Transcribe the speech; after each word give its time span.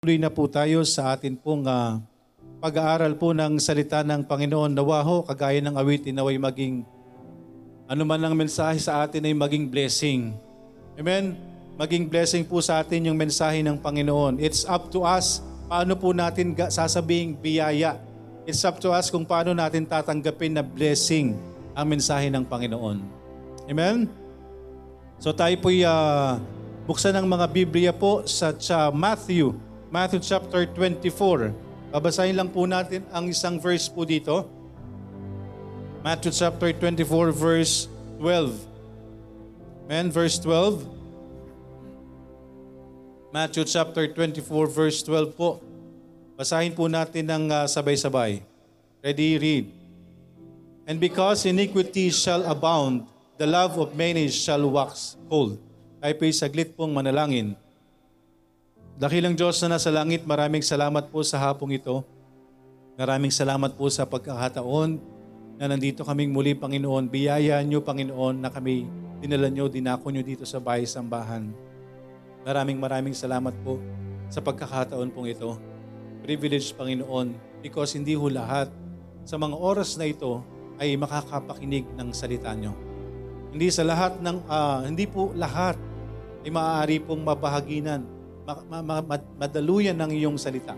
Tuloy 0.00 0.16
na 0.16 0.32
po 0.32 0.48
tayo 0.48 0.80
sa 0.88 1.12
atin 1.12 1.36
pong 1.36 1.68
ah, 1.68 2.00
pag-aaral 2.56 3.20
po 3.20 3.36
ng 3.36 3.60
salita 3.60 4.00
ng 4.00 4.24
Panginoon. 4.24 4.72
Nawa 4.72 5.04
ho, 5.04 5.20
kagaya 5.20 5.60
ng 5.60 5.76
awitin 5.76 6.16
naway 6.16 6.40
maging 6.40 6.88
ano 7.84 8.08
man 8.08 8.24
ang 8.24 8.32
mensahe 8.32 8.80
sa 8.80 9.04
atin 9.04 9.28
ay 9.28 9.36
maging 9.36 9.68
blessing. 9.68 10.32
Amen? 10.96 11.36
Maging 11.76 12.08
blessing 12.08 12.48
po 12.48 12.64
sa 12.64 12.80
atin 12.80 13.12
yung 13.12 13.18
mensahe 13.20 13.60
ng 13.60 13.76
Panginoon. 13.76 14.40
It's 14.40 14.64
up 14.64 14.88
to 14.88 15.04
us 15.04 15.44
paano 15.68 15.92
po 16.00 16.16
natin 16.16 16.56
sasabing 16.56 17.36
biyaya. 17.36 18.00
It's 18.48 18.64
up 18.64 18.80
to 18.80 18.96
us 18.96 19.12
kung 19.12 19.28
paano 19.28 19.52
natin 19.52 19.84
tatanggapin 19.84 20.56
na 20.56 20.64
blessing 20.64 21.36
ang 21.76 21.84
mensahe 21.92 22.32
ng 22.32 22.48
Panginoon. 22.48 23.04
Amen? 23.68 24.08
So 25.20 25.36
tayo 25.36 25.52
po'y 25.60 25.84
ah, 25.84 26.40
buksan 26.88 27.12
ng 27.20 27.28
mga 27.28 27.46
Biblia 27.52 27.92
po 27.92 28.24
sa, 28.24 28.56
sa 28.56 28.88
Matthew, 28.88 29.68
Matthew 29.90 30.22
chapter 30.22 30.70
24. 30.70 31.50
Babasahin 31.90 32.38
lang 32.38 32.46
po 32.46 32.62
natin 32.62 33.02
ang 33.10 33.26
isang 33.26 33.58
verse 33.58 33.90
po 33.90 34.06
dito. 34.06 34.46
Matthew 36.06 36.30
chapter 36.30 36.70
24 36.70 37.34
verse 37.34 37.90
12. 38.22 38.54
Amen, 39.90 40.06
verse 40.14 40.38
12. 40.38 40.86
Matthew 43.34 43.66
chapter 43.66 44.06
24 44.06 44.70
verse 44.70 45.02
12 45.02 45.34
po. 45.34 45.58
Basahin 46.38 46.70
po 46.70 46.86
natin 46.86 47.26
ng 47.26 47.44
ah, 47.50 47.66
sabay-sabay. 47.66 48.46
Ready, 49.02 49.42
read. 49.42 49.66
And 50.86 51.02
because 51.02 51.50
iniquity 51.50 52.14
shall 52.14 52.46
abound, 52.46 53.10
the 53.42 53.46
love 53.50 53.74
of 53.74 53.98
many 53.98 54.30
shall 54.30 54.62
wax 54.70 55.18
cold. 55.26 55.58
Tayo 55.98 56.14
po'y 56.14 56.30
saglit 56.30 56.78
pong 56.78 56.94
manalangin. 56.94 57.58
Dakilang 59.00 59.32
Diyos 59.32 59.56
na 59.64 59.80
nasa 59.80 59.88
langit, 59.88 60.28
maraming 60.28 60.60
salamat 60.60 61.08
po 61.08 61.24
sa 61.24 61.40
hapong 61.40 61.72
ito. 61.72 62.04
Maraming 63.00 63.32
salamat 63.32 63.72
po 63.72 63.88
sa 63.88 64.04
pagkakataon 64.04 65.00
na 65.56 65.72
nandito 65.72 66.04
kaming 66.04 66.28
muli, 66.28 66.52
Panginoon. 66.52 67.08
Biyaya 67.08 67.64
niyo, 67.64 67.80
Panginoon, 67.80 68.44
na 68.44 68.52
kami 68.52 68.84
dinala 69.24 69.48
niyo, 69.48 69.72
dinako 69.72 70.12
niyo 70.12 70.20
dito 70.20 70.44
sa 70.44 70.60
bahay 70.60 70.84
sambahan. 70.84 71.48
Maraming 72.44 72.76
maraming 72.76 73.16
salamat 73.16 73.56
po 73.64 73.80
sa 74.28 74.44
pagkakataon 74.44 75.16
pong 75.16 75.32
ito. 75.32 75.56
Privilege, 76.20 76.76
Panginoon, 76.76 77.32
because 77.64 77.96
hindi 77.96 78.12
ho 78.12 78.28
lahat 78.28 78.68
sa 79.24 79.40
mga 79.40 79.56
oras 79.56 79.96
na 79.96 80.12
ito 80.12 80.44
ay 80.76 80.92
makakapakinig 81.00 81.88
ng 81.96 82.12
salita 82.12 82.52
niyo. 82.52 82.76
Hindi 83.48 83.72
sa 83.72 83.80
lahat 83.80 84.20
ng, 84.20 84.44
ah, 84.44 84.84
hindi 84.84 85.08
po 85.08 85.32
lahat 85.32 85.80
ay 86.44 86.52
maaari 86.52 87.00
pong 87.00 87.24
mabahaginan, 87.24 88.19
ma- 88.46 88.64
ma- 88.66 88.84
ma- 88.84 89.06
mad- 89.06 89.30
madaluyan 89.36 89.96
ng 89.98 90.10
iyong 90.16 90.38
salita. 90.40 90.74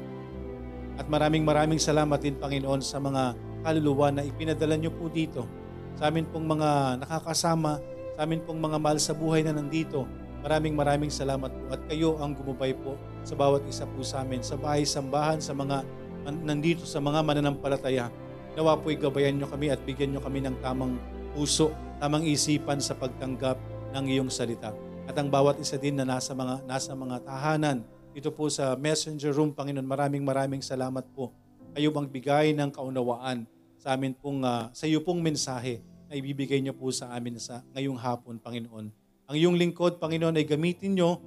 At 1.01 1.09
maraming 1.09 1.43
maraming 1.43 1.81
salamat 1.81 2.21
din 2.21 2.37
Panginoon 2.37 2.85
sa 2.85 3.01
mga 3.01 3.35
kaluluwa 3.65 4.13
na 4.13 4.27
ipinadala 4.27 4.77
niyo 4.77 4.93
po 4.93 5.09
dito. 5.09 5.49
Sa 5.97 6.09
amin 6.09 6.29
pong 6.29 6.45
mga 6.45 7.01
nakakasama, 7.05 7.81
sa 8.17 8.19
amin 8.25 8.45
pong 8.45 8.61
mga 8.61 8.77
mahal 8.77 8.99
sa 9.01 9.17
buhay 9.17 9.41
na 9.47 9.57
nandito. 9.57 10.05
Maraming 10.43 10.75
maraming 10.75 11.13
salamat 11.13 11.49
po 11.49 11.63
at 11.71 11.81
kayo 11.87 12.19
ang 12.19 12.35
gumabay 12.35 12.75
po 12.75 12.99
sa 13.23 13.39
bawat 13.39 13.63
isa 13.71 13.87
po 13.87 14.03
sa 14.03 14.27
amin, 14.27 14.43
sa 14.43 14.59
bahay, 14.59 14.83
sambahan, 14.83 15.39
sa 15.39 15.55
mga 15.55 15.87
nandito 16.29 16.87
sa 16.87 17.03
mga 17.03 17.23
mananampalataya. 17.23 18.11
Nawa 18.53 18.77
po'y 18.79 19.01
gabayan 19.01 19.41
niyo 19.41 19.49
kami 19.49 19.73
at 19.73 19.81
bigyan 19.83 20.13
niyo 20.13 20.21
kami 20.21 20.45
ng 20.45 20.61
tamang 20.61 21.01
puso, 21.33 21.73
tamang 21.99 22.27
isipan 22.27 22.79
sa 22.79 22.93
pagtanggap 22.93 23.57
ng 23.97 24.05
iyong 24.07 24.29
salita. 24.29 24.71
At 25.07 25.19
ang 25.19 25.29
bawat 25.29 25.59
isa 25.59 25.75
din 25.75 25.99
na 25.99 26.07
nasa 26.07 26.31
mga 26.31 26.63
nasa 26.63 26.95
mga 26.95 27.27
tahanan 27.27 27.83
dito 28.13 28.29
po 28.29 28.47
sa 28.53 28.77
messenger 28.77 29.33
room, 29.33 29.57
Panginoon, 29.57 29.89
maraming 29.89 30.21
maraming 30.21 30.61
salamat 30.61 31.03
po. 31.17 31.33
Kayo 31.73 31.89
bang 31.89 32.07
bigay 32.07 32.47
ng 32.53 32.69
kaunawaan 32.69 33.49
sa 33.81 33.97
amin 33.97 34.13
pong 34.13 34.45
ah, 34.45 34.69
sa 34.77 34.85
iyo 34.85 35.01
pong 35.01 35.25
mensahe 35.25 35.81
na 36.13 36.15
ibibigay 36.15 36.61
niyo 36.61 36.77
po 36.77 36.93
sa 36.93 37.09
amin 37.17 37.41
sa 37.41 37.65
ngayong 37.73 37.97
hapon, 37.97 38.37
Panginoon. 38.37 38.93
Ang 39.33 39.37
iyong 39.41 39.57
lingkod, 39.57 39.97
Panginoon, 39.97 40.37
ay 40.37 40.45
gamitin 40.45 40.93
niyo 40.93 41.25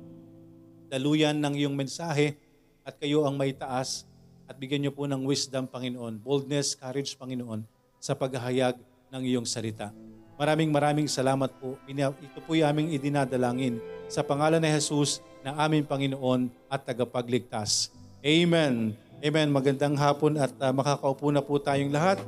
daluyan 0.88 1.41
ng 1.41 1.58
iyong 1.58 1.74
mensahe 1.74 2.38
at 2.85 2.96
kayo 3.02 3.25
ang 3.25 3.34
may 3.34 3.50
taas 3.50 4.06
at 4.46 4.53
bigyan 4.62 4.85
niyo 4.85 4.94
po 4.94 5.09
ng 5.09 5.25
wisdom, 5.25 5.66
Panginoon, 5.66 6.22
boldness, 6.22 6.78
courage, 6.78 7.18
Panginoon, 7.18 7.66
sa 7.97 8.14
paghahayag 8.14 8.78
ng 9.09 9.24
iyong 9.25 9.50
salita. 9.50 9.90
Maraming 10.35 10.68
maraming 10.68 11.07
salamat 11.07 11.47
po. 11.63 11.79
Ito 11.88 12.40
po 12.44 12.59
yung 12.59 12.68
aming 12.68 12.91
idinadalangin 12.91 13.79
sa 14.12 14.19
pangalan 14.19 14.59
ni 14.59 14.68
Jesus 14.68 15.23
na 15.40 15.56
aming 15.63 15.88
Panginoon 15.88 16.51
at 16.68 16.84
tagapagligtas. 16.84 17.94
Amen. 18.19 18.97
Amen. 19.23 19.47
Magandang 19.50 19.96
hapon 19.96 20.35
at 20.35 20.51
ah, 20.59 20.75
makakaupo 20.75 21.31
na 21.31 21.40
po 21.40 21.56
tayong 21.56 21.94
lahat. 21.94 22.19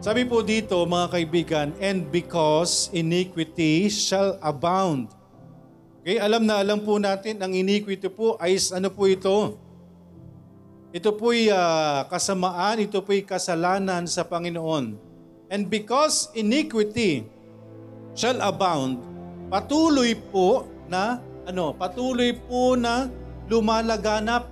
Sabi 0.00 0.24
po 0.24 0.40
dito 0.40 0.76
mga 0.88 1.06
kaibigan, 1.12 1.68
and 1.80 2.08
because 2.08 2.88
iniquity 2.96 3.88
shall 3.92 4.40
abound. 4.40 5.12
Okay, 6.00 6.16
alam 6.16 6.46
na 6.46 6.62
alam 6.62 6.80
po 6.80 6.96
natin 6.96 7.42
ang 7.42 7.50
iniquity 7.52 8.06
po 8.08 8.38
ay 8.40 8.56
ano 8.72 8.88
po 8.88 9.04
ito? 9.10 9.58
Ito 10.96 11.12
po'y 11.12 11.52
ah, 11.52 12.08
kasamaan, 12.08 12.80
ito 12.80 13.02
po'y 13.04 13.20
kasalanan 13.20 14.08
sa 14.08 14.24
Panginoon. 14.24 15.05
And 15.46 15.70
because 15.70 16.30
iniquity 16.34 17.26
shall 18.18 18.42
abound, 18.42 18.98
patuloy 19.46 20.18
po 20.30 20.66
na 20.90 21.22
ano, 21.46 21.70
patuloy 21.70 22.34
po 22.34 22.74
na 22.74 23.06
lumalaganap. 23.46 24.50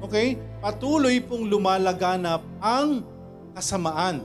Okay? 0.00 0.40
Patuloy 0.64 1.20
pong 1.20 1.52
lumalaganap 1.52 2.40
ang 2.58 3.04
kasamaan. 3.52 4.24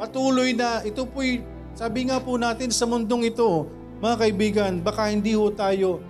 Patuloy 0.00 0.56
na 0.56 0.80
ito 0.80 1.04
po'y 1.04 1.44
sabi 1.76 2.08
nga 2.08 2.18
po 2.18 2.40
natin 2.40 2.72
sa 2.72 2.88
mundong 2.88 3.30
ito, 3.30 3.68
mga 4.00 4.16
kaibigan, 4.16 4.72
baka 4.80 5.12
hindi 5.12 5.36
ho 5.36 5.52
tayo 5.52 6.00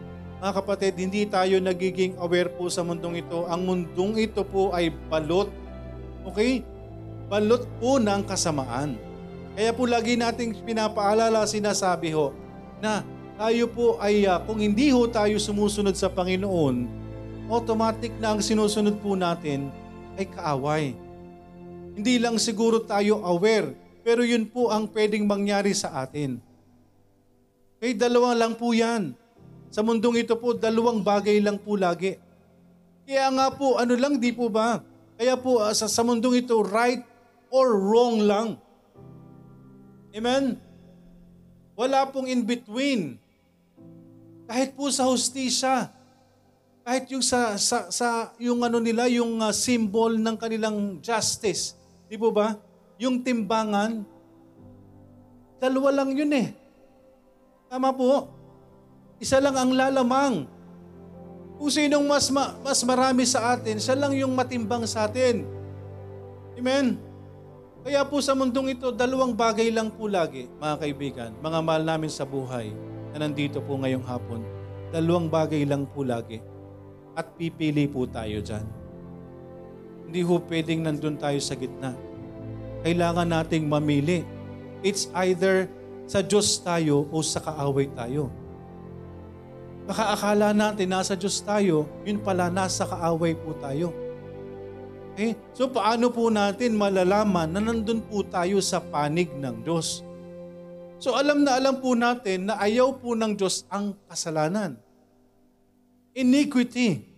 mga 0.41 0.57
kapatid, 0.57 0.97
hindi 0.97 1.29
tayo 1.29 1.61
nagiging 1.61 2.17
aware 2.17 2.49
po 2.49 2.73
sa 2.73 2.81
mundong 2.81 3.21
ito. 3.21 3.45
Ang 3.45 3.61
mundong 3.69 4.17
ito 4.17 4.41
po 4.41 4.73
ay 4.73 4.89
balot. 4.89 5.53
Okay? 6.33 6.65
Balot 7.31 7.63
po 7.79 8.03
ng 8.03 8.27
kasamaan. 8.27 8.99
Kaya 9.55 9.71
po 9.71 9.87
lagi 9.87 10.19
nating 10.19 10.67
pinapaalala, 10.67 11.47
sinasabi 11.47 12.11
ho, 12.11 12.35
na 12.83 13.07
tayo 13.39 13.71
po 13.71 14.03
ay, 14.03 14.27
ah, 14.27 14.43
kung 14.43 14.59
hindi 14.59 14.91
ho 14.91 15.07
tayo 15.07 15.39
sumusunod 15.39 15.95
sa 15.95 16.11
Panginoon, 16.11 16.91
automatic 17.47 18.19
na 18.19 18.35
ang 18.35 18.43
sinusunod 18.43 18.99
po 18.99 19.15
natin 19.15 19.71
ay 20.19 20.27
kaaway. 20.27 20.85
Hindi 21.95 22.19
lang 22.19 22.35
siguro 22.43 22.83
tayo 22.83 23.23
aware, 23.23 23.79
pero 24.03 24.27
yun 24.27 24.51
po 24.51 24.75
ang 24.75 24.91
pwedeng 24.91 25.31
mangyari 25.31 25.71
sa 25.71 26.03
atin. 26.03 26.43
Okay, 27.79 27.95
dalawa 27.95 28.35
lang 28.35 28.59
po 28.59 28.75
yan. 28.75 29.15
Sa 29.71 29.87
mundong 29.87 30.27
ito 30.27 30.35
po, 30.35 30.51
dalawang 30.51 30.99
bagay 30.99 31.39
lang 31.39 31.63
po 31.63 31.79
lagi. 31.79 32.19
Kaya 33.07 33.31
nga 33.31 33.55
po, 33.55 33.79
ano 33.79 33.95
lang, 33.95 34.19
di 34.19 34.35
po 34.35 34.51
ba? 34.51 34.83
Kaya 35.15 35.39
po, 35.39 35.63
ah, 35.63 35.71
sa, 35.79 35.87
sa 35.87 36.03
mundong 36.03 36.43
ito, 36.43 36.59
right 36.59 37.07
or 37.51 37.77
wrong 37.77 38.23
lang. 38.25 38.49
Amen? 40.15 40.59
Wala 41.75 42.07
pong 42.11 42.31
in 42.31 42.47
between. 42.47 43.19
Kahit 44.51 44.75
po 44.75 44.91
sa 44.91 45.07
hustisya, 45.07 45.91
kahit 46.83 47.07
yung 47.15 47.23
sa, 47.23 47.55
sa, 47.55 47.87
sa 47.91 48.35
yung 48.43 48.63
ano 48.67 48.83
nila, 48.83 49.07
yung 49.07 49.39
ah, 49.39 49.55
symbol 49.55 50.19
ng 50.19 50.35
kanilang 50.35 50.99
justice, 50.99 51.79
di 52.11 52.19
po 52.19 52.35
ba? 52.35 52.59
Yung 52.99 53.23
timbangan, 53.23 54.03
dalawa 55.63 56.03
lang 56.03 56.11
yun 56.17 56.33
eh. 56.35 56.51
Tama 57.71 57.95
po. 57.95 58.27
Isa 59.23 59.39
lang 59.39 59.55
ang 59.55 59.71
lalamang. 59.71 60.49
Kung 61.61 61.71
sinong 61.71 62.09
mas, 62.09 62.33
ma- 62.33 62.57
mas 62.65 62.81
marami 62.83 63.23
sa 63.29 63.55
atin, 63.55 63.77
siya 63.79 63.95
lang 63.95 64.17
yung 64.17 64.33
matimbang 64.33 64.83
sa 64.89 65.07
atin. 65.07 65.45
Amen? 66.57 67.10
Kaya 67.81 68.05
po 68.05 68.21
sa 68.21 68.37
mundong 68.37 68.77
ito, 68.77 68.93
dalawang 68.93 69.33
bagay 69.33 69.73
lang 69.73 69.89
po 69.89 70.05
lagi, 70.05 70.53
mga 70.61 70.77
kaibigan, 70.77 71.31
mga 71.41 71.59
mahal 71.65 71.83
namin 71.85 72.13
sa 72.13 72.29
buhay 72.29 72.77
na 73.17 73.25
nandito 73.25 73.65
po 73.65 73.81
ngayong 73.81 74.05
hapon. 74.05 74.45
Dalawang 74.93 75.33
bagay 75.33 75.65
lang 75.65 75.89
po 75.89 76.05
lagi. 76.05 76.45
At 77.17 77.33
pipili 77.41 77.89
po 77.89 78.05
tayo 78.05 78.45
dyan. 78.45 78.67
Hindi 80.05 80.21
ho 80.21 80.37
pwedeng 80.45 80.85
nandun 80.85 81.17
tayo 81.17 81.41
sa 81.41 81.57
gitna. 81.57 81.97
Kailangan 82.85 83.29
nating 83.33 83.65
mamili. 83.65 84.29
It's 84.85 85.09
either 85.25 85.65
sa 86.05 86.21
Diyos 86.21 86.61
tayo 86.61 87.09
o 87.09 87.25
sa 87.25 87.41
kaaway 87.41 87.89
tayo. 87.97 88.29
Baka 89.89 90.13
akala 90.13 90.53
natin 90.53 90.93
nasa 90.93 91.17
Diyos 91.17 91.41
tayo, 91.41 91.89
yun 92.05 92.21
pala 92.21 92.53
nasa 92.53 92.85
kaaway 92.85 93.33
po 93.33 93.57
tayo. 93.57 93.91
Okay? 95.15 95.35
So 95.53 95.69
paano 95.69 96.09
po 96.15 96.31
natin 96.31 96.79
malalaman 96.79 97.51
na 97.51 97.61
nandun 97.61 98.01
po 98.05 98.23
tayo 98.23 98.63
sa 98.63 98.79
panig 98.79 99.31
ng 99.35 99.67
Diyos? 99.67 100.07
So 101.01 101.17
alam 101.17 101.43
na 101.43 101.57
alam 101.57 101.81
po 101.81 101.97
natin 101.97 102.53
na 102.53 102.61
ayaw 102.61 103.01
po 103.01 103.17
ng 103.17 103.33
Diyos 103.33 103.65
ang 103.73 103.97
kasalanan. 104.05 104.77
Iniquity. 106.13 107.09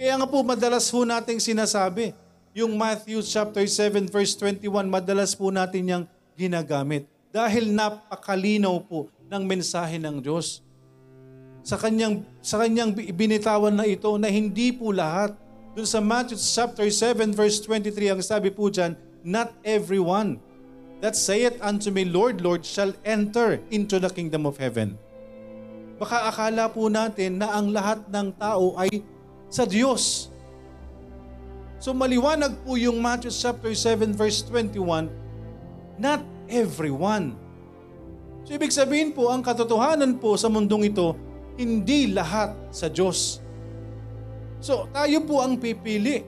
Kaya 0.00 0.16
nga 0.16 0.24
po 0.24 0.40
madalas 0.40 0.88
po 0.88 1.04
nating 1.04 1.36
sinasabi, 1.36 2.16
yung 2.56 2.74
Matthew 2.74 3.20
chapter 3.22 3.62
7 3.62 4.08
verse 4.08 4.34
21, 4.34 4.88
madalas 4.88 5.36
po 5.36 5.52
natin 5.52 5.84
yang 5.84 6.04
ginagamit. 6.34 7.04
Dahil 7.30 7.70
napakalinaw 7.70 8.80
po 8.88 9.12
ng 9.30 9.42
mensahe 9.46 10.02
ng 10.02 10.18
Diyos. 10.18 10.64
Sa 11.62 11.76
kanyang, 11.78 12.24
sa 12.42 12.58
kanyang 12.58 12.96
binitawan 12.96 13.76
na 13.76 13.86
ito 13.86 14.10
na 14.18 14.26
hindi 14.26 14.74
po 14.74 14.90
lahat. 14.90 15.36
Doon 15.80 15.88
sa 15.88 16.04
Matthew 16.04 16.36
chapter 16.36 16.92
7 16.92 17.32
verse 17.32 17.56
23, 17.64 18.12
ang 18.12 18.20
sabi 18.20 18.52
po 18.52 18.68
dyan, 18.68 18.92
Not 19.24 19.56
everyone 19.64 20.36
that 21.00 21.16
saith 21.16 21.56
unto 21.64 21.88
me, 21.88 22.04
Lord, 22.04 22.44
Lord, 22.44 22.68
shall 22.68 22.92
enter 23.00 23.64
into 23.72 23.96
the 23.96 24.12
kingdom 24.12 24.44
of 24.44 24.60
heaven. 24.60 25.00
Baka 25.96 26.28
akala 26.28 26.68
po 26.68 26.92
natin 26.92 27.40
na 27.40 27.56
ang 27.56 27.72
lahat 27.72 28.04
ng 28.12 28.28
tao 28.36 28.76
ay 28.76 29.00
sa 29.48 29.64
Diyos. 29.64 30.28
So 31.80 31.96
maliwanag 31.96 32.60
po 32.60 32.76
yung 32.76 33.00
Matthew 33.00 33.32
chapter 33.32 33.72
7 33.72 34.12
verse 34.12 34.44
21, 34.52 35.08
not 35.96 36.20
everyone. 36.52 37.40
So 38.44 38.52
ibig 38.52 38.76
sabihin 38.76 39.16
po, 39.16 39.32
ang 39.32 39.40
katotohanan 39.40 40.20
po 40.20 40.36
sa 40.36 40.52
mundong 40.52 40.92
ito, 40.92 41.16
hindi 41.56 42.12
lahat 42.12 42.52
sa 42.68 42.92
Diyos. 42.92 43.40
So 44.60 44.86
tayo 44.92 45.24
po 45.24 45.40
ang 45.40 45.56
pipili. 45.56 46.22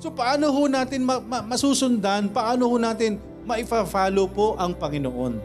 So 0.00 0.12
paano 0.12 0.52
ho 0.52 0.62
natin 0.68 1.04
ma- 1.04 1.22
ma- 1.22 1.44
masusundan, 1.44 2.28
paano 2.32 2.68
ho 2.68 2.76
natin 2.76 3.16
maifa-follow 3.48 4.26
po 4.32 4.56
ang 4.56 4.76
Panginoon? 4.76 5.38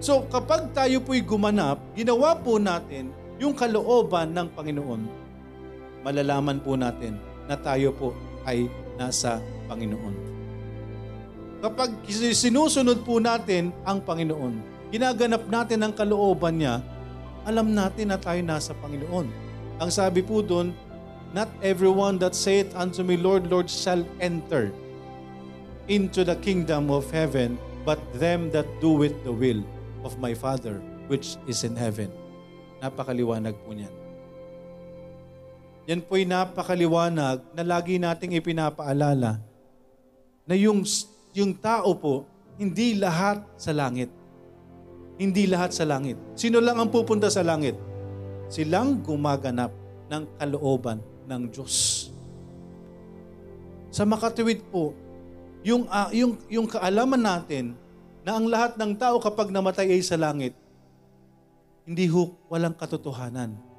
So 0.00 0.24
kapag 0.32 0.72
tayo 0.72 1.04
po'y 1.04 1.20
gumanap, 1.20 1.78
ginawa 1.92 2.34
po 2.38 2.56
natin 2.56 3.12
yung 3.36 3.52
kalooban 3.52 4.32
ng 4.32 4.48
Panginoon 4.56 5.20
malalaman 6.00 6.58
po 6.60 6.76
natin 6.76 7.16
na 7.44 7.56
tayo 7.56 7.92
po 7.92 8.16
ay 8.48 8.68
nasa 8.96 9.40
Panginoon. 9.68 10.14
Kapag 11.60 11.92
sinusunod 12.08 13.04
po 13.04 13.20
natin 13.20 13.68
ang 13.84 14.00
Panginoon, 14.00 14.88
ginaganap 14.88 15.44
natin 15.44 15.84
ang 15.84 15.92
kalooban 15.92 16.56
niya, 16.56 16.80
alam 17.44 17.72
natin 17.72 18.12
na 18.12 18.16
tayo 18.16 18.40
nasa 18.40 18.72
Panginoon. 18.80 19.28
Ang 19.80 19.90
sabi 19.92 20.24
po 20.24 20.40
doon, 20.40 20.72
Not 21.30 21.46
everyone 21.62 22.18
that 22.26 22.34
saith 22.34 22.74
unto 22.74 23.06
me, 23.06 23.14
Lord, 23.14 23.46
Lord, 23.46 23.70
shall 23.70 24.02
enter 24.18 24.74
into 25.86 26.26
the 26.26 26.34
kingdom 26.42 26.90
of 26.90 27.06
heaven, 27.14 27.54
but 27.86 28.02
them 28.18 28.50
that 28.50 28.66
do 28.82 29.06
it 29.06 29.14
the 29.22 29.30
will 29.30 29.62
of 30.02 30.18
my 30.18 30.34
Father 30.34 30.82
which 31.10 31.38
is 31.50 31.66
in 31.66 31.74
heaven. 31.74 32.10
Napakaliwanag 32.78 33.58
po 33.66 33.74
niyan. 33.74 33.94
Yan 35.90 36.00
po'y 36.06 36.22
napakaliwanag 36.22 37.42
na 37.50 37.62
lagi 37.66 37.98
nating 37.98 38.38
ipinapaalala 38.38 39.42
na 40.46 40.54
yung, 40.54 40.86
yung 41.34 41.50
tao 41.58 41.94
po, 41.98 42.26
hindi 42.54 42.94
lahat 42.94 43.42
sa 43.58 43.74
langit. 43.74 44.10
Hindi 45.18 45.50
lahat 45.50 45.74
sa 45.74 45.82
langit. 45.82 46.14
Sino 46.38 46.62
lang 46.62 46.78
ang 46.78 46.90
pupunta 46.94 47.26
sa 47.26 47.42
langit? 47.42 47.74
Silang 48.46 49.02
gumaganap 49.02 49.74
ng 50.10 50.22
kalooban 50.38 51.02
ng 51.30 51.42
Diyos. 51.46 52.08
Sa 53.94 54.02
makatuwid 54.02 54.66
po, 54.66 54.90
yung, 55.62 55.86
uh, 55.86 56.10
yung, 56.10 56.34
yung 56.50 56.66
kaalaman 56.66 57.22
natin 57.22 57.78
na 58.26 58.34
ang 58.34 58.50
lahat 58.50 58.74
ng 58.74 58.92
tao 58.98 59.22
kapag 59.22 59.54
namatay 59.54 59.94
ay 59.94 60.02
sa 60.02 60.18
langit, 60.18 60.58
hindi 61.86 62.06
ho 62.10 62.34
walang 62.50 62.74
katotohanan 62.74 63.70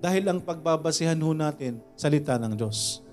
dahil 0.00 0.24
ang 0.32 0.40
pagbabasihan 0.40 1.18
ho 1.20 1.30
natin, 1.36 1.78
salita 1.92 2.40
ng 2.40 2.56
Diyos. 2.56 3.04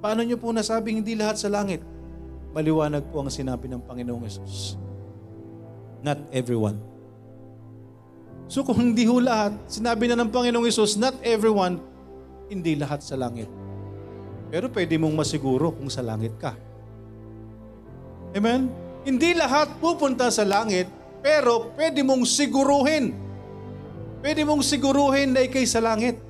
Paano 0.00 0.24
niyo 0.24 0.40
po 0.40 0.48
nasabing 0.56 1.04
hindi 1.04 1.12
lahat 1.12 1.36
sa 1.36 1.52
langit? 1.52 1.84
Maliwanag 2.56 3.04
po 3.12 3.20
ang 3.20 3.28
sinabi 3.28 3.68
ng 3.68 3.84
Panginoong 3.84 4.24
Yesus. 4.24 4.80
Not 6.00 6.16
everyone. 6.32 6.80
So 8.48 8.64
kung 8.64 8.80
hindi 8.80 9.04
ho 9.04 9.20
lahat, 9.20 9.54
sinabi 9.68 10.08
na 10.08 10.16
ng 10.16 10.32
Panginoong 10.32 10.64
Yesus, 10.64 10.96
not 10.96 11.14
everyone, 11.20 11.78
hindi 12.50 12.74
lahat 12.74 13.00
sa 13.00 13.14
langit. 13.14 13.46
Pero 14.50 14.66
pwede 14.74 14.98
mong 14.98 15.14
masiguro 15.14 15.70
kung 15.70 15.88
sa 15.88 16.02
langit 16.02 16.34
ka. 16.36 16.58
Amen? 18.34 18.66
Hindi 19.06 19.32
lahat 19.38 19.78
pupunta 19.78 20.28
sa 20.28 20.42
langit, 20.42 20.90
pero 21.22 21.70
pwede 21.78 22.02
mong 22.02 22.26
siguruhin 22.26 23.30
pwede 24.20 24.44
mong 24.44 24.62
siguruhin 24.64 25.32
na 25.32 25.44
ikay 25.44 25.64
sa 25.64 25.80
langit. 25.80 26.20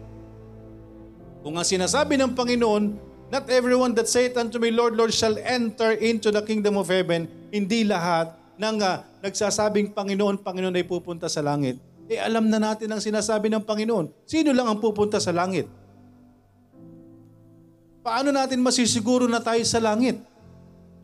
Kung 1.42 1.58
ang 1.58 1.66
sinasabi 1.66 2.16
ng 2.18 2.32
Panginoon, 2.34 3.10
Not 3.30 3.46
everyone 3.46 3.94
that 3.94 4.10
saith 4.10 4.34
unto 4.34 4.58
me, 4.58 4.74
Lord, 4.74 4.98
Lord, 4.98 5.14
shall 5.14 5.38
enter 5.46 5.94
into 5.94 6.34
the 6.34 6.42
kingdom 6.42 6.74
of 6.74 6.90
heaven. 6.90 7.30
Hindi 7.54 7.86
lahat 7.86 8.34
ng 8.58 8.82
uh, 8.82 9.06
nagsasabing 9.22 9.94
Panginoon, 9.94 10.42
Panginoon 10.42 10.74
ay 10.74 10.82
pupunta 10.82 11.30
sa 11.30 11.38
langit. 11.38 11.78
Eh 12.10 12.18
alam 12.18 12.50
na 12.50 12.58
natin 12.58 12.90
ang 12.90 12.98
sinasabi 12.98 13.46
ng 13.54 13.62
Panginoon. 13.62 14.10
Sino 14.26 14.50
lang 14.50 14.66
ang 14.66 14.82
pupunta 14.82 15.22
sa 15.22 15.30
langit? 15.30 15.70
Paano 18.00 18.32
natin 18.32 18.64
masisiguro 18.64 19.28
na 19.28 19.40
tayo 19.40 19.60
sa 19.64 19.80
langit? 19.80 20.20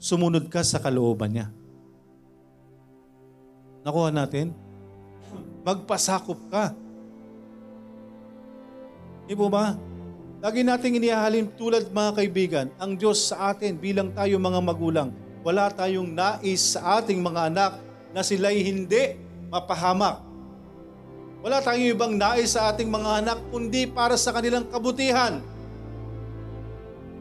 Sumunod 0.00 0.48
ka 0.48 0.64
sa 0.64 0.80
kalooban 0.80 1.32
niya. 1.32 1.46
Nakuha 3.84 4.10
natin? 4.10 4.66
magpasakop 5.66 6.38
ka. 6.46 6.70
Di 9.26 9.34
po 9.34 9.50
ba? 9.50 9.74
Lagi 10.38 10.62
nating 10.62 11.02
inihahalin 11.02 11.50
tulad 11.58 11.90
mga 11.90 12.10
kaibigan, 12.22 12.66
ang 12.78 12.94
Diyos 12.94 13.34
sa 13.34 13.50
atin 13.50 13.74
bilang 13.74 14.14
tayo 14.14 14.38
mga 14.38 14.62
magulang. 14.62 15.10
Wala 15.42 15.66
tayong 15.74 16.14
nais 16.14 16.78
sa 16.78 17.02
ating 17.02 17.18
mga 17.18 17.50
anak 17.50 17.72
na 18.14 18.22
sila'y 18.22 18.62
hindi 18.62 19.18
mapahamak. 19.50 20.22
Wala 21.42 21.58
tayong 21.58 21.90
ibang 21.98 22.14
nais 22.14 22.54
sa 22.54 22.70
ating 22.70 22.86
mga 22.86 23.26
anak 23.26 23.38
kundi 23.50 23.90
para 23.90 24.14
sa 24.14 24.30
kanilang 24.30 24.70
kabutihan. 24.70 25.42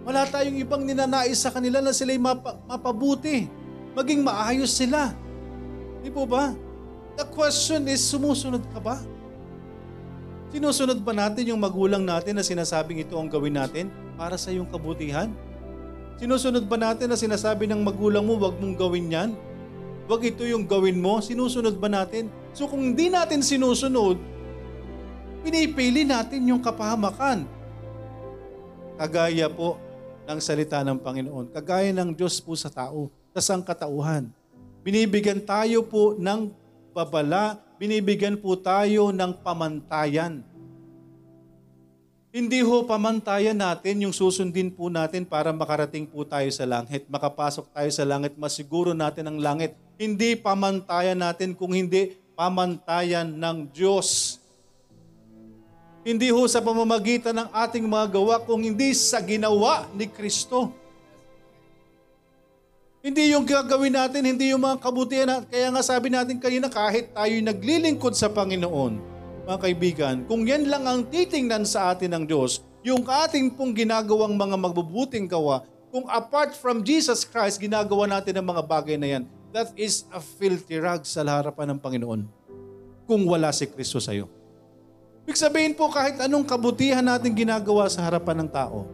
Wala 0.06 0.30
tayong 0.30 0.62
ibang 0.62 0.86
ninanais 0.86 1.42
sa 1.42 1.50
kanila 1.50 1.82
na 1.82 1.90
sila'y 1.90 2.22
mapa, 2.22 2.62
mapabuti, 2.70 3.50
maging 3.98 4.22
maayos 4.22 4.70
sila. 4.70 5.18
Di 6.06 6.14
po 6.14 6.30
ba? 6.30 6.54
The 7.18 7.26
question 7.34 7.90
is, 7.90 8.06
sumusunod 8.06 8.62
ka 8.70 8.78
ba? 8.78 9.02
Sinusunod 10.54 11.02
ba 11.02 11.10
natin 11.10 11.50
yung 11.50 11.58
magulang 11.58 12.06
natin 12.06 12.38
na 12.38 12.46
sinasabing 12.46 13.02
ito 13.02 13.18
ang 13.18 13.26
gawin 13.26 13.58
natin 13.58 13.90
para 14.14 14.38
sa 14.38 14.54
iyong 14.54 14.70
kabutihan? 14.70 15.34
Sinusunod 16.22 16.70
ba 16.70 16.78
natin 16.78 17.10
na 17.10 17.18
sinasabi 17.18 17.66
ng 17.66 17.82
magulang 17.82 18.24
mo, 18.24 18.38
wag 18.38 18.62
mong 18.62 18.78
gawin 18.78 19.10
yan? 19.10 19.30
Wag 20.06 20.22
ito 20.22 20.46
yung 20.46 20.70
gawin 20.70 21.02
mo? 21.02 21.18
Sinusunod 21.18 21.82
ba 21.82 21.90
natin? 21.90 22.30
So 22.54 22.70
kung 22.70 22.94
hindi 22.94 23.10
natin 23.10 23.42
sinusunod, 23.42 24.22
pinipili 25.42 26.06
natin 26.06 26.46
yung 26.46 26.62
kapahamakan. 26.62 27.50
Kagaya 28.96 29.50
po 29.50 29.82
ng 30.26 30.40
salita 30.42 30.82
ng 30.82 30.98
Panginoon. 30.98 31.54
Kagaya 31.54 31.94
ng 31.94 32.12
Diyos 32.18 32.42
po 32.42 32.58
sa 32.58 32.68
tao, 32.74 33.14
sa 33.32 33.54
sangkatauhan. 33.54 34.30
Binibigyan 34.82 35.42
tayo 35.42 35.86
po 35.86 36.18
ng 36.18 36.50
pagbabala, 36.96 37.60
binibigyan 37.76 38.40
po 38.40 38.56
tayo 38.56 39.12
ng 39.12 39.32
pamantayan. 39.44 40.40
Hindi 42.36 42.60
ho 42.64 42.84
pamantayan 42.84 43.56
natin 43.56 44.04
yung 44.04 44.12
susundin 44.12 44.68
po 44.68 44.92
natin 44.92 45.24
para 45.24 45.56
makarating 45.56 46.04
po 46.04 46.28
tayo 46.28 46.52
sa 46.52 46.68
langit. 46.68 47.08
Makapasok 47.08 47.72
tayo 47.72 47.90
sa 47.92 48.04
langit, 48.04 48.36
masiguro 48.36 48.92
natin 48.92 49.32
ang 49.32 49.40
langit. 49.40 49.76
Hindi 49.96 50.36
pamantayan 50.36 51.16
natin 51.16 51.56
kung 51.56 51.72
hindi 51.72 52.16
pamantayan 52.36 53.32
ng 53.32 53.72
Diyos. 53.72 54.40
Hindi 56.06 56.30
ho 56.30 56.46
sa 56.46 56.62
pamamagitan 56.62 57.34
ng 57.34 57.50
ating 57.50 57.82
mga 57.82 58.14
gawa 58.14 58.38
kung 58.46 58.62
hindi 58.62 58.94
sa 58.94 59.18
ginawa 59.26 59.90
ni 59.98 60.06
Kristo. 60.06 60.70
Hindi 63.02 63.34
yung 63.34 63.42
gagawin 63.42 63.90
natin, 63.90 64.22
hindi 64.22 64.54
yung 64.54 64.62
mga 64.62 64.86
kabutihan. 64.86 65.26
natin. 65.26 65.50
Kaya 65.50 65.74
nga 65.74 65.82
sabi 65.82 66.14
natin 66.14 66.38
kanina, 66.38 66.70
kahit 66.70 67.10
tayo 67.10 67.34
naglilingkod 67.42 68.14
sa 68.14 68.30
Panginoon, 68.30 69.02
mga 69.50 69.60
kaibigan, 69.66 70.16
kung 70.30 70.46
yan 70.46 70.70
lang 70.70 70.86
ang 70.86 71.02
titingnan 71.10 71.66
sa 71.66 71.90
atin 71.90 72.14
ng 72.14 72.24
Diyos, 72.30 72.62
yung 72.86 73.02
ating 73.02 73.58
pong 73.58 73.74
ginagawang 73.74 74.38
mga 74.38 74.62
magbubuting 74.62 75.26
gawa, 75.26 75.66
kung 75.90 76.06
apart 76.06 76.54
from 76.54 76.86
Jesus 76.86 77.26
Christ, 77.26 77.58
ginagawa 77.58 78.06
natin 78.06 78.38
ang 78.38 78.46
mga 78.46 78.62
bagay 78.62 78.94
na 78.94 79.10
yan, 79.10 79.24
that 79.50 79.74
is 79.74 80.06
a 80.14 80.22
filthy 80.22 80.78
rag 80.78 81.02
sa 81.02 81.26
harapan 81.26 81.74
ng 81.74 81.80
Panginoon 81.82 82.22
kung 83.10 83.26
wala 83.26 83.50
si 83.50 83.66
Kristo 83.66 83.98
sa 83.98 84.14
iyo. 84.14 84.45
Ibig 85.26 85.42
sabihin 85.42 85.74
po 85.74 85.90
kahit 85.90 86.22
anong 86.22 86.46
kabutihan 86.46 87.02
natin 87.02 87.34
ginagawa 87.34 87.90
sa 87.90 88.06
harapan 88.06 88.46
ng 88.46 88.50
tao, 88.54 88.86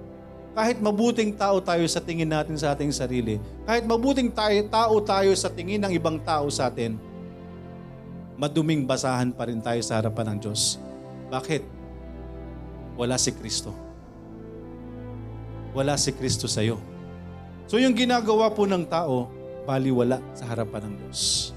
kahit 0.56 0.80
mabuting 0.80 1.36
tao 1.36 1.60
tayo 1.60 1.84
sa 1.92 2.00
tingin 2.00 2.28
natin 2.28 2.56
sa 2.56 2.72
ating 2.72 2.92
sarili, 2.92 3.36
kahit 3.68 3.84
mabuting 3.84 4.32
tayo, 4.32 4.56
tao 4.72 4.96
tayo 5.04 5.32
sa 5.36 5.52
tingin 5.52 5.84
ng 5.84 5.92
ibang 5.92 6.16
tao 6.24 6.48
sa 6.48 6.72
atin, 6.72 6.96
maduming 8.40 8.88
basahan 8.88 9.36
pa 9.36 9.52
rin 9.52 9.60
tayo 9.60 9.84
sa 9.84 10.00
harapan 10.00 10.36
ng 10.36 10.38
Diyos. 10.48 10.80
Bakit? 11.28 11.64
Wala 12.96 13.20
si 13.20 13.32
Kristo. 13.36 13.76
wala 15.72 15.96
si 15.96 16.12
Kristo 16.12 16.52
sa 16.52 16.60
iyo. 16.60 16.80
So 17.68 17.80
yung 17.80 17.96
ginagawa 17.96 18.52
po 18.52 18.68
ng 18.68 18.84
tao, 18.92 19.32
baliwala 19.64 20.20
sa 20.36 20.52
harapan 20.52 20.92
ng 20.92 20.94
Diyos. 21.00 21.56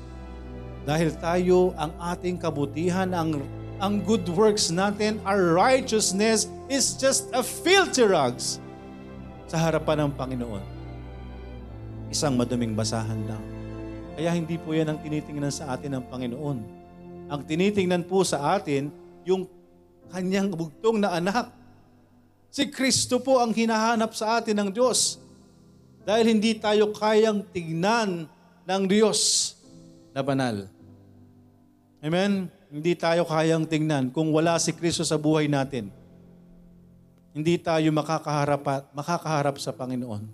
Dahil 0.86 1.10
tayo, 1.18 1.74
ang 1.74 1.90
ating 1.98 2.38
kabutihan, 2.38 3.10
ang, 3.10 3.42
ang 3.84 4.00
good 4.00 4.24
works 4.32 4.72
natin, 4.72 5.20
our 5.28 5.52
righteousness 5.52 6.48
is 6.72 6.96
just 6.96 7.28
a 7.36 7.44
filthy 7.44 8.00
rags 8.00 8.56
sa 9.44 9.60
harapan 9.60 10.08
ng 10.08 10.10
Panginoon. 10.16 10.64
Isang 12.08 12.40
maduming 12.40 12.72
basahan 12.72 13.28
lang. 13.28 13.44
Kaya 14.16 14.32
hindi 14.32 14.56
po 14.56 14.72
yan 14.72 14.88
ang 14.88 14.98
tinitingnan 15.04 15.52
sa 15.52 15.76
atin 15.76 16.00
ng 16.00 16.04
Panginoon. 16.08 16.58
Ang 17.28 17.40
tinitingnan 17.44 18.08
po 18.08 18.24
sa 18.24 18.56
atin, 18.56 18.88
yung 19.28 19.44
kanyang 20.08 20.48
bugtong 20.56 21.04
na 21.04 21.20
anak. 21.20 21.52
Si 22.48 22.64
Kristo 22.72 23.20
po 23.20 23.36
ang 23.36 23.52
hinahanap 23.52 24.16
sa 24.16 24.40
atin 24.40 24.64
ng 24.64 24.70
Diyos. 24.72 25.20
Dahil 26.08 26.32
hindi 26.32 26.56
tayo 26.56 26.88
kayang 26.88 27.44
tignan 27.52 28.32
ng 28.64 28.82
Diyos 28.88 29.52
na 30.16 30.24
banal. 30.24 30.72
Amen? 32.00 32.48
Hindi 32.74 32.98
tayo 32.98 33.22
kayang 33.22 33.70
tingnan 33.70 34.10
kung 34.10 34.34
wala 34.34 34.58
si 34.58 34.74
Kristo 34.74 35.06
sa 35.06 35.14
buhay 35.14 35.46
natin. 35.46 35.94
Hindi 37.30 37.54
tayo 37.54 37.86
makakaharap, 37.94 38.90
makakaharap 38.90 39.62
sa 39.62 39.70
Panginoon. 39.70 40.26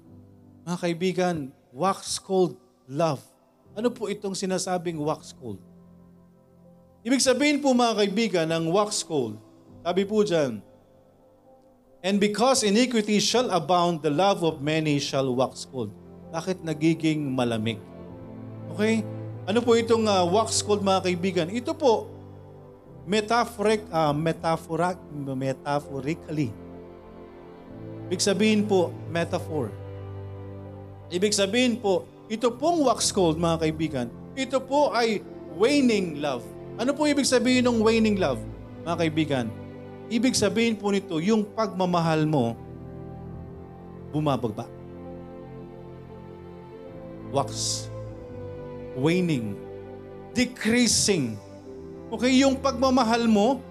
Mga 0.65 0.79
kaibigan, 0.81 1.37
wax 1.69 2.17
cold 2.17 2.57
love. 2.89 3.21
Ano 3.77 3.93
po 3.93 4.09
itong 4.09 4.33
sinasabing 4.33 4.97
wax 5.05 5.37
cold? 5.37 5.61
Ibig 7.05 7.21
sabihin 7.21 7.61
po 7.61 7.77
mga 7.77 8.05
kaibigan 8.05 8.49
ng 8.49 8.73
wax 8.73 9.05
cold, 9.05 9.37
sabi 9.85 10.09
po 10.09 10.25
dyan, 10.25 10.65
And 12.01 12.17
because 12.17 12.65
iniquity 12.65 13.21
shall 13.21 13.53
abound, 13.53 14.01
the 14.01 14.09
love 14.09 14.41
of 14.41 14.65
many 14.65 14.97
shall 14.97 15.29
wax 15.37 15.69
cold. 15.69 15.93
Bakit 16.33 16.65
nagiging 16.65 17.21
malamig? 17.37 17.77
Okay? 18.73 19.05
Ano 19.45 19.61
po 19.61 19.77
itong 19.77 20.09
uh, 20.09 20.25
wax 20.25 20.65
cold 20.65 20.81
mga 20.81 21.05
kaibigan? 21.05 21.49
Ito 21.53 21.77
po, 21.77 22.09
metaphoric, 23.09 23.85
uh, 23.93 24.13
metaphoric, 24.13 24.99
metaphorically. 25.15 26.51
Ibig 28.11 28.21
sabihin 28.21 28.67
po, 28.67 28.91
metaphor. 29.09 29.71
Ibig 31.11 31.35
sabihin 31.35 31.79
po, 31.79 32.07
ito 32.31 32.51
pong 32.55 32.87
wax 32.87 33.11
cold 33.11 33.39
mga 33.39 33.67
kaibigan, 33.67 34.07
ito 34.39 34.59
po 34.63 34.95
ay 34.95 35.23
waning 35.59 36.23
love. 36.23 36.47
Ano 36.79 36.95
po 36.95 37.07
ibig 37.07 37.27
sabihin 37.27 37.67
ng 37.67 37.83
waning 37.83 38.19
love 38.19 38.39
mga 38.87 38.97
kaibigan? 39.07 39.47
Ibig 40.11 40.35
sabihin 40.35 40.75
po 40.75 40.91
nito, 40.91 41.23
yung 41.23 41.47
pagmamahal 41.47 42.27
mo, 42.27 42.59
bumabagba. 44.11 44.67
Wax. 47.31 47.87
Waning. 48.99 49.55
Decreasing. 50.35 51.39
Okay, 52.11 52.43
yung 52.43 52.59
pagmamahal 52.59 53.31
mo, 53.31 53.63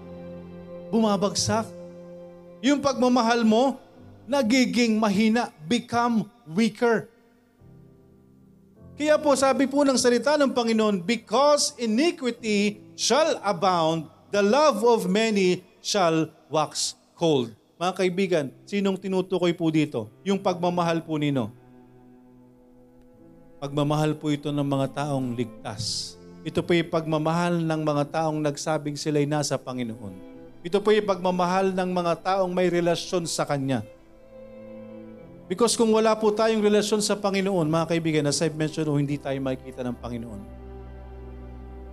bumabagsak. 0.88 1.68
Yung 2.64 2.80
pagmamahal 2.80 3.44
mo, 3.44 3.76
nagiging 4.24 4.96
mahina, 4.96 5.52
become 5.68 6.24
weaker. 6.48 7.04
Kaya 8.96 9.20
po 9.20 9.36
sabi 9.36 9.68
po 9.68 9.84
ng 9.84 9.96
salita 10.00 10.40
ng 10.40 10.56
Panginoon, 10.56 11.04
because 11.04 11.76
iniquity 11.76 12.80
shall 12.96 13.36
abound, 13.44 14.08
the 14.32 14.40
love 14.40 14.80
of 14.88 15.04
many 15.04 15.60
shall 15.84 16.28
wax 16.48 16.96
cold. 17.16 17.52
Mga 17.76 17.92
kaibigan, 17.92 18.46
sinong 18.64 18.96
tinutukoy 18.96 19.52
po 19.52 19.68
dito? 19.68 20.08
Yung 20.24 20.40
pagmamahal 20.40 21.04
po 21.04 21.20
nino. 21.20 21.52
Pagmamahal 23.60 24.16
po 24.16 24.32
ito 24.32 24.48
ng 24.48 24.64
mga 24.64 25.04
taong 25.04 25.36
ligtas. 25.36 26.16
Ito 26.40 26.64
po 26.64 26.72
yung 26.72 26.88
pagmamahal 26.88 27.60
ng 27.60 27.80
mga 27.84 28.04
taong 28.16 28.40
nagsabing 28.40 28.96
sila'y 28.96 29.28
nasa 29.28 29.60
Panginoon. 29.60 30.16
Ito 30.64 30.80
po 30.80 30.88
yung 30.88 31.04
pagmamahal 31.04 31.76
ng 31.76 31.90
mga 31.92 32.12
taong 32.24 32.48
may 32.48 32.72
relasyon 32.72 33.28
sa 33.28 33.44
Kanya. 33.44 33.84
Because 35.44 35.76
kung 35.76 35.92
wala 35.92 36.16
po 36.16 36.32
tayong 36.32 36.64
relasyon 36.64 37.04
sa 37.04 37.18
Panginoon, 37.18 37.68
mga 37.68 37.86
kaibigan, 37.92 38.24
as 38.24 38.40
I've 38.40 38.56
mentioned, 38.56 38.88
oh, 38.88 38.96
hindi 38.96 39.20
tayo 39.20 39.36
makikita 39.36 39.84
ng 39.84 39.96
Panginoon. 40.00 40.40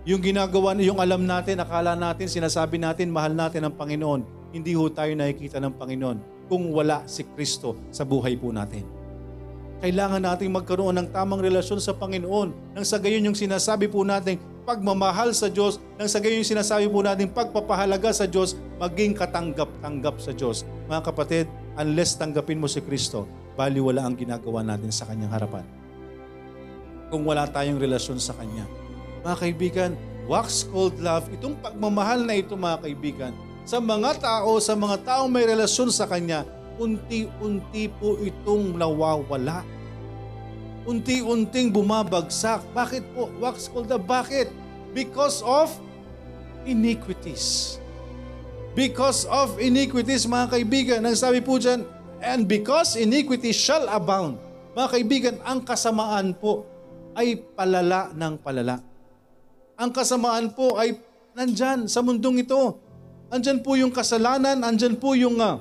Yung 0.08 0.24
ginagawa, 0.24 0.72
yung 0.80 0.96
alam 0.96 1.28
natin, 1.28 1.60
akala 1.60 1.92
natin, 1.92 2.30
sinasabi 2.30 2.80
natin, 2.80 3.12
mahal 3.12 3.36
natin 3.36 3.68
ang 3.68 3.76
Panginoon. 3.76 4.24
Hindi 4.56 4.72
ho 4.72 4.88
tayo 4.88 5.12
nakikita 5.12 5.60
ng 5.60 5.76
Panginoon 5.76 6.48
kung 6.48 6.72
wala 6.72 7.04
si 7.04 7.20
Kristo 7.36 7.76
sa 7.92 8.08
buhay 8.08 8.32
po 8.40 8.48
natin. 8.48 8.97
Kailangan 9.78 10.18
nating 10.18 10.50
magkaroon 10.50 10.98
ng 10.98 11.08
tamang 11.14 11.38
relasyon 11.38 11.78
sa 11.78 11.94
Panginoon. 11.94 12.74
Nang 12.74 12.82
sa 12.82 12.98
gayon 12.98 13.30
yung 13.30 13.38
sinasabi 13.38 13.86
po 13.86 14.02
natin, 14.02 14.42
pagmamahal 14.66 15.30
sa 15.30 15.46
Diyos, 15.46 15.78
nang 15.94 16.10
sa 16.10 16.18
gayon 16.18 16.42
yung 16.42 16.50
sinasabi 16.50 16.90
po 16.90 16.98
natin, 16.98 17.30
pagpapahalaga 17.30 18.10
sa 18.10 18.26
Diyos, 18.26 18.58
maging 18.82 19.14
katanggap-tanggap 19.14 20.18
sa 20.18 20.34
Diyos. 20.34 20.66
Mga 20.90 21.02
kapatid, 21.06 21.46
unless 21.78 22.18
tanggapin 22.18 22.58
mo 22.58 22.66
si 22.66 22.82
Kristo, 22.82 23.30
baliwala 23.54 24.02
ang 24.02 24.18
ginagawa 24.18 24.66
natin 24.66 24.90
sa 24.90 25.06
Kanyang 25.06 25.30
harapan. 25.30 25.62
Kung 27.06 27.22
wala 27.22 27.46
tayong 27.46 27.78
relasyon 27.78 28.18
sa 28.18 28.34
Kanya. 28.34 28.66
Mga 29.22 29.36
kaibigan, 29.46 29.90
wax 30.26 30.66
cold 30.74 30.98
love, 30.98 31.30
itong 31.30 31.54
pagmamahal 31.62 32.26
na 32.26 32.34
ito 32.34 32.58
mga 32.58 32.82
kaibigan, 32.82 33.32
sa 33.62 33.78
mga 33.78 34.18
tao, 34.18 34.58
sa 34.58 34.74
mga 34.74 35.06
taong 35.06 35.30
may 35.30 35.46
relasyon 35.46 35.94
sa 35.94 36.10
Kanya, 36.10 36.42
unti-unti 36.78 37.90
po 37.98 38.16
itong 38.22 38.78
nawawala. 38.78 39.66
Unti-unting 40.88 41.68
bumabagsak. 41.68 42.64
Bakit 42.72 43.04
po? 43.12 43.28
Wax 43.42 43.68
love. 43.68 44.00
Bakit? 44.00 44.48
Because 44.96 45.44
of 45.44 45.68
iniquities. 46.64 47.76
Because 48.72 49.28
of 49.28 49.58
iniquities, 49.60 50.24
mga 50.24 50.54
kaibigan, 50.54 51.00
ang 51.02 51.18
sabi 51.18 51.42
po 51.42 51.58
dyan, 51.58 51.82
and 52.22 52.46
because 52.46 52.94
iniquity 52.94 53.50
shall 53.50 53.84
abound. 53.90 54.38
Mga 54.78 54.88
kaibigan, 54.88 55.34
ang 55.42 55.66
kasamaan 55.66 56.32
po 56.38 56.62
ay 57.18 57.36
palala 57.36 58.14
ng 58.14 58.38
palala. 58.38 58.78
Ang 59.74 59.90
kasamaan 59.90 60.54
po 60.54 60.78
ay 60.78 60.94
nandyan 61.34 61.90
sa 61.90 62.00
mundong 62.00 62.46
ito. 62.46 62.78
Andyan 63.28 63.60
po 63.60 63.74
yung 63.76 63.92
kasalanan, 63.92 64.62
andyan 64.62 64.96
po 64.96 65.12
yung, 65.18 65.36
uh, 65.36 65.60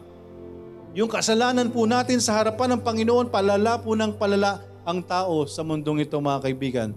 yung 0.97 1.05
kasalanan 1.05 1.69
po 1.69 1.85
natin 1.85 2.17
sa 2.17 2.41
harapan 2.41 2.73
ng 2.73 2.81
Panginoon, 2.81 3.29
palala 3.29 3.77
po 3.77 3.93
ng 3.93 4.17
palala 4.17 4.65
ang 4.81 4.97
tao 5.05 5.45
sa 5.45 5.61
mundong 5.61 6.01
ito 6.01 6.17
mga 6.17 6.49
kaibigan. 6.49 6.89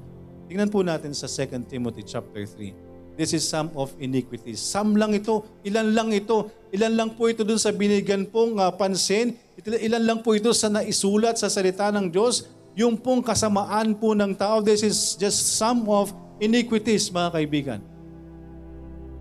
Tingnan 0.49 0.73
po 0.73 0.81
natin 0.81 1.13
sa 1.13 1.29
2 1.29 1.69
Timothy 1.69 2.01
chapter 2.09 2.49
3. 2.49 2.73
This 3.21 3.37
is 3.37 3.45
some 3.45 3.69
of 3.77 3.93
iniquities. 4.01 4.57
Some 4.57 4.97
lang 4.97 5.13
ito, 5.13 5.45
ilan 5.69 5.93
lang 5.93 6.17
ito, 6.17 6.49
ilan 6.73 6.97
lang 6.97 7.11
po 7.13 7.29
ito 7.29 7.45
dun 7.45 7.61
sa 7.61 7.77
binigyan 7.77 8.25
pong 8.25 8.57
uh, 8.57 8.73
pansin, 8.73 9.37
ilan 9.61 10.01
lang 10.01 10.19
po 10.25 10.33
ito 10.33 10.49
sa 10.57 10.73
naisulat 10.73 11.37
sa 11.37 11.53
salita 11.53 11.93
ng 11.93 12.09
Diyos, 12.09 12.49
yung 12.73 12.97
pong 12.97 13.21
kasamaan 13.21 13.93
po 14.01 14.17
ng 14.17 14.33
tao. 14.33 14.65
This 14.65 14.81
is 14.81 15.13
just 15.21 15.61
some 15.61 15.85
of 15.93 16.09
iniquities, 16.41 17.13
mga 17.13 17.37
kaibigan. 17.37 17.81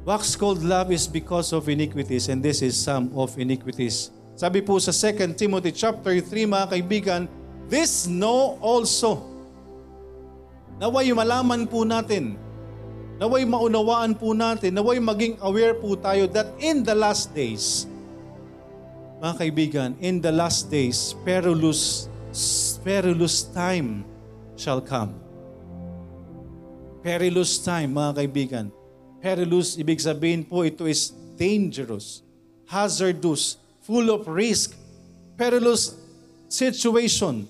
Wax 0.07 0.39
cold 0.39 0.63
love 0.63 0.95
is 0.95 1.03
because 1.03 1.51
of 1.51 1.67
iniquities 1.67 2.31
and 2.31 2.39
this 2.39 2.63
is 2.63 2.79
some 2.79 3.11
of 3.11 3.35
iniquities. 3.35 4.15
Sabi 4.39 4.63
po 4.63 4.79
sa 4.79 4.95
2 4.95 5.35
Timothy 5.35 5.75
chapter 5.75 6.15
3, 6.15 6.47
mga 6.47 6.71
kaibigan, 6.71 7.21
this 7.67 8.07
know 8.07 8.55
also. 8.63 9.19
Naway 10.79 11.11
malaman 11.11 11.67
po 11.67 11.83
natin, 11.83 12.39
naway 13.19 13.43
maunawaan 13.43 14.15
po 14.15 14.31
natin, 14.31 14.71
naway 14.71 14.95
maging 14.95 15.35
aware 15.43 15.75
po 15.75 15.99
tayo 15.99 16.23
that 16.31 16.55
in 16.63 16.87
the 16.87 16.95
last 16.95 17.35
days, 17.35 17.83
mga 19.19 19.35
kaibigan, 19.43 19.89
in 19.99 20.23
the 20.23 20.31
last 20.31 20.71
days, 20.71 21.19
perilous, 21.27 22.07
perilous 22.79 23.43
time 23.51 24.07
shall 24.55 24.79
come 24.79 25.19
perilous 26.99 27.59
time, 27.63 27.95
mga 27.95 28.11
kaibigan. 28.23 28.65
Perilous, 29.19 29.75
ibig 29.79 29.99
sabihin 29.99 30.43
po, 30.47 30.63
ito 30.63 30.87
is 30.87 31.11
dangerous, 31.35 32.23
hazardous, 32.67 33.59
full 33.89 34.13
of 34.13 34.29
risk, 34.29 34.77
perilous 35.33 35.97
situation. 36.45 37.49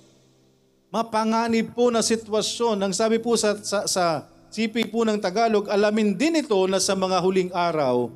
Mapanganib 0.87 1.75
po 1.75 1.91
na 1.91 1.99
sitwasyon. 1.99 2.79
Ang 2.79 2.93
sabi 2.95 3.19
po 3.19 3.35
sa, 3.35 3.59
sa, 3.59 3.83
sa 3.83 4.23
CP 4.47 4.87
po 4.87 5.03
ng 5.03 5.19
Tagalog, 5.19 5.67
alamin 5.67 6.15
din 6.15 6.39
ito 6.39 6.57
na 6.71 6.79
sa 6.79 6.95
mga 6.95 7.19
huling 7.19 7.51
araw 7.51 8.07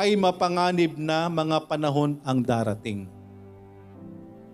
ay 0.00 0.16
mapanganib 0.16 0.96
na 0.96 1.28
mga 1.28 1.68
panahon 1.68 2.16
ang 2.24 2.40
darating. 2.40 3.04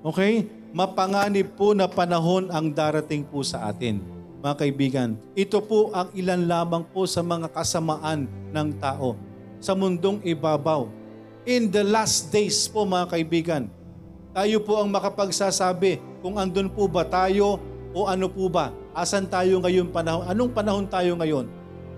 Okay? 0.02 0.50
Mapanganib 0.75 1.54
po 1.54 1.78
na 1.78 1.86
panahon 1.86 2.50
ang 2.50 2.75
darating 2.75 3.22
po 3.22 3.46
sa 3.46 3.70
atin 3.70 4.16
mga 4.46 4.62
kaibigan, 4.62 5.10
ito 5.34 5.58
po 5.58 5.90
ang 5.90 6.06
ilan 6.14 6.46
lamang 6.46 6.86
po 6.94 7.02
sa 7.02 7.18
mga 7.18 7.50
kasamaan 7.50 8.30
ng 8.54 8.68
tao 8.78 9.18
sa 9.58 9.75
mundong 9.75 10.22
ibabaw. 10.22 10.86
In 11.47 11.71
the 11.71 11.87
last 11.87 12.35
days 12.35 12.67
po 12.67 12.83
mga 12.83 13.07
kaibigan, 13.07 13.71
Tayo 14.37 14.61
po 14.61 14.76
ang 14.76 14.93
makapagsasabi 14.93 16.21
kung 16.21 16.37
andun 16.37 16.69
po 16.69 16.85
ba 16.85 17.09
tayo 17.09 17.57
o 17.97 18.05
ano 18.05 18.29
po 18.29 18.53
ba. 18.53 18.69
Asan 18.93 19.25
tayo 19.33 19.65
ngayon 19.65 19.88
panahon? 19.88 20.29
Anong 20.29 20.53
panahon 20.53 20.85
tayo 20.85 21.17
ngayon? 21.17 21.49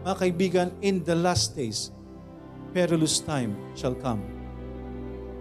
Mga 0.07 0.17
kaibigan, 0.23 0.69
in 0.79 1.03
the 1.03 1.19
last 1.19 1.59
days, 1.59 1.91
perilous 2.71 3.19
time 3.19 3.59
shall 3.75 3.99
come. 3.99 4.23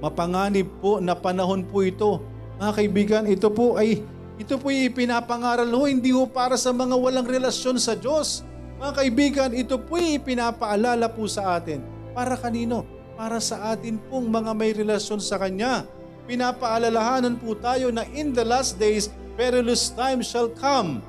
Mapanganib 0.02 0.66
po 0.82 0.98
na 0.98 1.14
panahon 1.14 1.70
po 1.70 1.86
ito. 1.86 2.18
Mga 2.58 2.72
kaibigan, 2.74 3.24
ito 3.30 3.54
po 3.54 3.78
ay 3.78 4.02
ito 4.42 4.58
po 4.58 4.74
ipinapangaral 4.74 5.70
ho, 5.70 5.86
hindi 5.86 6.10
ho 6.10 6.26
para 6.26 6.58
sa 6.58 6.74
mga 6.74 6.98
walang 6.98 7.30
relasyon 7.30 7.78
sa 7.78 7.94
Diyos. 7.94 8.42
Mga 8.82 8.92
kaibigan, 8.98 9.50
ito 9.54 9.78
po 9.78 10.02
ipinapaalala 10.02 11.14
po 11.14 11.30
sa 11.30 11.62
atin. 11.62 11.86
Para 12.18 12.34
kanino? 12.34 12.97
Para 13.17 13.41
sa 13.41 13.74
atin 13.74 13.97
pong 14.13 14.29
mga 14.29 14.53
may 14.53 14.77
relasyon 14.77 15.17
sa 15.17 15.41
Kanya. 15.41 15.89
Pinapaalalahanan 16.29 17.41
po 17.41 17.57
tayo 17.57 17.89
na 17.89 18.05
in 18.13 18.29
the 18.29 18.45
last 18.45 18.77
days, 18.77 19.09
perilous 19.33 19.89
time 19.89 20.21
shall 20.21 20.45
come. 20.53 21.01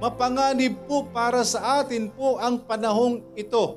Mapanganib 0.00 0.80
po 0.88 1.04
para 1.04 1.44
sa 1.44 1.84
atin 1.84 2.08
po 2.08 2.40
ang 2.40 2.56
panahong 2.56 3.20
ito. 3.36 3.76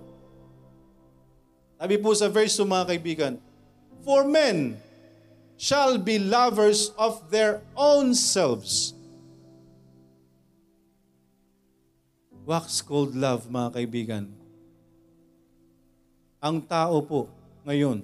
Sabi 1.76 2.00
po 2.00 2.16
sa 2.16 2.32
verse 2.32 2.56
2 2.56 2.64
mga 2.64 2.86
kaibigan, 2.96 3.34
For 4.08 4.24
men 4.24 4.80
shall 5.60 6.00
be 6.00 6.16
lovers 6.16 6.96
of 6.96 7.28
their 7.28 7.60
own 7.76 8.16
selves. 8.16 8.96
Wax 12.48 12.80
cold 12.80 13.16
love, 13.16 13.52
mga 13.52 13.70
kaibigan. 13.76 14.43
Ang 16.44 16.60
tao 16.60 17.00
po 17.00 17.32
ngayon, 17.64 18.04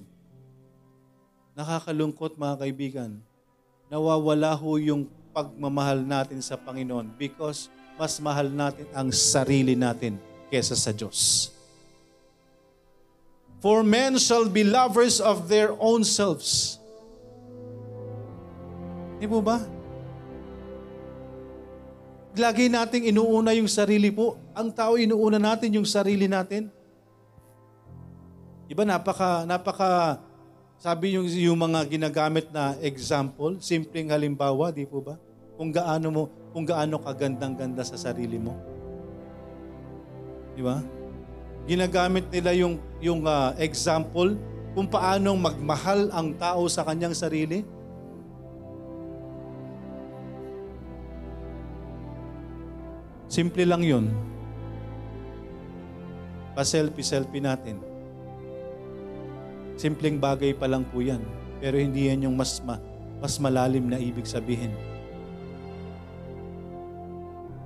nakakalungkot 1.59 2.39
mga 2.39 2.55
kaibigan, 2.55 3.11
nawawala 3.91 4.55
ho 4.55 4.79
yung 4.79 5.11
pagmamahal 5.35 5.99
natin 5.99 6.39
sa 6.39 6.55
Panginoon 6.55 7.11
because 7.19 7.67
mas 7.99 8.15
mahal 8.23 8.47
natin 8.47 8.87
ang 8.95 9.11
sarili 9.11 9.75
natin 9.75 10.15
kesa 10.47 10.71
sa 10.79 10.95
Diyos. 10.95 11.51
For 13.59 13.83
men 13.83 14.15
shall 14.15 14.47
be 14.47 14.63
lovers 14.63 15.19
of 15.19 15.51
their 15.51 15.75
own 15.75 16.07
selves. 16.07 16.79
Di 19.19 19.27
po 19.27 19.43
ba? 19.43 19.59
Lagi 22.39 22.71
nating 22.71 23.11
inuuna 23.11 23.51
yung 23.51 23.67
sarili 23.67 24.15
po. 24.15 24.39
Ang 24.55 24.71
tao 24.71 24.95
inuuna 24.95 25.43
natin 25.43 25.75
yung 25.75 25.83
sarili 25.83 26.31
natin. 26.31 26.78
Iba 28.69 28.85
napaka 28.85 29.49
napaka 29.49 30.21
sabi 30.77 31.17
yung 31.17 31.25
yung 31.25 31.57
mga 31.57 31.89
ginagamit 31.89 32.53
na 32.53 32.77
example, 32.79 33.57
simpleng 33.59 34.13
halimbawa, 34.13 34.69
di 34.69 34.85
po 34.85 35.01
ba? 35.01 35.17
Kung 35.57 35.73
gaano 35.73 36.07
mo 36.13 36.23
kung 36.53 36.63
gaano 36.63 37.01
kagandang-ganda 37.01 37.81
sa 37.81 37.97
sarili 37.97 38.37
mo. 38.37 38.53
Di 40.53 40.61
ba? 40.61 40.79
Ginagamit 41.65 42.29
nila 42.29 42.53
yung 42.53 42.77
yung 43.01 43.25
uh, 43.25 43.57
example 43.57 44.37
kung 44.77 44.85
paano 44.85 45.33
magmahal 45.33 46.13
ang 46.13 46.37
tao 46.37 46.69
sa 46.69 46.85
kanyang 46.85 47.17
sarili. 47.17 47.65
Simple 53.29 53.65
lang 53.65 53.81
yun. 53.81 54.05
Pa-selfie-selfie 56.53 57.41
natin. 57.41 57.98
Simpleng 59.79 60.19
bagay 60.19 60.51
pa 60.51 60.67
lang 60.67 60.83
po 60.83 60.99
yan. 60.99 61.23
Pero 61.63 61.79
hindi 61.79 62.11
yan 62.11 62.27
yung 62.27 62.35
mas, 62.35 62.59
ma, 62.59 62.75
mas 63.23 63.39
malalim 63.39 63.87
na 63.87 63.95
ibig 63.95 64.27
sabihin. 64.27 64.75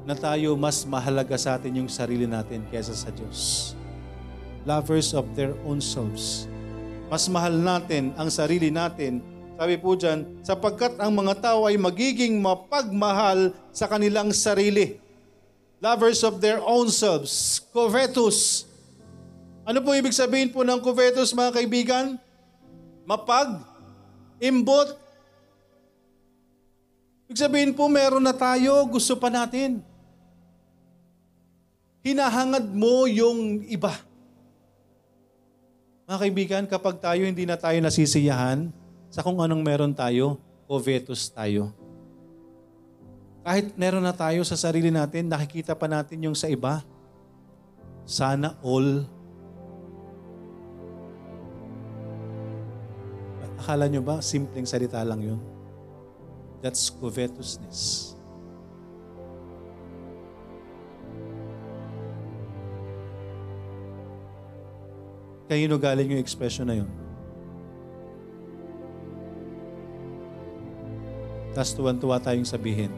Na 0.05 0.13
tayo 0.13 0.53
mas 0.53 0.85
mahalaga 0.85 1.33
sa 1.41 1.57
atin 1.57 1.81
yung 1.81 1.89
sarili 1.89 2.29
natin 2.29 2.61
kaysa 2.69 2.93
sa 2.93 3.09
Diyos. 3.09 3.73
Lovers 4.61 5.17
of 5.17 5.25
their 5.33 5.57
own 5.65 5.81
selves. 5.81 6.45
Mas 7.09 7.25
mahal 7.25 7.57
natin 7.57 8.13
ang 8.13 8.29
sarili 8.29 8.69
natin 8.69 9.25
sabi 9.53 9.77
po 9.77 9.93
dyan, 9.93 10.25
sapagkat 10.41 10.97
ang 10.97 11.13
mga 11.13 11.37
tao 11.37 11.69
ay 11.69 11.77
magiging 11.77 12.41
mapagmahal 12.41 13.53
sa 13.69 13.85
kanilang 13.85 14.33
sarili 14.33 14.97
lovers 15.83 16.23
of 16.23 16.39
their 16.39 16.63
own 16.63 16.87
selves, 16.87 17.59
covetous. 17.75 18.63
Ano 19.63 19.79
po 19.79 19.95
ibig 19.95 20.11
sabihin 20.11 20.51
po 20.51 20.67
ng 20.67 20.83
covetous 20.83 21.31
mga 21.31 21.55
kaibigan? 21.55 22.19
Mapag, 23.07 23.63
imbot. 24.43 24.99
Ibig 27.31 27.39
sabihin 27.39 27.71
po 27.71 27.87
meron 27.87 28.23
na 28.23 28.35
tayo, 28.35 28.83
gusto 28.91 29.15
pa 29.15 29.31
natin. 29.31 29.79
Hinahangad 32.03 32.67
mo 32.67 33.07
yung 33.07 33.63
iba. 33.71 33.95
Mga 36.03 36.19
kaibigan, 36.19 36.63
kapag 36.67 36.99
tayo 36.99 37.23
hindi 37.23 37.47
na 37.47 37.55
tayo 37.55 37.79
nasisiyahan 37.79 38.67
sa 39.07 39.23
kung 39.23 39.39
anong 39.39 39.63
meron 39.63 39.95
tayo, 39.95 40.35
covetous 40.67 41.31
tayo. 41.31 41.71
Kahit 43.47 43.71
meron 43.79 44.03
na 44.03 44.11
tayo 44.11 44.43
sa 44.43 44.59
sarili 44.59 44.91
natin, 44.91 45.31
nakikita 45.31 45.71
pa 45.71 45.87
natin 45.87 46.19
yung 46.27 46.35
sa 46.35 46.51
iba. 46.51 46.83
Sana 48.03 48.59
all. 48.59 49.07
Akala 53.63 53.87
nyo 53.87 54.03
ba, 54.03 54.19
simpleng 54.19 54.67
salita 54.67 54.99
lang 55.07 55.23
yun? 55.23 55.39
That's 56.59 56.91
covetousness. 56.91 58.11
Kanino 65.47 65.79
galing 65.79 66.11
yung 66.11 66.19
expression 66.19 66.67
na 66.67 66.75
yun? 66.83 66.91
Tapos 71.55 71.71
tuwan-tuwa 71.71 72.19
tayong 72.19 72.43
sabihin, 72.43 72.91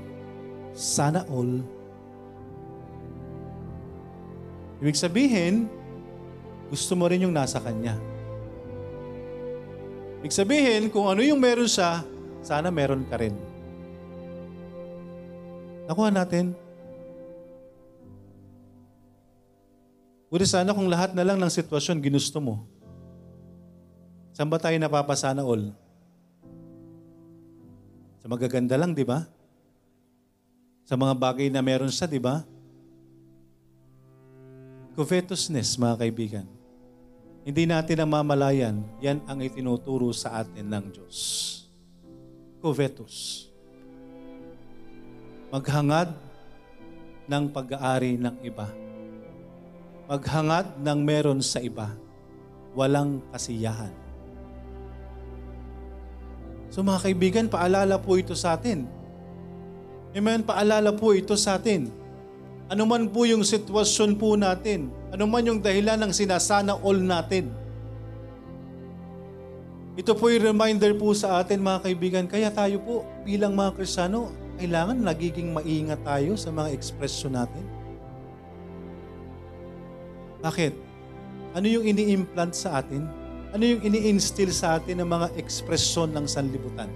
sana 0.74 1.30
all. 1.30 1.62
Ibig 4.82 4.98
sabihin, 4.98 5.70
gusto 6.74 6.98
mo 6.98 7.06
rin 7.06 7.22
yung 7.22 7.38
nasa 7.38 7.62
Kanya. 7.62 8.15
Ibig 10.26 10.34
sabihin, 10.34 10.90
kung 10.90 11.06
ano 11.06 11.22
yung 11.22 11.38
meron 11.38 11.70
siya, 11.70 12.02
sana 12.42 12.74
meron 12.74 13.06
ka 13.06 13.22
rin. 13.22 13.38
Nakuha 15.86 16.10
natin. 16.10 16.58
Buti 20.34 20.50
sana 20.50 20.74
kung 20.74 20.90
lahat 20.90 21.14
na 21.14 21.22
lang 21.22 21.38
ng 21.38 21.54
sitwasyon 21.54 22.02
ginusto 22.02 22.42
mo. 22.42 22.66
Saan 24.34 24.50
ba 24.50 24.58
tayo 24.58 24.74
napapasana 24.82 25.46
all? 25.46 25.70
Sa 28.20 28.26
magaganda 28.26 28.82
lang, 28.82 28.98
di 28.98 29.06
ba? 29.06 29.30
sa 30.86 30.94
mga 30.94 31.18
bagay 31.18 31.48
na 31.50 31.66
meron 31.66 31.90
siya, 31.90 32.06
di 32.06 32.22
ba? 32.22 32.46
Covetousness, 34.94 35.82
mga 35.82 35.96
kaibigan. 35.98 36.46
Hindi 37.46 37.70
natin 37.70 38.02
namamalayan, 38.02 38.82
yan 38.98 39.22
ang 39.30 39.38
itinuturo 39.38 40.10
sa 40.10 40.42
atin 40.42 40.66
ng 40.66 40.86
Diyos. 40.90 41.18
Covetous. 42.58 43.46
Maghangad 45.54 46.10
ng 47.30 47.44
pag-aari 47.54 48.18
ng 48.18 48.42
iba. 48.42 48.66
Maghangad 50.10 50.74
ng 50.82 51.00
meron 51.06 51.40
sa 51.46 51.62
iba. 51.62 51.94
Walang 52.74 53.22
kasiyahan. 53.30 53.94
So 56.74 56.82
mga 56.82 57.06
kaibigan, 57.06 57.46
paalala 57.46 58.02
po 58.02 58.18
ito 58.18 58.34
sa 58.34 58.58
atin 58.58 59.06
Amen. 60.16 60.48
Paalala 60.48 60.96
po 60.96 61.12
ito 61.12 61.36
sa 61.36 61.60
atin. 61.60 61.92
Ano 62.66 62.90
man 62.90 63.14
po 63.14 63.30
yung 63.30 63.46
sitwasyon 63.46 64.18
po 64.18 64.34
natin, 64.34 64.90
ano 65.14 65.30
man 65.30 65.46
yung 65.46 65.62
dahilan 65.62 66.02
ng 66.02 66.10
sinasana 66.10 66.74
all 66.82 66.98
natin. 66.98 67.54
Ito 69.94 70.18
po 70.18 70.34
yung 70.34 70.50
reminder 70.50 70.98
po 70.98 71.14
sa 71.14 71.46
atin 71.46 71.62
mga 71.62 71.86
kaibigan, 71.86 72.26
kaya 72.26 72.50
tayo 72.50 72.82
po 72.82 73.06
bilang 73.22 73.54
mga 73.54 73.78
Kristiyano, 73.78 74.34
kailangan 74.58 74.98
nagiging 74.98 75.54
maingat 75.54 76.02
tayo 76.02 76.34
sa 76.34 76.50
mga 76.50 76.74
ekspresyon 76.74 77.38
natin. 77.38 77.64
Bakit? 80.42 80.74
Ano 81.54 81.70
yung 81.70 81.86
ini-implant 81.86 82.58
sa 82.58 82.82
atin? 82.82 83.06
Ano 83.54 83.62
yung 83.62 83.86
ini-instill 83.86 84.50
sa 84.50 84.82
atin 84.82 85.06
ng 85.06 85.08
mga 85.08 85.38
ekspresyon 85.38 86.18
ng 86.18 86.26
sanlibutan? 86.26 86.90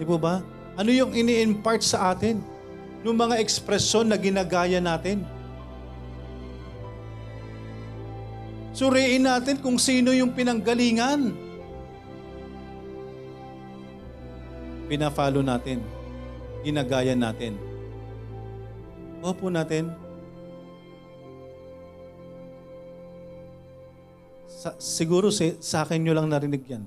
Di 0.00 0.08
po 0.08 0.16
ba? 0.16 0.40
Ano 0.74 0.88
yung 0.88 1.12
ini-impart 1.12 1.84
sa 1.84 2.16
atin? 2.16 2.53
Yung 3.04 3.20
mga 3.20 3.38
ekspresyon 3.38 4.08
na 4.08 4.16
ginagaya 4.16 4.80
natin. 4.80 5.22
Suriin 8.74 9.28
natin 9.28 9.60
kung 9.60 9.78
sino 9.78 10.10
yung 10.10 10.34
pinanggalingan. 10.34 11.44
pina-follow 14.94 15.42
natin, 15.42 15.80
ginagaya 16.62 17.16
natin. 17.16 17.56
Opo 19.24 19.48
natin. 19.48 19.88
Sa, 24.46 24.76
siguro 24.78 25.32
sa, 25.32 25.50
sa 25.60 25.76
akin 25.84 26.00
nyo 26.00 26.14
lang 26.14 26.28
narinig 26.28 26.64
yan. 26.68 26.84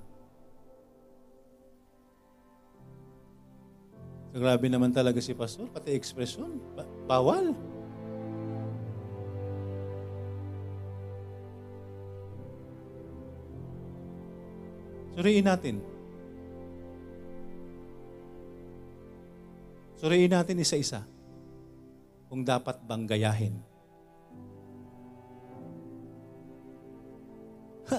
Grabe 4.37 4.69
naman 4.69 4.93
talaga 4.93 5.17
si 5.17 5.33
Pastor, 5.33 5.65
pati 5.65 5.97
ekspresyon. 5.97 6.61
Ba- 6.77 6.85
bawal. 7.09 7.57
Suriin 15.17 15.41
natin. 15.41 15.81
Suriin 19.97 20.29
natin 20.29 20.61
isa-isa 20.61 21.01
kung 22.29 22.45
dapat 22.45 22.77
bang 22.85 23.09
gayahin. 23.09 23.57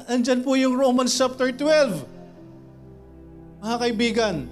Andyan 0.07 0.47
po 0.47 0.55
yung 0.55 0.79
Romans 0.79 1.11
chapter 1.11 1.51
12. 1.51 2.07
Mga 3.59 3.77
kaibigan, 3.83 4.47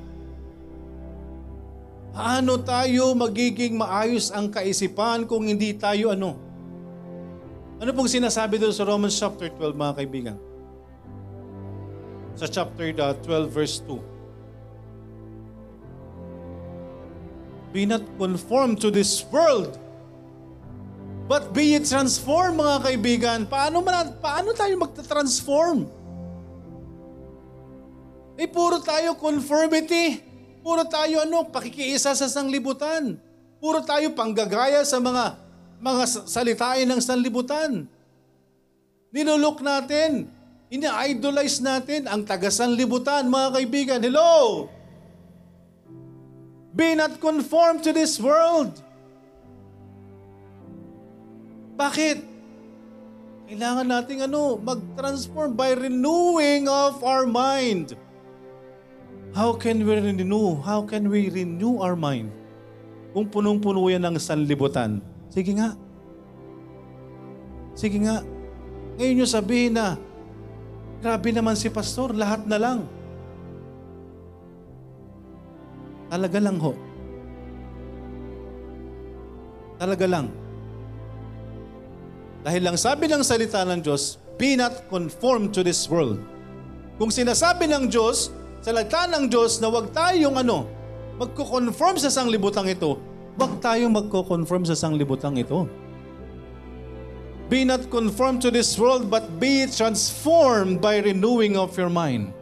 paano 2.16 2.56
tayo 2.64 3.12
magiging 3.12 3.76
maayos 3.76 4.32
ang 4.32 4.48
kaisipan 4.48 5.28
kung 5.28 5.44
hindi 5.44 5.76
tayo 5.76 6.16
ano? 6.16 6.40
Ano 7.76 7.92
pong 7.92 8.08
sinasabi 8.08 8.56
doon 8.56 8.72
sa 8.72 8.88
Romans 8.88 9.12
chapter 9.12 9.52
12, 9.52 9.76
mga 9.76 9.94
kaibigan? 10.00 10.40
Sa 12.40 12.48
chapter 12.48 12.88
uh, 12.96 13.12
12, 13.20 13.52
verse 13.52 13.84
2. 13.84 14.00
Be 17.76 17.84
not 17.84 18.00
conformed 18.16 18.80
to 18.80 18.88
this 18.88 19.20
world, 19.28 19.76
but 21.28 21.52
be 21.52 21.76
ye 21.76 21.84
transformed, 21.84 22.56
mga 22.56 22.80
kaibigan. 22.80 23.44
Paano, 23.44 23.84
man, 23.84 24.16
paano 24.24 24.56
tayo 24.56 24.72
magta-transform? 24.80 25.84
Eh, 28.40 28.48
puro 28.48 28.80
tayo 28.80 29.12
conformity. 29.20 30.25
Puro 30.66 30.82
tayo 30.82 31.22
ano, 31.22 31.46
pakikiisa 31.46 32.10
sa 32.18 32.26
sanglibutan. 32.26 33.22
Puro 33.62 33.86
tayo 33.86 34.10
panggagaya 34.18 34.82
sa 34.82 34.98
mga 34.98 35.38
mga 35.78 36.26
salitain 36.26 36.90
ng 36.90 36.98
sanlibutan. 36.98 37.86
Nilulok 39.14 39.62
natin, 39.62 40.26
ini-idolize 40.66 41.62
natin 41.62 42.10
ang 42.10 42.26
taga-sanlibutan, 42.26 43.30
mga 43.30 43.48
kaibigan. 43.54 44.00
Hello! 44.02 44.66
Be 46.74 46.98
not 46.98 47.22
conformed 47.22 47.86
to 47.86 47.94
this 47.94 48.18
world. 48.18 48.74
Bakit? 51.78 52.26
Kailangan 53.46 53.86
nating 53.86 54.26
ano, 54.26 54.58
mag-transform 54.58 55.54
by 55.54 55.78
renewing 55.78 56.66
of 56.66 57.06
our 57.06 57.22
mind. 57.22 57.94
How 59.36 59.52
can 59.52 59.84
we 59.84 59.92
renew? 60.00 60.64
How 60.64 60.80
can 60.88 61.12
we 61.12 61.28
renew 61.28 61.84
our 61.84 61.92
mind? 61.92 62.32
Kung 63.12 63.28
punong-puno 63.28 63.84
yan 63.92 64.08
ng 64.08 64.16
sanlibutan. 64.16 65.04
Sige 65.28 65.52
nga. 65.60 65.76
Sige 67.76 68.00
nga. 68.00 68.24
Ngayon 68.96 69.12
nyo 69.20 69.26
sabihin 69.28 69.76
na, 69.76 70.00
grabe 71.04 71.36
naman 71.36 71.52
si 71.52 71.68
pastor, 71.68 72.16
lahat 72.16 72.48
na 72.48 72.56
lang. 72.56 72.78
Talaga 76.08 76.38
lang 76.40 76.56
ho. 76.56 76.72
Talaga 79.76 80.06
lang. 80.08 80.32
Dahil 82.40 82.62
lang 82.64 82.80
sabi 82.80 83.04
ng 83.04 83.20
salita 83.20 83.68
ng 83.68 83.84
Diyos, 83.84 84.16
be 84.40 84.56
not 84.56 84.88
conformed 84.88 85.52
to 85.52 85.60
this 85.60 85.84
world. 85.92 86.24
Kung 86.96 87.12
sinasabi 87.12 87.68
ng 87.68 87.92
Diyos, 87.92 88.32
salita 88.60 89.08
ng 89.10 89.26
Diyos 89.26 89.58
na 89.58 89.68
wag 89.72 89.90
tayong 89.90 90.36
ano, 90.40 90.68
magko-conform 91.16 91.96
sa 91.96 92.12
sanglibutang 92.12 92.68
ito, 92.68 93.00
wag 93.36 93.56
tayong 93.60 93.92
magko-conform 93.92 94.68
sa 94.68 94.76
sanglibutang 94.76 95.40
ito. 95.40 95.68
Be 97.46 97.62
not 97.62 97.86
conformed 97.94 98.42
to 98.42 98.50
this 98.50 98.74
world, 98.74 99.06
but 99.06 99.38
be 99.38 99.70
transformed 99.70 100.82
by 100.82 100.98
renewing 100.98 101.54
of 101.54 101.78
your 101.78 101.86
mind. 101.86 102.34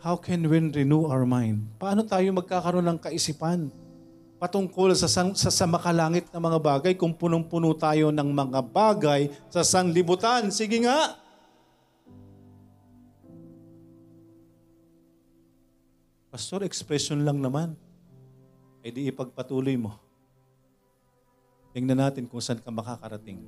How 0.00 0.16
can 0.16 0.48
we 0.48 0.56
renew 0.56 1.04
our 1.04 1.28
mind? 1.28 1.68
Paano 1.76 2.00
tayo 2.08 2.32
magkakaroon 2.32 2.88
ng 2.88 2.98
kaisipan 3.02 3.68
patungkol 4.40 4.96
sa, 4.96 5.04
sang, 5.04 5.36
sa, 5.36 5.52
sa 5.52 5.68
makalangit 5.68 6.32
na 6.32 6.40
mga 6.40 6.58
bagay 6.62 6.92
kung 6.96 7.12
punong-puno 7.12 7.76
tayo 7.76 8.08
ng 8.08 8.28
mga 8.32 8.60
bagay 8.72 9.28
sa 9.52 9.60
sanglibutan? 9.60 10.48
Sige 10.48 10.80
nga! 10.80 11.27
Pastor, 16.28 16.60
expression 16.60 17.24
lang 17.24 17.40
naman. 17.40 17.72
E 18.84 18.92
di 18.92 19.08
ipagpatuloy 19.08 19.80
mo. 19.80 19.96
Tingnan 21.72 22.04
natin 22.04 22.28
kung 22.28 22.44
saan 22.44 22.60
ka 22.60 22.68
makakarating. 22.68 23.40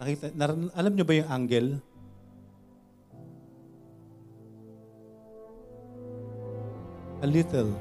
Nakita, 0.00 0.32
nar- 0.36 0.72
alam 0.72 0.92
nyo 0.92 1.04
ba 1.04 1.14
yung 1.20 1.30
angle? 1.32 1.70
A 7.20 7.28
little. 7.28 7.72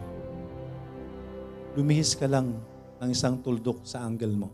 Lumihis 1.75 2.19
ka 2.19 2.27
lang 2.27 2.55
ng 2.99 3.09
isang 3.11 3.39
tuldok 3.39 3.83
sa 3.87 4.03
angle 4.03 4.35
mo. 4.35 4.51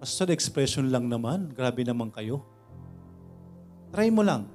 Pastor, 0.00 0.32
expression 0.32 0.92
lang 0.92 1.08
naman. 1.08 1.48
Grabe 1.52 1.80
naman 1.80 2.12
kayo. 2.12 2.51
Try 3.92 4.08
mo 4.08 4.24
lang. 4.24 4.48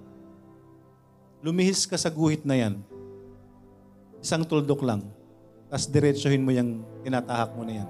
Lumihis 1.46 1.86
ka 1.86 1.96
sa 1.96 2.10
guhit 2.10 2.42
na 2.44 2.58
yan. 2.58 2.82
Isang 4.20 4.44
tuldok 4.44 4.82
lang. 4.82 5.06
Tapos 5.70 5.86
diretsuhin 5.88 6.42
mo 6.42 6.50
yung 6.50 6.82
tinatahak 7.06 7.54
mo 7.54 7.62
na 7.62 7.86
yan. 7.86 7.90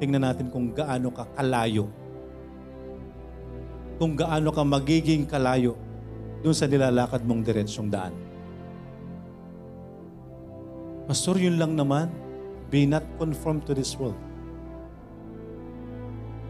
Tingnan 0.00 0.24
natin 0.24 0.48
kung 0.48 0.72
gaano 0.72 1.12
ka 1.12 1.28
kalayo 1.36 1.92
kung 3.96 4.12
gaano 4.12 4.52
ka 4.52 4.60
magiging 4.60 5.24
kalayo 5.24 5.72
doon 6.44 6.52
sa 6.52 6.68
nilalakad 6.68 7.24
mong 7.24 7.42
diretsyong 7.42 7.88
daan. 7.88 8.12
Pastor, 11.08 11.40
yun 11.40 11.56
lang 11.56 11.72
naman. 11.74 12.12
Be 12.68 12.84
not 12.84 13.06
conformed 13.16 13.64
to 13.64 13.72
this 13.72 13.96
world. 13.96 14.18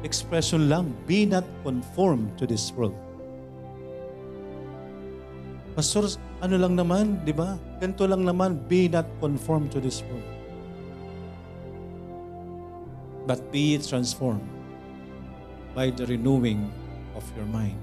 Expression 0.03 0.67
lang, 0.67 0.91
be 1.05 1.29
not 1.29 1.45
conformed 1.63 2.35
to 2.41 2.49
this 2.49 2.73
world. 2.75 2.97
Pastor, 5.77 6.09
ano 6.41 6.57
lang 6.57 6.73
naman, 6.73 7.21
di 7.21 7.37
ba? 7.37 7.61
Ganito 7.77 8.09
lang 8.09 8.25
naman, 8.25 8.57
be 8.65 8.89
not 8.89 9.05
conformed 9.21 9.69
to 9.69 9.77
this 9.77 10.01
world. 10.09 10.25
But 13.29 13.45
be 13.53 13.77
transformed 13.77 14.41
by 15.77 15.93
the 15.93 16.09
renewing 16.09 16.73
of 17.13 17.29
your 17.37 17.45
mind. 17.53 17.77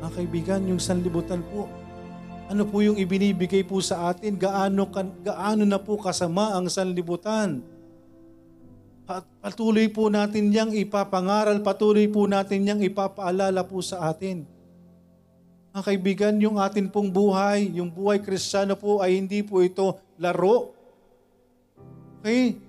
Mga 0.00 0.24
kaibigan, 0.24 0.60
yung 0.64 0.80
sanlibutan 0.80 1.44
po, 1.52 1.68
ano 2.48 2.64
po 2.64 2.80
yung 2.80 2.96
ibinibigay 2.96 3.60
po 3.60 3.84
sa 3.84 4.08
atin? 4.08 4.40
Gaano, 4.40 4.88
kan, 4.88 5.12
gaano 5.20 5.68
na 5.68 5.76
po 5.76 6.00
kasama 6.00 6.56
ang 6.56 6.72
sanlibutan? 6.72 7.60
At 9.04 9.28
patuloy 9.44 9.92
po 9.92 10.08
natin 10.08 10.48
niyang 10.48 10.72
ipapangaral, 10.72 11.60
patuloy 11.60 12.08
po 12.08 12.24
natin 12.24 12.64
niyang 12.64 12.80
ipapaalala 12.80 13.68
po 13.68 13.84
sa 13.84 14.08
atin. 14.08 14.48
Mga 15.72 15.84
kaibigan, 15.88 16.34
yung 16.36 16.60
atin 16.60 16.92
pong 16.92 17.08
buhay, 17.08 17.72
yung 17.72 17.88
buhay 17.88 18.20
kristyano 18.20 18.76
po 18.76 19.00
ay 19.00 19.16
hindi 19.16 19.40
po 19.40 19.64
ito 19.64 19.96
laro. 20.20 20.76
Okay? 22.20 22.60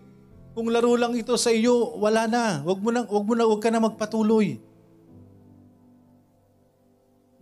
Kung 0.56 0.72
laro 0.72 0.96
lang 0.96 1.12
ito 1.12 1.36
sa 1.36 1.52
iyo, 1.52 2.00
wala 2.00 2.32
na. 2.32 2.64
Wag 2.64 2.80
mo 2.80 2.90
na, 2.96 3.04
wag 3.04 3.26
mo 3.28 3.34
na, 3.36 3.44
wag 3.44 3.60
ka 3.60 3.68
na 3.68 3.84
magpatuloy. 3.84 4.56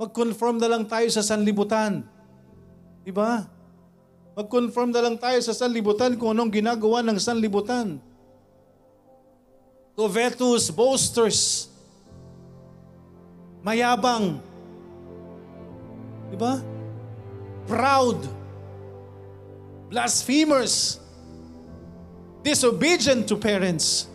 Mag-confirm 0.01 0.57
na 0.57 0.65
lang 0.65 0.83
tayo 0.89 1.05
sa 1.13 1.21
sanlibutan. 1.21 2.01
Di 3.05 3.13
ba? 3.13 3.45
Mag-confirm 4.33 4.89
na 4.89 5.05
lang 5.05 5.15
tayo 5.21 5.37
sa 5.45 5.53
sanlibutan 5.53 6.17
kung 6.17 6.33
anong 6.33 6.49
ginagawa 6.49 7.05
ng 7.05 7.21
sanlibutan. 7.21 8.01
Covetous, 9.93 10.73
boasters, 10.73 11.69
mayabang, 13.61 14.41
di 16.31 16.39
ba? 16.39 16.63
Proud, 17.67 18.23
blasphemers, 19.91 21.03
disobedient 22.41 23.27
to 23.27 23.35
parents, 23.35 24.07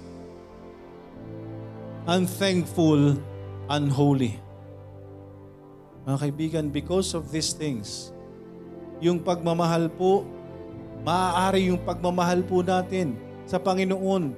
unthankful, 2.08 3.20
unholy. 3.68 4.40
Mga 6.08 6.18
kaibigan, 6.22 6.64
because 6.72 7.12
of 7.12 7.28
these 7.28 7.52
things, 7.52 8.10
yung 9.04 9.20
pagmamahal 9.20 9.92
po, 9.92 10.24
maaari 11.04 11.68
yung 11.68 11.82
pagmamahal 11.84 12.40
po 12.46 12.64
natin 12.64 13.18
sa 13.44 13.60
Panginoon. 13.60 14.32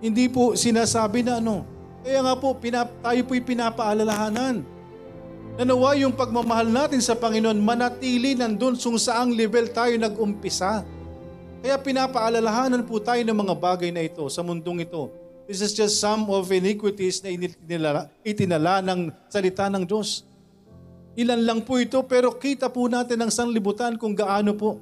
Hindi 0.00 0.26
po 0.28 0.56
sinasabi 0.56 1.22
na 1.22 1.38
ano. 1.38 1.62
Kaya 2.00 2.24
nga 2.24 2.34
po, 2.36 2.56
pinap, 2.56 2.88
tayo 3.04 3.20
po'y 3.28 3.44
pinapaalalahanan. 3.44 4.64
Nanawa 5.60 5.92
yung 5.92 6.16
pagmamahal 6.16 6.72
natin 6.72 7.04
sa 7.04 7.12
Panginoon 7.12 7.60
manatili 7.60 8.32
nandun 8.32 8.80
kung 8.80 8.96
saang 8.96 9.36
level 9.36 9.68
tayo 9.68 9.92
nag-umpisa. 10.00 10.80
Kaya 11.60 11.76
pinapaalalahanan 11.76 12.80
po 12.88 12.96
tayo 12.96 13.20
ng 13.20 13.36
mga 13.36 13.54
bagay 13.60 13.92
na 13.92 14.00
ito 14.00 14.24
sa 14.32 14.40
mundong 14.40 14.88
ito. 14.88 15.12
This 15.44 15.60
is 15.60 15.76
just 15.76 16.00
some 16.00 16.24
of 16.32 16.48
iniquities 16.48 17.20
na 17.20 17.36
itinala, 17.36 18.08
itinala 18.24 18.80
ng 18.80 19.12
salita 19.28 19.68
ng 19.68 19.84
Diyos. 19.84 20.24
Ilan 21.12 21.44
lang 21.44 21.60
po 21.60 21.76
ito 21.76 22.00
pero 22.08 22.32
kita 22.32 22.72
po 22.72 22.88
natin 22.88 23.20
ang 23.20 23.28
sanlibutan 23.28 24.00
kung 24.00 24.16
gaano 24.16 24.56
po 24.56 24.80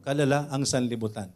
kalala 0.00 0.48
ang 0.48 0.64
sanlibutan. 0.64 1.28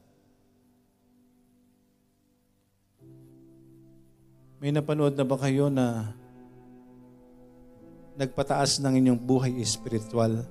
May 4.57 4.73
napanood 4.73 5.21
na 5.21 5.29
ba 5.29 5.37
kayo 5.37 5.69
na 5.69 6.17
nagpataas 8.17 8.81
ng 8.83 8.99
inyong 9.01 9.21
buhay 9.21 9.53
espiritual? 9.61 10.45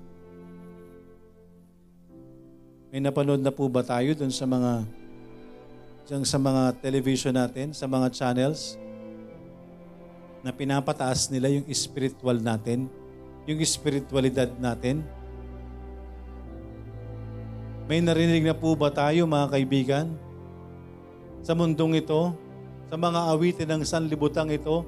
May 2.91 2.99
napanood 2.99 3.39
na 3.39 3.53
po 3.55 3.71
ba 3.71 3.85
tayo 3.85 4.11
dun 4.17 4.33
sa 4.33 4.43
mga 4.43 4.83
dyan 6.11 6.27
sa 6.27 6.35
mga 6.35 6.75
television 6.83 7.31
natin, 7.31 7.71
sa 7.71 7.87
mga 7.87 8.11
channels 8.11 8.75
na 10.41 10.51
pinapataas 10.51 11.29
nila 11.29 11.47
yung 11.47 11.63
spiritual 11.71 12.41
natin, 12.41 12.89
yung 13.47 13.61
spiritualidad 13.63 14.49
natin? 14.57 15.05
May 17.87 18.03
narinig 18.03 18.43
na 18.43 18.51
po 18.51 18.75
ba 18.75 18.91
tayo 18.91 19.23
mga 19.23 19.47
kaibigan? 19.55 20.11
Sa 21.41 21.55
mundong 21.55 22.01
ito, 22.01 22.35
sa 22.91 22.99
mga 22.99 23.19
awitin 23.31 23.69
ng 23.71 23.83
sanlibutang 23.87 24.51
ito, 24.51 24.83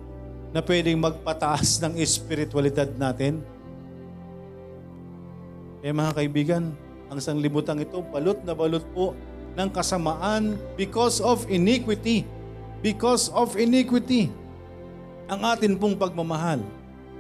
na 0.54 0.62
pwedeng 0.62 1.02
magpataas 1.02 1.78
ng 1.84 1.98
spiritualidad 2.06 2.88
natin? 2.96 3.42
Eh 5.84 5.92
mga 5.92 6.16
kaibigan, 6.16 6.72
ang 7.12 7.20
sanglibutang 7.20 7.84
ito, 7.84 8.00
balot 8.00 8.40
na 8.48 8.56
balot 8.56 8.86
po 8.96 9.12
ng 9.54 9.70
kasamaan 9.70 10.56
because 10.80 11.20
of 11.20 11.44
iniquity. 11.52 12.24
Because 12.80 13.28
of 13.36 13.60
iniquity. 13.60 14.32
Ang 15.28 15.44
atin 15.44 15.76
pong 15.76 15.96
pagmamahal. 15.96 16.64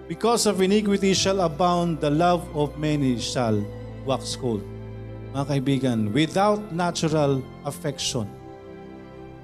Because 0.07 0.43
of 0.43 0.59
iniquity 0.59 1.15
shall 1.15 1.39
abound, 1.47 2.03
the 2.03 2.11
love 2.11 2.43
of 2.51 2.75
many 2.75 3.15
shall 3.15 3.55
wax 4.03 4.35
cold. 4.35 4.59
Mga 5.31 5.45
kaibigan, 5.47 5.99
without 6.11 6.59
natural 6.75 7.39
affection, 7.63 8.27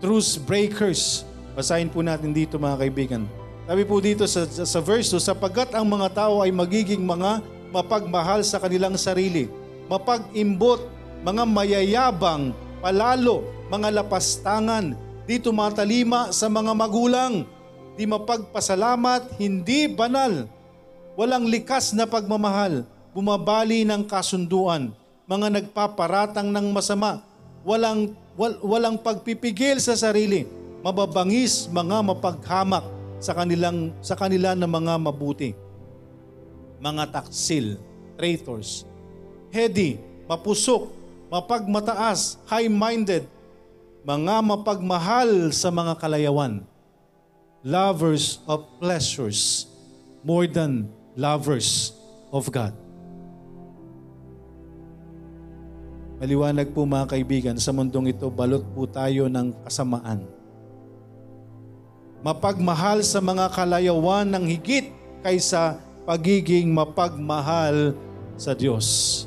truce 0.03 0.35
breakers. 0.35 1.23
Basahin 1.55 1.87
po 1.87 2.03
natin 2.03 2.35
dito 2.35 2.59
mga 2.59 2.87
kaibigan. 2.87 3.23
Sabi 3.69 3.85
po 3.85 4.01
dito 4.01 4.25
sa, 4.25 4.49
sa 4.49 4.81
verse 4.81 5.13
2, 5.13 5.21
sapagkat 5.21 5.77
ang 5.77 5.85
mga 5.85 6.09
tao 6.25 6.41
ay 6.41 6.49
magiging 6.49 7.05
mga 7.05 7.37
mapagmahal 7.69 8.41
sa 8.41 8.57
kanilang 8.57 8.97
sarili 8.97 9.45
mapag-imbot, 9.85 10.89
mga 11.21 11.43
mayayabang, 11.45 12.49
palalo, 12.81 13.45
mga 13.69 14.01
lapastangan, 14.01 14.97
di 15.29 15.37
tumatalima 15.37 16.33
sa 16.33 16.49
mga 16.49 16.73
magulang, 16.73 17.45
di 17.93 18.09
mapagpasalamat, 18.09 19.37
hindi 19.41 19.85
banal, 19.85 20.49
walang 21.13 21.45
likas 21.45 21.93
na 21.93 22.09
pagmamahal, 22.09 22.85
bumabali 23.13 23.85
ng 23.85 24.05
kasunduan, 24.05 24.93
mga 25.29 25.61
nagpaparatang 25.61 26.49
ng 26.49 26.73
masama, 26.73 27.21
walang, 27.61 28.17
wal, 28.33 28.57
walang 28.65 28.97
pagpipigil 28.97 29.81
sa 29.81 29.93
sarili, 29.93 30.49
mababangis, 30.85 31.69
mga 31.69 32.01
mapaghamak 32.01 32.98
sa 33.19 33.35
kanilang 33.35 33.91
sa 33.99 34.15
kanila 34.15 34.55
ng 34.55 34.67
mga 34.67 34.93
mabuti. 34.97 35.51
Mga 36.79 37.11
taksil, 37.11 37.75
traitors, 38.15 38.87
heady, 39.51 39.99
mapusok, 40.25 40.87
mapagmataas, 41.27 42.39
high-minded, 42.47 43.27
mga 44.07 44.35
mapagmahal 44.39 45.51
sa 45.51 45.67
mga 45.67 45.99
kalayawan, 45.99 46.63
lovers 47.61 48.39
of 48.47 48.63
pleasures 48.79 49.67
more 50.23 50.47
than 50.47 50.87
lovers 51.19 51.91
of 52.31 52.47
God. 52.47 52.71
Maliwanag 56.19 56.75
po 56.75 56.83
mga 56.83 57.07
kaibigan, 57.15 57.55
sa 57.55 57.71
mundong 57.71 58.11
ito, 58.11 58.27
balot 58.27 58.63
po 58.75 58.83
tayo 58.83 59.31
ng 59.31 59.55
kasamaan. 59.63 60.38
Mapagmahal 62.19 62.99
sa 63.07 63.23
mga 63.23 63.47
kalayawan 63.47 64.27
ng 64.27 64.43
higit 64.43 64.91
kaysa 65.23 65.79
pagiging 66.03 66.67
mapagmahal 66.67 67.95
sa 68.35 68.51
Diyos. 68.51 69.23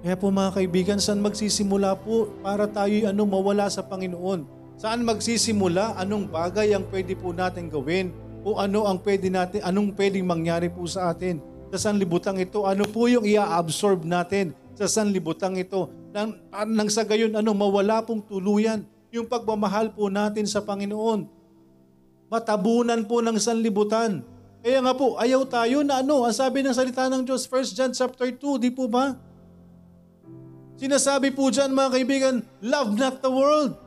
Kaya 0.00 0.16
po 0.16 0.32
mga 0.32 0.56
kaibigan, 0.56 1.00
saan 1.00 1.20
magsisimula 1.20 1.96
po 2.00 2.32
para 2.40 2.64
tayo 2.68 3.08
ano, 3.08 3.24
mawala 3.28 3.68
sa 3.68 3.84
Panginoon? 3.84 4.44
Saan 4.80 5.04
magsisimula? 5.04 6.00
Anong 6.00 6.28
bagay 6.28 6.72
ang 6.72 6.84
pwede 6.88 7.12
po 7.12 7.32
natin 7.32 7.68
gawin? 7.68 8.12
O 8.44 8.60
ano 8.60 8.84
ang 8.88 9.00
pwede 9.00 9.32
natin, 9.32 9.64
anong 9.64 9.96
pwedeng 9.96 10.28
mangyari 10.28 10.68
po 10.68 10.84
sa 10.88 11.12
atin? 11.12 11.40
Sa 11.72 11.88
sanlibutang 11.88 12.40
ito, 12.40 12.64
ano 12.64 12.84
po 12.88 13.08
yung 13.08 13.24
ia-absorb 13.24 14.04
natin 14.04 14.52
sa 14.76 14.88
sanlibutang 14.88 15.56
ito? 15.56 15.88
Nang, 16.12 16.36
nang 16.72 16.88
sa 16.88 17.04
gayon, 17.04 17.32
ano, 17.32 17.52
mawala 17.56 18.04
pong 18.04 18.20
tuluyan 18.24 18.84
yung 19.14 19.30
pagmamahal 19.30 19.94
po 19.94 20.10
natin 20.10 20.42
sa 20.42 20.58
Panginoon. 20.58 21.30
Matabunan 22.26 23.06
po 23.06 23.22
ng 23.22 23.38
sanlibutan. 23.38 24.26
Kaya 24.58 24.82
nga 24.82 24.90
po, 24.90 25.14
ayaw 25.22 25.46
tayo 25.46 25.86
na 25.86 26.02
ano, 26.02 26.26
ang 26.26 26.34
sabi 26.34 26.66
ng 26.66 26.74
salita 26.74 27.06
ng 27.06 27.22
Diyos, 27.22 27.46
1 27.46 27.78
John 27.78 27.92
chapter 27.94 28.26
2, 28.34 28.58
di 28.58 28.74
po 28.74 28.90
ba? 28.90 29.14
Sinasabi 30.74 31.30
po 31.30 31.46
dyan 31.54 31.70
mga 31.70 31.90
kaibigan, 31.94 32.34
love 32.58 32.98
not 32.98 33.22
the 33.22 33.30
world. 33.30 33.78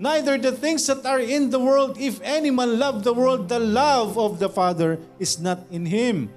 Neither 0.00 0.40
the 0.40 0.50
things 0.56 0.82
that 0.90 1.04
are 1.06 1.20
in 1.22 1.52
the 1.52 1.60
world. 1.60 2.00
If 2.00 2.18
any 2.24 2.50
man 2.50 2.80
love 2.80 3.04
the 3.04 3.12
world, 3.12 3.46
the 3.52 3.60
love 3.60 4.16
of 4.16 4.40
the 4.40 4.48
Father 4.48 4.98
is 5.20 5.38
not 5.38 5.60
in 5.70 5.86
him. 5.86 6.32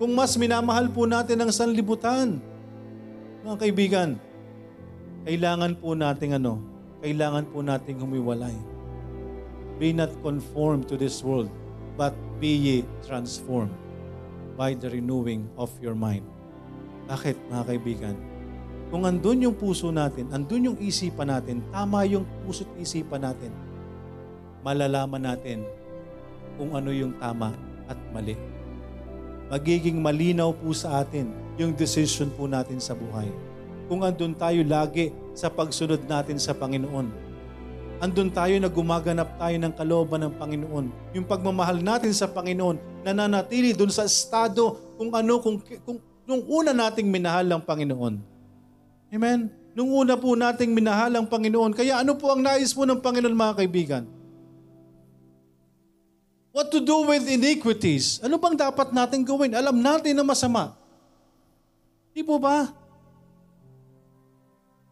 Kung 0.00 0.16
mas 0.16 0.34
minamahal 0.40 0.88
po 0.88 1.04
natin 1.04 1.36
ang 1.36 1.52
sanlibutan, 1.52 2.40
mga 3.44 3.56
kaibigan, 3.60 4.16
kailangan 5.24 5.76
po 5.76 5.92
nating 5.92 6.40
ano, 6.40 6.60
kailangan 7.04 7.44
po 7.52 7.60
nating 7.60 8.00
humiwalay. 8.00 8.56
Be 9.80 9.92
not 9.96 10.12
conformed 10.20 10.88
to 10.92 10.96
this 10.96 11.24
world, 11.24 11.48
but 11.96 12.12
be 12.40 12.52
ye 12.52 12.76
transformed 13.04 13.72
by 14.56 14.76
the 14.76 14.88
renewing 14.88 15.48
of 15.56 15.72
your 15.80 15.96
mind. 15.96 16.24
Bakit 17.08 17.36
mga 17.48 17.64
kaibigan? 17.64 18.16
Kung 18.92 19.06
andun 19.06 19.44
yung 19.44 19.56
puso 19.56 19.88
natin, 19.88 20.28
andun 20.34 20.72
yung 20.72 20.78
isipan 20.82 21.32
natin, 21.32 21.64
tama 21.72 22.04
yung 22.04 22.26
puso't 22.44 22.68
isipan 22.76 23.24
natin, 23.24 23.52
malalaman 24.60 25.22
natin 25.32 25.64
kung 26.60 26.76
ano 26.76 26.92
yung 26.92 27.16
tama 27.16 27.56
at 27.88 27.96
mali. 28.12 28.36
Magiging 29.48 29.98
malinaw 29.98 30.52
po 30.52 30.70
sa 30.76 31.00
atin 31.00 31.32
yung 31.56 31.72
decision 31.72 32.28
po 32.34 32.44
natin 32.46 32.78
sa 32.78 32.92
buhay. 32.92 33.49
Kung 33.90 34.06
andun 34.06 34.38
tayo 34.38 34.62
lagi 34.62 35.10
sa 35.34 35.50
pagsunod 35.50 36.06
natin 36.06 36.38
sa 36.38 36.54
Panginoon. 36.54 37.10
Andun 37.98 38.30
tayo 38.30 38.54
na 38.62 38.70
gumaganap 38.70 39.34
tayo 39.34 39.56
ng 39.58 39.74
kalooban 39.74 40.30
ng 40.30 40.34
Panginoon. 40.38 40.86
Yung 41.18 41.26
pagmamahal 41.26 41.82
natin 41.82 42.14
sa 42.14 42.30
Panginoon, 42.30 42.78
nananatili 43.02 43.74
dun 43.74 43.90
sa 43.90 44.06
estado 44.06 44.78
kung 44.94 45.10
ano, 45.10 45.42
kung, 45.42 45.58
kung, 45.82 45.98
nung 46.22 46.42
una 46.46 46.70
nating 46.70 47.10
minahal 47.10 47.50
ang 47.50 47.66
Panginoon. 47.66 48.14
Amen? 49.10 49.50
Nung 49.74 49.90
una 49.90 50.14
po 50.14 50.38
nating 50.38 50.70
minahal 50.70 51.10
ang 51.10 51.26
Panginoon. 51.26 51.74
Kaya 51.74 51.98
ano 51.98 52.14
po 52.14 52.30
ang 52.30 52.46
nais 52.46 52.70
po 52.70 52.86
ng 52.86 53.02
Panginoon 53.02 53.34
mga 53.34 53.58
kaibigan? 53.58 54.06
What 56.54 56.70
to 56.70 56.78
do 56.78 57.10
with 57.10 57.26
iniquities? 57.26 58.22
Ano 58.22 58.38
bang 58.38 58.54
dapat 58.54 58.94
natin 58.94 59.26
gawin? 59.26 59.50
Alam 59.50 59.82
natin 59.82 60.14
na 60.14 60.22
masama. 60.22 60.78
Di 62.14 62.22
po 62.22 62.38
ba? 62.38 62.79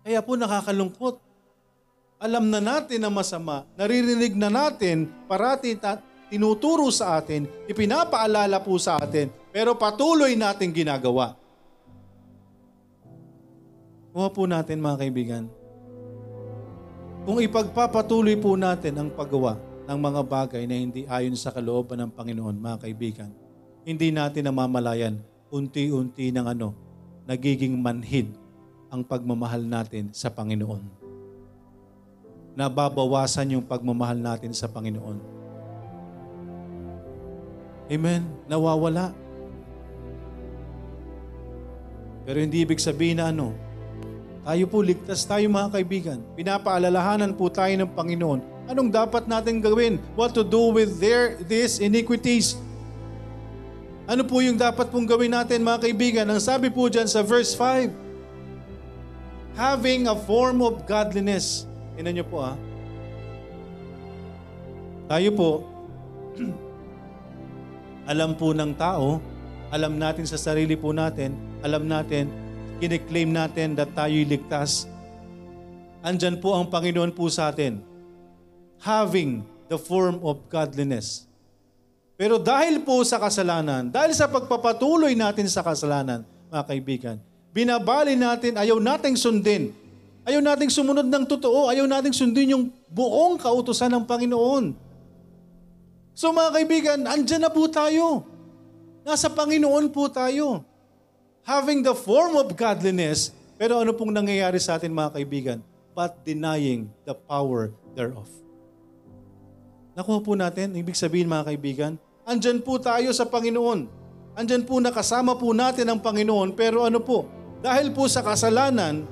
Kaya 0.09 0.25
po 0.25 0.41
nakakalungkot. 0.41 1.21
Alam 2.17 2.49
na 2.49 2.65
natin 2.65 2.97
na 2.97 3.13
masama. 3.13 3.69
Naririnig 3.77 4.33
na 4.41 4.49
natin, 4.49 5.05
parati 5.29 5.77
ta- 5.77 6.01
tinuturo 6.33 6.89
sa 6.89 7.21
atin, 7.21 7.45
ipinapaalala 7.69 8.57
po 8.65 8.73
sa 8.81 8.97
atin, 8.97 9.29
pero 9.53 9.77
patuloy 9.77 10.33
natin 10.33 10.73
ginagawa. 10.73 11.37
Kuha 14.17 14.33
po 14.33 14.49
natin 14.49 14.81
mga 14.81 14.97
kaibigan. 14.97 15.45
Kung 17.29 17.45
ipagpapatuloy 17.45 18.41
po 18.41 18.57
natin 18.57 18.97
ang 18.97 19.13
paggawa, 19.13 19.61
ng 19.85 19.99
mga 20.01 20.21
bagay 20.25 20.65
na 20.65 20.77
hindi 20.81 21.05
ayon 21.05 21.37
sa 21.37 21.53
kalooban 21.53 22.01
ng 22.01 22.17
Panginoon, 22.17 22.57
mga 22.57 22.81
kaibigan, 22.81 23.29
hindi 23.85 24.09
natin 24.09 24.49
namamalayan 24.49 25.21
unti-unti 25.53 26.33
ng 26.33 26.49
ano, 26.49 26.73
nagiging 27.29 27.77
manhid 27.77 28.48
ang 28.89 29.05
pagmamahal 29.05 29.61
natin 29.61 30.09
sa 30.17 30.33
Panginoon. 30.33 30.81
Nababawasan 32.57 33.55
yung 33.55 33.65
pagmamahal 33.65 34.19
natin 34.19 34.51
sa 34.57 34.67
Panginoon. 34.67 35.19
Amen? 37.89 38.23
Nawawala. 38.49 39.15
Pero 42.29 42.39
hindi 42.45 42.61
ibig 42.61 42.81
sabihin 42.81 43.23
na 43.23 43.33
ano, 43.33 43.57
tayo 44.49 44.65
po, 44.69 44.81
ligtas 44.81 45.29
tayo 45.29 45.45
mga 45.49 45.77
kaibigan. 45.77 46.19
Pinapaalalahanan 46.33 47.37
po 47.37 47.53
tayo 47.53 47.73
ng 47.73 47.93
Panginoon. 47.93 48.41
Anong 48.69 48.89
dapat 48.93 49.29
natin 49.29 49.61
gawin? 49.61 50.01
What 50.17 50.33
to 50.37 50.45
do 50.45 50.73
with 50.73 51.01
their, 51.01 51.37
these 51.45 51.81
iniquities? 51.81 52.57
Ano 54.09 54.25
po 54.25 54.41
yung 54.41 54.57
dapat 54.57 54.89
pong 54.89 55.05
gawin 55.05 55.37
natin 55.37 55.61
mga 55.61 55.85
kaibigan? 55.85 56.27
Ang 56.29 56.41
sabi 56.41 56.73
po 56.73 56.89
dyan 56.89 57.05
sa 57.05 57.21
verse 57.21 57.53
5, 57.53 58.08
Having 59.59 60.07
a 60.07 60.15
form 60.15 60.63
of 60.63 60.87
godliness. 60.87 61.67
Tingnan 61.99 62.23
niyo 62.23 62.27
po 62.31 62.47
ah. 62.47 62.55
Tayo 65.11 65.35
po, 65.35 65.51
alam 68.13 68.39
po 68.39 68.55
ng 68.55 68.71
tao, 68.79 69.19
alam 69.75 69.99
natin 69.99 70.31
sa 70.31 70.39
sarili 70.39 70.79
po 70.79 70.95
natin, 70.95 71.35
alam 71.67 71.91
natin, 71.91 72.31
kiniklaim 72.79 73.35
natin 73.35 73.75
that 73.75 73.91
tayo'y 73.99 74.23
ligtas. 74.23 74.87
Andyan 76.07 76.39
po 76.39 76.55
ang 76.55 76.71
Panginoon 76.71 77.11
po 77.11 77.27
sa 77.27 77.51
atin, 77.51 77.83
having 78.79 79.43
the 79.67 79.75
form 79.75 80.23
of 80.23 80.47
godliness. 80.47 81.27
Pero 82.15 82.39
dahil 82.39 82.87
po 82.87 83.03
sa 83.03 83.19
kasalanan, 83.19 83.91
dahil 83.91 84.15
sa 84.15 84.31
pagpapatuloy 84.31 85.19
natin 85.19 85.51
sa 85.51 85.67
kasalanan, 85.67 86.23
mga 86.47 86.65
kaibigan, 86.65 87.17
binabali 87.59 88.15
natin, 88.15 88.55
ayaw 88.55 88.79
nating 88.79 89.19
sundin. 89.19 89.75
Ayaw 90.23 90.39
nating 90.39 90.71
sumunod 90.71 91.11
ng 91.11 91.25
totoo, 91.27 91.67
ayaw 91.67 91.91
nating 91.91 92.15
sundin 92.15 92.55
yung 92.55 92.71
buong 92.87 93.35
kautusan 93.35 93.91
ng 93.91 94.05
Panginoon. 94.07 94.79
So 96.15 96.31
mga 96.31 96.51
kaibigan, 96.55 96.99
andyan 97.03 97.43
na 97.43 97.51
po 97.51 97.67
tayo. 97.67 98.23
Nasa 99.03 99.27
Panginoon 99.27 99.91
po 99.91 100.07
tayo. 100.07 100.63
Having 101.43 101.83
the 101.83 101.97
form 101.97 102.39
of 102.39 102.53
godliness, 102.55 103.35
pero 103.57 103.83
ano 103.83 103.91
pong 103.97 104.15
nangyayari 104.15 104.61
sa 104.63 104.79
atin 104.79 104.95
mga 104.95 105.19
kaibigan? 105.19 105.59
But 105.97 106.23
denying 106.23 106.93
the 107.03 107.17
power 107.17 107.75
thereof. 107.99 108.29
Nakuha 109.99 110.23
po 110.23 110.39
natin, 110.39 110.79
ibig 110.79 110.95
sabihin 110.95 111.27
mga 111.27 111.51
kaibigan, 111.51 111.93
andyan 112.23 112.63
po 112.63 112.79
tayo 112.79 113.11
sa 113.11 113.27
Panginoon. 113.27 113.91
Andyan 114.39 114.63
po 114.63 114.79
nakasama 114.79 115.35
po 115.35 115.51
natin 115.51 115.89
ang 115.91 115.99
Panginoon, 115.99 116.55
pero 116.55 116.87
ano 116.87 117.03
po, 117.03 117.27
dahil 117.59 117.91
po 117.91 118.07
sa 118.07 118.23
kasalanan, 118.23 119.03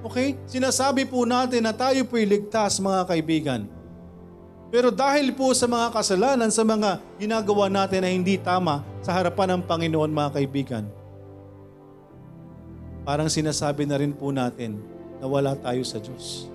okay, 0.00 0.40
sinasabi 0.48 1.04
po 1.04 1.28
natin 1.28 1.64
na 1.64 1.76
tayo 1.76 2.04
po'y 2.08 2.24
ligtas 2.24 2.80
mga 2.80 3.02
kaibigan. 3.04 3.62
Pero 4.72 4.90
dahil 4.90 5.30
po 5.36 5.54
sa 5.54 5.70
mga 5.70 5.92
kasalanan, 5.94 6.50
sa 6.50 6.66
mga 6.66 6.98
ginagawa 7.20 7.70
natin 7.70 8.02
na 8.02 8.10
hindi 8.10 8.34
tama 8.40 8.82
sa 9.04 9.14
harapan 9.14 9.60
ng 9.60 9.62
Panginoon 9.68 10.10
mga 10.10 10.30
kaibigan, 10.34 10.84
parang 13.06 13.30
sinasabi 13.30 13.86
na 13.86 14.00
rin 14.00 14.10
po 14.10 14.34
natin 14.34 14.80
na 15.20 15.30
wala 15.30 15.54
tayo 15.54 15.84
sa 15.86 16.00
Diyos. 16.00 16.50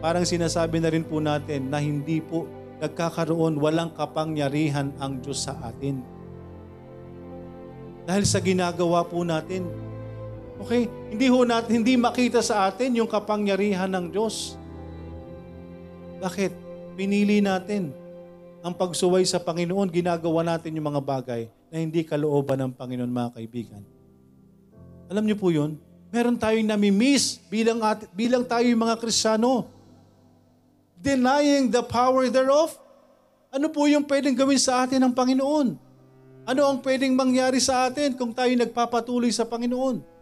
Parang 0.00 0.24
sinasabi 0.24 0.78
na 0.80 0.88
rin 0.88 1.02
po 1.02 1.18
natin 1.18 1.68
na 1.68 1.82
hindi 1.82 2.22
po 2.22 2.46
nagkakaroon, 2.80 3.58
walang 3.58 3.92
kapangyarihan 3.92 4.94
ang 5.00 5.18
Diyos 5.20 5.44
sa 5.48 5.58
atin. 5.64 6.00
Dahil 8.06 8.24
sa 8.24 8.38
ginagawa 8.38 9.02
po 9.02 9.26
natin. 9.26 9.66
Okay? 10.62 10.88
Hindi 11.12 11.26
ho 11.28 11.44
natin, 11.44 11.70
hindi 11.82 11.94
makita 12.00 12.40
sa 12.40 12.68
atin 12.68 12.96
yung 12.96 13.08
kapangyarihan 13.08 13.90
ng 13.92 14.06
Diyos. 14.12 14.56
Bakit? 16.20 16.52
Pinili 16.96 17.44
natin 17.44 17.92
ang 18.64 18.72
pagsuway 18.72 19.22
sa 19.28 19.36
Panginoon, 19.36 19.92
ginagawa 19.92 20.42
natin 20.42 20.74
yung 20.74 20.88
mga 20.90 21.02
bagay 21.04 21.42
na 21.68 21.76
hindi 21.78 22.02
kalooban 22.02 22.56
ng 22.66 22.72
Panginoon, 22.72 23.12
mga 23.12 23.30
kaibigan. 23.36 23.82
Alam 25.06 25.28
niyo 25.28 25.36
po 25.38 25.54
yun? 25.54 25.78
Meron 26.10 26.34
tayong 26.34 26.66
namimiss 26.66 27.38
bilang, 27.46 27.78
at, 27.84 28.08
bilang 28.10 28.42
tayo 28.42 28.66
yung 28.66 28.82
mga 28.82 28.98
Krisyano. 28.98 29.70
Denying 30.98 31.70
the 31.70 31.84
power 31.84 32.26
thereof. 32.32 32.74
Ano 33.52 33.70
po 33.70 33.86
yung 33.86 34.02
pwedeng 34.08 34.34
gawin 34.34 34.58
sa 34.58 34.82
atin 34.82 34.98
ng 35.04 35.12
Panginoon? 35.14 35.78
Ano 36.46 36.62
ang 36.66 36.78
pwedeng 36.82 37.14
mangyari 37.14 37.62
sa 37.62 37.86
atin 37.86 38.14
kung 38.18 38.34
tayo 38.34 38.50
nagpapatuloy 38.54 39.30
sa 39.30 39.46
Panginoon? 39.46 40.15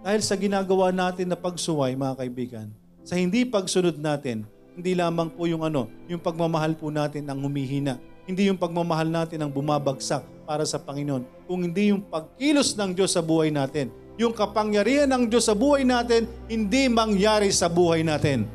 Dahil 0.00 0.24
sa 0.24 0.32
ginagawa 0.32 0.88
natin 0.88 1.28
na 1.28 1.36
pagsuway, 1.36 1.92
mga 1.92 2.16
kaibigan, 2.24 2.66
sa 3.04 3.20
hindi 3.20 3.44
pagsunod 3.44 4.00
natin, 4.00 4.48
hindi 4.72 4.96
lamang 4.96 5.28
po 5.28 5.44
yung 5.44 5.60
ano, 5.60 5.92
yung 6.08 6.24
pagmamahal 6.24 6.72
po 6.72 6.88
natin 6.88 7.28
ang 7.28 7.44
humihina. 7.44 8.00
Hindi 8.24 8.48
yung 8.48 8.56
pagmamahal 8.56 9.12
natin 9.12 9.44
ang 9.44 9.52
bumabagsak 9.52 10.24
para 10.48 10.64
sa 10.64 10.80
Panginoon. 10.80 11.44
Kung 11.44 11.60
hindi 11.68 11.92
yung 11.92 12.00
pagkilos 12.00 12.72
ng 12.80 12.96
Diyos 12.96 13.12
sa 13.12 13.20
buhay 13.20 13.52
natin. 13.52 13.92
Yung 14.16 14.32
kapangyarihan 14.32 15.08
ng 15.08 15.28
Diyos 15.28 15.48
sa 15.48 15.56
buhay 15.56 15.84
natin, 15.84 16.24
hindi 16.48 16.88
mangyari 16.88 17.52
sa 17.52 17.68
buhay 17.68 18.00
natin. 18.00 18.48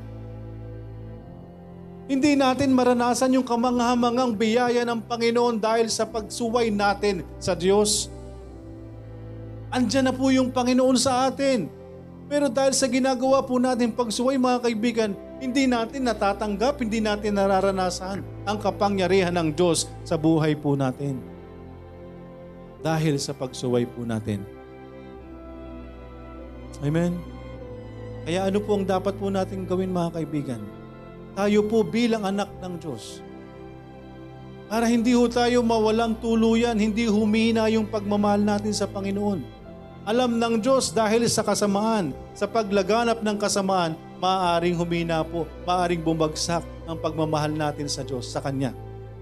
Hindi 2.06 2.38
natin 2.38 2.74
maranasan 2.74 3.34
yung 3.34 3.46
kamanghamangang 3.46 4.38
biyaya 4.38 4.86
ng 4.86 5.10
Panginoon 5.10 5.58
dahil 5.58 5.90
sa 5.90 6.06
pagsuway 6.06 6.70
natin 6.70 7.26
sa 7.42 7.58
Diyos. 7.58 8.14
Andiyan 9.74 10.10
na 10.10 10.14
po 10.14 10.30
yung 10.30 10.54
Panginoon 10.54 10.98
sa 10.98 11.30
atin. 11.30 11.68
Pero 12.26 12.50
dahil 12.50 12.74
sa 12.74 12.90
ginagawa 12.90 13.46
po 13.46 13.62
natin 13.62 13.94
pagsuway 13.94 14.42
mga 14.42 14.66
kaibigan, 14.66 15.12
hindi 15.38 15.70
natin 15.70 16.10
natatanggap, 16.10 16.82
hindi 16.82 16.98
natin 16.98 17.38
nararanasan 17.38 18.26
ang 18.50 18.58
kapangyarihan 18.58 19.36
ng 19.36 19.50
Diyos 19.54 19.86
sa 20.02 20.18
buhay 20.18 20.58
po 20.58 20.74
natin. 20.74 21.22
Dahil 22.82 23.22
sa 23.22 23.34
pagsuway 23.34 23.86
po 23.86 24.06
natin. 24.06 24.42
Amen? 26.82 27.18
Kaya 28.26 28.50
ano 28.50 28.58
po 28.58 28.74
ang 28.74 28.86
dapat 28.90 29.14
po 29.22 29.30
natin 29.30 29.70
gawin 29.70 29.94
mga 29.94 30.18
kaibigan? 30.18 30.62
Tayo 31.38 31.62
po 31.70 31.86
bilang 31.86 32.26
anak 32.26 32.50
ng 32.58 32.74
Diyos. 32.82 33.22
Para 34.66 34.90
hindi 34.90 35.14
ho 35.14 35.30
tayo 35.30 35.62
mawalang 35.62 36.18
tuluyan, 36.18 36.74
hindi 36.74 37.06
humina 37.06 37.70
yung 37.70 37.86
pagmamahal 37.86 38.42
natin 38.42 38.74
sa 38.74 38.90
Panginoon. 38.90 39.55
Alam 40.06 40.38
ng 40.38 40.62
Diyos 40.62 40.94
dahil 40.94 41.26
sa 41.26 41.42
kasamaan, 41.42 42.14
sa 42.38 42.46
paglaganap 42.46 43.26
ng 43.26 43.38
kasamaan, 43.42 43.98
maaaring 44.22 44.78
humina 44.78 45.26
po, 45.26 45.50
maaaring 45.66 46.06
bumagsak 46.06 46.62
ang 46.86 47.02
pagmamahal 47.02 47.50
natin 47.50 47.90
sa 47.90 48.06
Diyos, 48.06 48.30
sa 48.30 48.38
Kanya. 48.38 48.70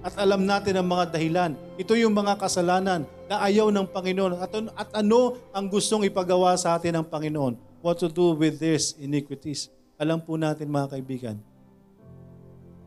At 0.03 0.19
alam 0.19 0.43
natin 0.43 0.75
ang 0.75 0.91
mga 0.91 1.15
dahilan. 1.15 1.55
Ito 1.79 1.95
yung 1.95 2.11
mga 2.11 2.35
kasalanan 2.35 3.07
na 3.31 3.39
ayaw 3.47 3.71
ng 3.71 3.87
Panginoon. 3.87 4.35
At, 4.35 4.51
at 4.75 4.89
ano 4.99 5.39
ang 5.55 5.71
gustong 5.71 6.03
ipagawa 6.03 6.51
sa 6.59 6.75
atin 6.75 6.99
ng 6.99 7.07
Panginoon? 7.07 7.55
What 7.79 8.03
to 8.03 8.11
do 8.11 8.35
with 8.35 8.59
these 8.59 8.99
iniquities? 8.99 9.71
Alam 9.95 10.19
po 10.19 10.35
natin 10.35 10.67
mga 10.67 10.99
kaibigan, 10.99 11.39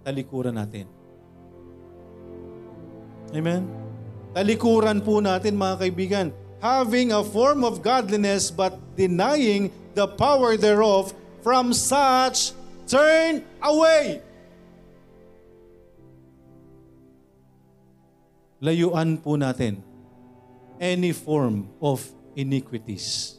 talikuran 0.04 0.52
natin. 0.52 0.84
Amen? 3.32 3.64
Talikuran 4.36 5.00
po 5.00 5.24
natin 5.24 5.56
mga 5.56 5.80
kaibigan. 5.80 6.28
Having 6.66 7.14
a 7.14 7.22
form 7.22 7.62
of 7.62 7.78
godliness 7.78 8.50
but 8.50 8.74
denying 8.98 9.70
the 9.94 10.10
power 10.10 10.58
thereof, 10.58 11.14
from 11.46 11.70
such 11.70 12.50
turn 12.90 13.46
away. 13.62 14.18
Layuan 18.58 19.22
po 19.22 19.38
natin 19.38 19.78
any 20.82 21.14
form 21.14 21.70
of 21.78 22.02
iniquities. 22.34 23.38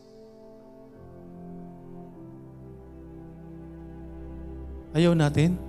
Ayaw 4.96 5.12
natin? 5.12 5.68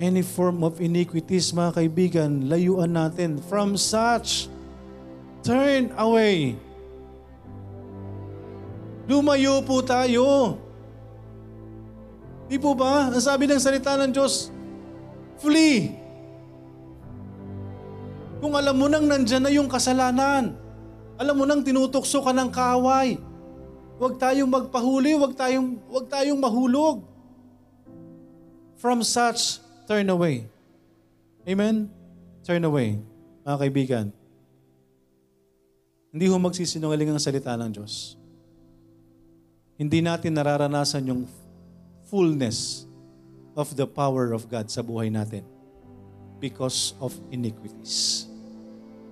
any 0.00 0.22
form 0.22 0.60
of 0.64 0.80
iniquities, 0.80 1.52
mga 1.52 1.72
kaibigan, 1.72 2.48
layuan 2.48 2.92
natin. 2.92 3.40
From 3.48 3.76
such, 3.76 4.48
turn 5.46 5.94
away. 5.94 6.58
Lumayo 9.06 9.62
po 9.62 9.78
tayo. 9.86 10.58
Di 12.50 12.58
po 12.58 12.74
ba? 12.74 13.14
Ang 13.14 13.22
sabi 13.22 13.46
ng 13.46 13.62
salita 13.62 13.94
ng 13.94 14.10
Diyos, 14.10 14.50
flee. 15.38 15.94
Kung 18.42 18.58
alam 18.58 18.74
mo 18.74 18.90
nang 18.90 19.06
nandyan 19.06 19.46
na 19.46 19.50
yung 19.54 19.70
kasalanan, 19.70 20.58
alam 21.16 21.34
mo 21.38 21.46
nang 21.46 21.62
tinutukso 21.62 22.18
ka 22.26 22.34
ng 22.34 22.50
kaway, 22.50 23.14
huwag 24.02 24.18
tayong 24.18 24.50
magpahuli, 24.50 25.14
huwag 25.14 25.38
tayong, 25.38 25.78
huwag 25.86 26.06
tayong 26.10 26.42
mahulog. 26.42 27.06
From 28.76 29.06
such 29.06 29.62
turn 29.86 30.10
away. 30.10 30.50
Amen? 31.46 31.88
Turn 32.44 32.66
away. 32.66 33.00
Mga 33.46 33.56
kaibigan, 33.62 34.06
hindi 36.16 36.32
ho 36.32 36.40
magsisinungaling 36.40 37.12
ang 37.12 37.20
salita 37.20 37.52
ng 37.60 37.76
Diyos. 37.76 38.16
Hindi 39.76 40.00
natin 40.00 40.32
nararanasan 40.32 41.12
yung 41.12 41.28
fullness 42.08 42.88
of 43.52 43.76
the 43.76 43.84
power 43.84 44.32
of 44.32 44.48
God 44.48 44.72
sa 44.72 44.80
buhay 44.80 45.12
natin 45.12 45.44
because 46.40 46.96
of 47.04 47.12
iniquities. 47.28 48.24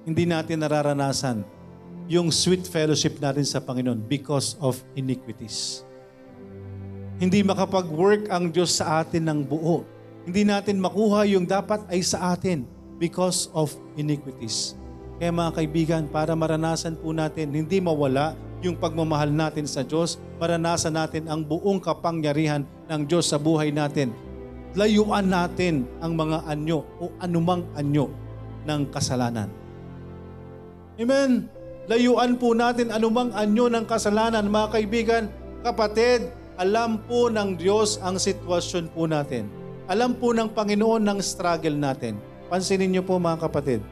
Hindi 0.08 0.24
natin 0.24 0.64
nararanasan 0.64 1.44
yung 2.08 2.32
sweet 2.32 2.64
fellowship 2.64 3.20
natin 3.20 3.44
sa 3.44 3.60
Panginoon 3.60 4.00
because 4.08 4.56
of 4.56 4.80
iniquities. 4.96 5.84
Hindi 7.20 7.44
makapag-work 7.44 8.32
ang 8.32 8.48
Diyos 8.48 8.80
sa 8.80 9.04
atin 9.04 9.28
ng 9.28 9.44
buo. 9.44 9.84
Hindi 10.24 10.48
natin 10.48 10.80
makuha 10.80 11.28
yung 11.28 11.44
dapat 11.44 11.84
ay 11.92 12.00
sa 12.00 12.32
atin 12.32 12.64
because 12.96 13.52
of 13.52 13.76
iniquities. 14.00 14.72
Kaya 15.14 15.30
mga 15.30 15.52
kaibigan, 15.54 16.02
para 16.10 16.34
maranasan 16.34 16.98
po 16.98 17.14
natin, 17.14 17.54
hindi 17.54 17.78
mawala 17.78 18.34
yung 18.64 18.80
pagmamahal 18.80 19.30
natin 19.30 19.68
sa 19.68 19.84
Diyos, 19.86 20.18
maranasan 20.42 20.96
natin 20.96 21.30
ang 21.30 21.44
buong 21.44 21.78
kapangyarihan 21.78 22.66
ng 22.90 23.00
Diyos 23.06 23.30
sa 23.30 23.38
buhay 23.38 23.70
natin. 23.70 24.10
Layuan 24.74 25.30
natin 25.30 25.86
ang 26.02 26.18
mga 26.18 26.50
anyo 26.50 26.82
o 26.98 27.14
anumang 27.22 27.62
anyo 27.78 28.10
ng 28.66 28.90
kasalanan. 28.90 29.46
Amen. 30.98 31.46
Layuan 31.86 32.40
po 32.40 32.56
natin 32.56 32.90
anumang 32.90 33.30
anyo 33.36 33.70
ng 33.70 33.84
kasalanan, 33.86 34.50
mga 34.50 34.68
kaibigan, 34.72 35.24
kapatid, 35.62 36.32
alam 36.58 37.02
po 37.06 37.28
ng 37.30 37.54
Diyos 37.60 38.00
ang 38.02 38.18
sitwasyon 38.18 38.90
po 38.90 39.06
natin. 39.06 39.46
Alam 39.86 40.16
po 40.16 40.32
ng 40.32 40.48
Panginoon 40.48 41.04
ng 41.04 41.18
struggle 41.20 41.76
natin. 41.76 42.16
Pansinin 42.48 42.88
niyo 42.88 43.02
po 43.04 43.20
mga 43.20 43.46
kapatid, 43.46 43.84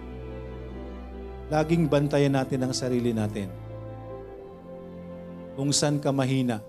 laging 1.53 1.84
bantayan 1.84 2.32
natin 2.32 2.64
ang 2.64 2.72
sarili 2.72 3.12
natin. 3.12 3.53
Kung 5.53 5.68
saan 5.68 6.00
ka 6.00 6.09
mahina, 6.09 6.64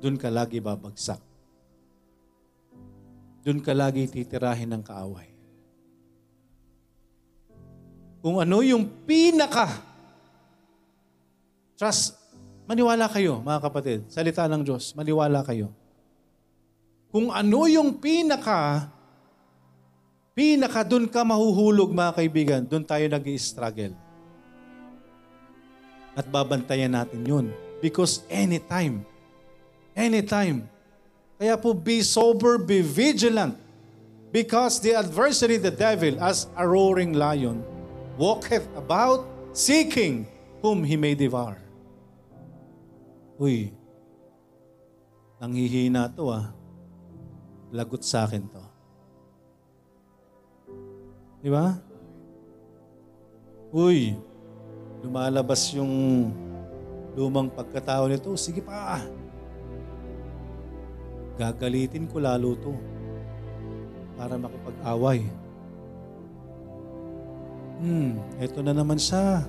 doon 0.00 0.16
ka 0.16 0.32
lagi 0.32 0.56
babagsak. 0.56 1.20
Doon 3.44 3.60
ka 3.60 3.76
lagi 3.76 4.08
titirahin 4.08 4.72
ng 4.72 4.80
kaaway. 4.80 5.28
Kung 8.24 8.40
ano 8.40 8.64
yung 8.64 8.88
pinaka 9.04 9.68
trust, 11.76 12.16
maniwala 12.64 13.04
kayo 13.12 13.44
mga 13.44 13.60
kapatid, 13.60 14.08
salita 14.08 14.48
ng 14.48 14.64
Diyos, 14.64 14.96
maniwala 14.96 15.44
kayo. 15.44 15.68
Kung 17.12 17.28
ano 17.28 17.68
yung 17.68 18.00
pinaka 18.00 18.88
Pinaka 20.34 20.82
doon 20.82 21.06
ka 21.06 21.22
mahuhulog 21.22 21.94
mga 21.94 22.12
kaibigan, 22.18 22.62
doon 22.66 22.82
tayo 22.82 23.06
nag 23.06 23.22
struggle 23.38 23.94
At 26.18 26.26
babantayan 26.26 26.90
natin 26.90 27.22
yun. 27.22 27.46
Because 27.78 28.26
anytime, 28.26 29.06
anytime, 29.94 30.66
kaya 31.38 31.54
po 31.54 31.70
be 31.74 32.02
sober, 32.02 32.58
be 32.58 32.82
vigilant. 32.82 33.54
Because 34.34 34.82
the 34.82 34.98
adversary, 34.98 35.58
the 35.62 35.70
devil, 35.70 36.18
as 36.18 36.50
a 36.58 36.66
roaring 36.66 37.14
lion, 37.14 37.62
walketh 38.18 38.66
about 38.74 39.26
seeking 39.54 40.26
whom 40.58 40.82
he 40.82 40.98
may 40.98 41.14
devour. 41.14 41.62
Uy, 43.38 43.70
nanghihina 45.38 46.10
to 46.14 46.30
ah. 46.30 46.50
Lagot 47.74 48.02
sa 48.06 48.26
akin 48.26 48.46
to. 48.50 48.73
Di 51.44 51.52
ba? 51.52 51.76
Uy, 53.68 54.16
lumalabas 55.04 55.76
yung 55.76 56.32
lumang 57.12 57.52
pagkatao 57.52 58.08
nito. 58.08 58.32
Sige 58.40 58.64
pa. 58.64 59.04
Gagalitin 61.36 62.08
ko 62.08 62.16
lalo 62.16 62.56
to 62.56 62.72
para 64.16 64.40
makipag-away. 64.40 65.28
Hmm, 67.84 68.16
eto 68.40 68.64
na 68.64 68.72
naman 68.72 68.96
siya. 68.96 69.44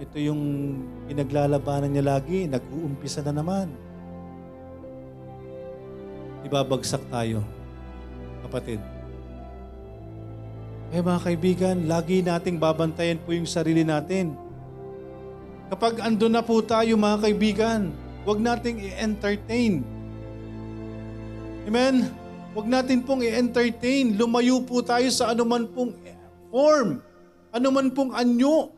Ito 0.00 0.16
yung 0.16 0.40
pinaglalabanan 1.04 1.92
niya 1.92 2.16
lagi, 2.16 2.48
nag-uumpisa 2.48 3.20
na 3.28 3.36
naman. 3.36 3.68
Ibabagsak 6.48 7.04
tayo, 7.12 7.44
kapatid. 8.48 8.99
Eh 10.90 10.98
mga 10.98 11.22
kaibigan, 11.22 11.76
lagi 11.86 12.18
nating 12.18 12.58
babantayan 12.58 13.22
po 13.22 13.30
yung 13.30 13.46
sarili 13.46 13.86
natin. 13.86 14.34
Kapag 15.70 16.02
andun 16.02 16.34
na 16.34 16.42
po 16.42 16.58
tayo 16.66 16.98
mga 16.98 17.30
kaibigan, 17.30 17.94
huwag 18.26 18.42
nating 18.42 18.82
i-entertain. 18.90 19.86
Amen? 21.70 22.10
Huwag 22.58 22.66
natin 22.66 23.06
pong 23.06 23.22
i-entertain. 23.22 24.18
Lumayo 24.18 24.66
po 24.66 24.82
tayo 24.82 25.06
sa 25.14 25.30
anuman 25.30 25.70
pong 25.70 25.94
form, 26.50 26.98
anuman 27.54 27.94
pong 27.94 28.10
anyo, 28.10 28.74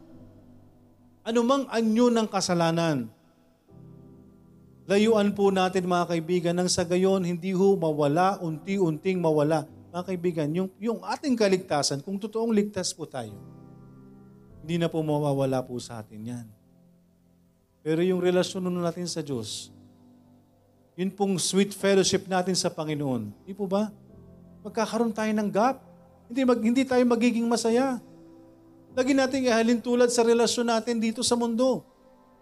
anumang 1.24 1.64
anyo 1.72 2.12
ng 2.12 2.28
kasalanan. 2.28 3.08
Layuan 4.84 5.32
po 5.32 5.48
natin 5.48 5.88
mga 5.88 6.12
kaibigan 6.12 6.60
nang 6.60 6.68
sa 6.68 6.84
gayon 6.84 7.24
hindi 7.24 7.56
ho 7.56 7.72
mawala, 7.72 8.36
unti-unting 8.44 9.16
mawala 9.16 9.64
mga 9.92 10.04
kaibigan, 10.08 10.48
yung, 10.56 10.68
yung 10.80 11.04
ating 11.04 11.36
kaligtasan, 11.36 12.00
kung 12.00 12.16
totoong 12.16 12.48
ligtas 12.48 12.96
po 12.96 13.04
tayo, 13.04 13.36
hindi 14.64 14.80
na 14.80 14.88
po 14.88 15.04
mawawala 15.04 15.60
po 15.60 15.76
sa 15.76 16.00
atin 16.00 16.32
yan. 16.32 16.46
Pero 17.84 18.00
yung 18.00 18.24
relasyon 18.24 18.72
natin 18.72 19.04
sa 19.04 19.20
Diyos, 19.20 19.68
yun 20.96 21.12
pong 21.12 21.36
sweet 21.36 21.76
fellowship 21.76 22.24
natin 22.24 22.56
sa 22.56 22.72
Panginoon, 22.72 23.36
di 23.44 23.52
po 23.52 23.68
ba? 23.68 23.92
Magkakaroon 24.64 25.12
tayo 25.12 25.28
ng 25.28 25.50
gap. 25.52 25.84
Hindi, 26.32 26.40
mag, 26.48 26.60
hindi 26.64 26.82
tayo 26.88 27.04
magiging 27.04 27.44
masaya. 27.44 28.00
Lagi 28.96 29.12
nating 29.12 29.52
ihalin 29.52 29.80
tulad 29.82 30.08
sa 30.08 30.24
relasyon 30.24 30.72
natin 30.72 30.96
dito 31.00 31.20
sa 31.20 31.36
mundo. 31.36 31.84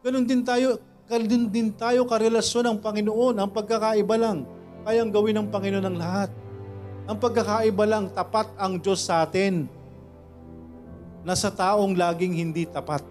Ganon 0.06 0.22
din 0.22 0.46
tayo, 0.46 0.78
ganon 1.10 1.50
din 1.50 1.74
tayo 1.74 2.06
karelasyon 2.06 2.70
ng 2.70 2.78
Panginoon. 2.78 3.34
Ang 3.42 3.50
pagkakaiba 3.50 4.14
lang, 4.14 4.46
kayang 4.86 5.10
gawin 5.10 5.34
ng 5.34 5.48
Panginoon 5.50 5.86
ang 5.88 5.98
lahat. 5.98 6.30
Ang 7.10 7.18
pagkakaiba 7.18 7.90
lang, 7.90 8.06
tapat 8.14 8.54
ang 8.54 8.78
Diyos 8.78 9.02
sa 9.02 9.26
atin 9.26 9.66
na 11.26 11.34
sa 11.34 11.50
taong 11.50 11.90
laging 11.90 12.38
hindi 12.38 12.62
tapat. 12.70 13.02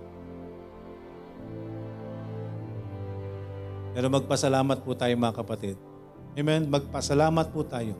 Pero 3.91 4.08
magpasalamat 4.08 4.80
po 4.88 4.95
tayo 4.95 5.12
mga 5.20 5.36
kapatid. 5.43 5.76
Amen? 6.32 6.72
Magpasalamat 6.72 7.52
po 7.52 7.68
tayo. 7.68 8.00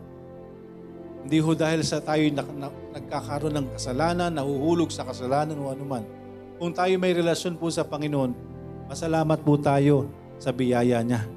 Hindi 1.28 1.44
ho 1.44 1.52
dahil 1.52 1.84
sa 1.84 2.00
tayo 2.00 2.24
na, 2.32 2.48
na, 2.48 2.72
nagkakaroon 2.96 3.60
ng 3.60 3.68
kasalanan, 3.76 4.32
nahuhulog 4.32 4.88
sa 4.96 5.04
kasalanan 5.04 5.60
o 5.60 5.68
anuman. 5.68 6.08
Kung 6.56 6.72
tayo 6.72 6.96
may 6.96 7.12
relasyon 7.12 7.60
po 7.60 7.68
sa 7.68 7.84
Panginoon, 7.84 8.32
pasalamat 8.88 9.44
po 9.44 9.60
tayo 9.60 10.08
sa 10.40 10.56
biyaya 10.56 11.04
niya. 11.04 11.28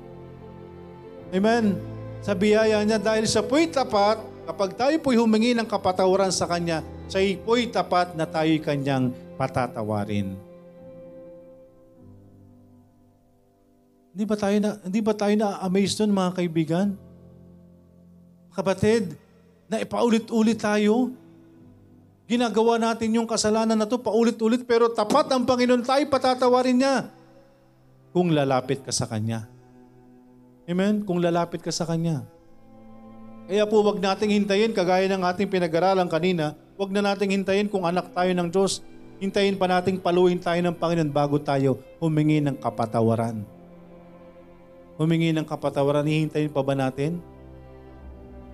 Amen? 1.35 1.75
Sa 2.23 2.39
biyaya 2.39 2.79
niya 2.87 3.03
dahil 3.03 3.27
sa 3.27 3.43
po'y 3.43 3.67
tapat, 3.67 4.32
Kapag 4.43 4.75
tayo 4.75 4.97
po'y 4.99 5.15
humingi 5.15 5.55
ng 5.55 5.69
kapatawaran 5.71 6.35
sa 6.35 6.51
Kanya, 6.51 6.83
siya 7.07 7.39
po'y 7.47 7.71
tapat 7.71 8.19
na 8.19 8.27
tayo'y 8.27 8.59
Kanyang 8.59 9.15
patatawarin. 9.39 10.35
Hindi 14.13 14.25
ba 14.29 14.37
tayo 14.37 14.57
na, 14.61 14.71
hindi 14.85 15.01
ba 15.01 15.15
tayo 15.17 15.35
na-amaze 15.39 15.97
nun 16.03 16.13
mga 16.13 16.31
kaibigan? 16.37 16.89
Kapatid, 18.53 19.17
na 19.73 19.81
ipaulit-ulit 19.81 20.61
tayo. 20.61 21.17
Ginagawa 22.29 22.77
natin 22.77 23.17
yung 23.17 23.25
kasalanan 23.25 23.73
na 23.73 23.89
to 23.89 23.97
paulit-ulit 23.97 24.69
pero 24.69 24.93
tapat 24.93 25.33
ang 25.33 25.49
Panginoon 25.49 25.81
tayo 25.81 26.05
patatawarin 26.13 26.77
niya 26.77 26.97
kung 28.13 28.29
lalapit 28.29 28.85
ka 28.85 28.93
sa 28.93 29.09
Kanya. 29.09 29.49
Amen? 30.69 31.03
Kung 31.09 31.19
lalapit 31.25 31.65
ka 31.65 31.73
sa 31.73 31.89
Kanya. 31.89 32.25
Kaya 33.51 33.67
po 33.67 33.83
wag 33.83 33.99
nating 33.99 34.31
hintayin, 34.43 34.71
kagaya 34.71 35.11
ng 35.11 35.23
ating 35.27 35.51
pinag-aralan 35.51 36.07
kanina, 36.07 36.55
wag 36.79 36.95
na 36.95 37.03
nating 37.03 37.35
hintayin 37.35 37.67
kung 37.67 37.83
anak 37.83 38.15
tayo 38.15 38.31
ng 38.31 38.49
Diyos. 38.49 38.81
Hintayin 39.23 39.59
pa 39.59 39.71
nating 39.71 40.03
paluin 40.03 40.39
tayo 40.39 40.59
ng 40.63 40.75
Panginoon 40.75 41.11
bago 41.11 41.39
tayo 41.39 41.79
humingi 42.03 42.43
ng 42.43 42.59
kapatawaran. 42.59 43.47
Humingi 44.99 45.31
ng 45.31 45.47
kapatawaran, 45.47 46.07
hihintayin 46.07 46.51
pa 46.51 46.63
ba 46.63 46.75
natin? 46.75 47.23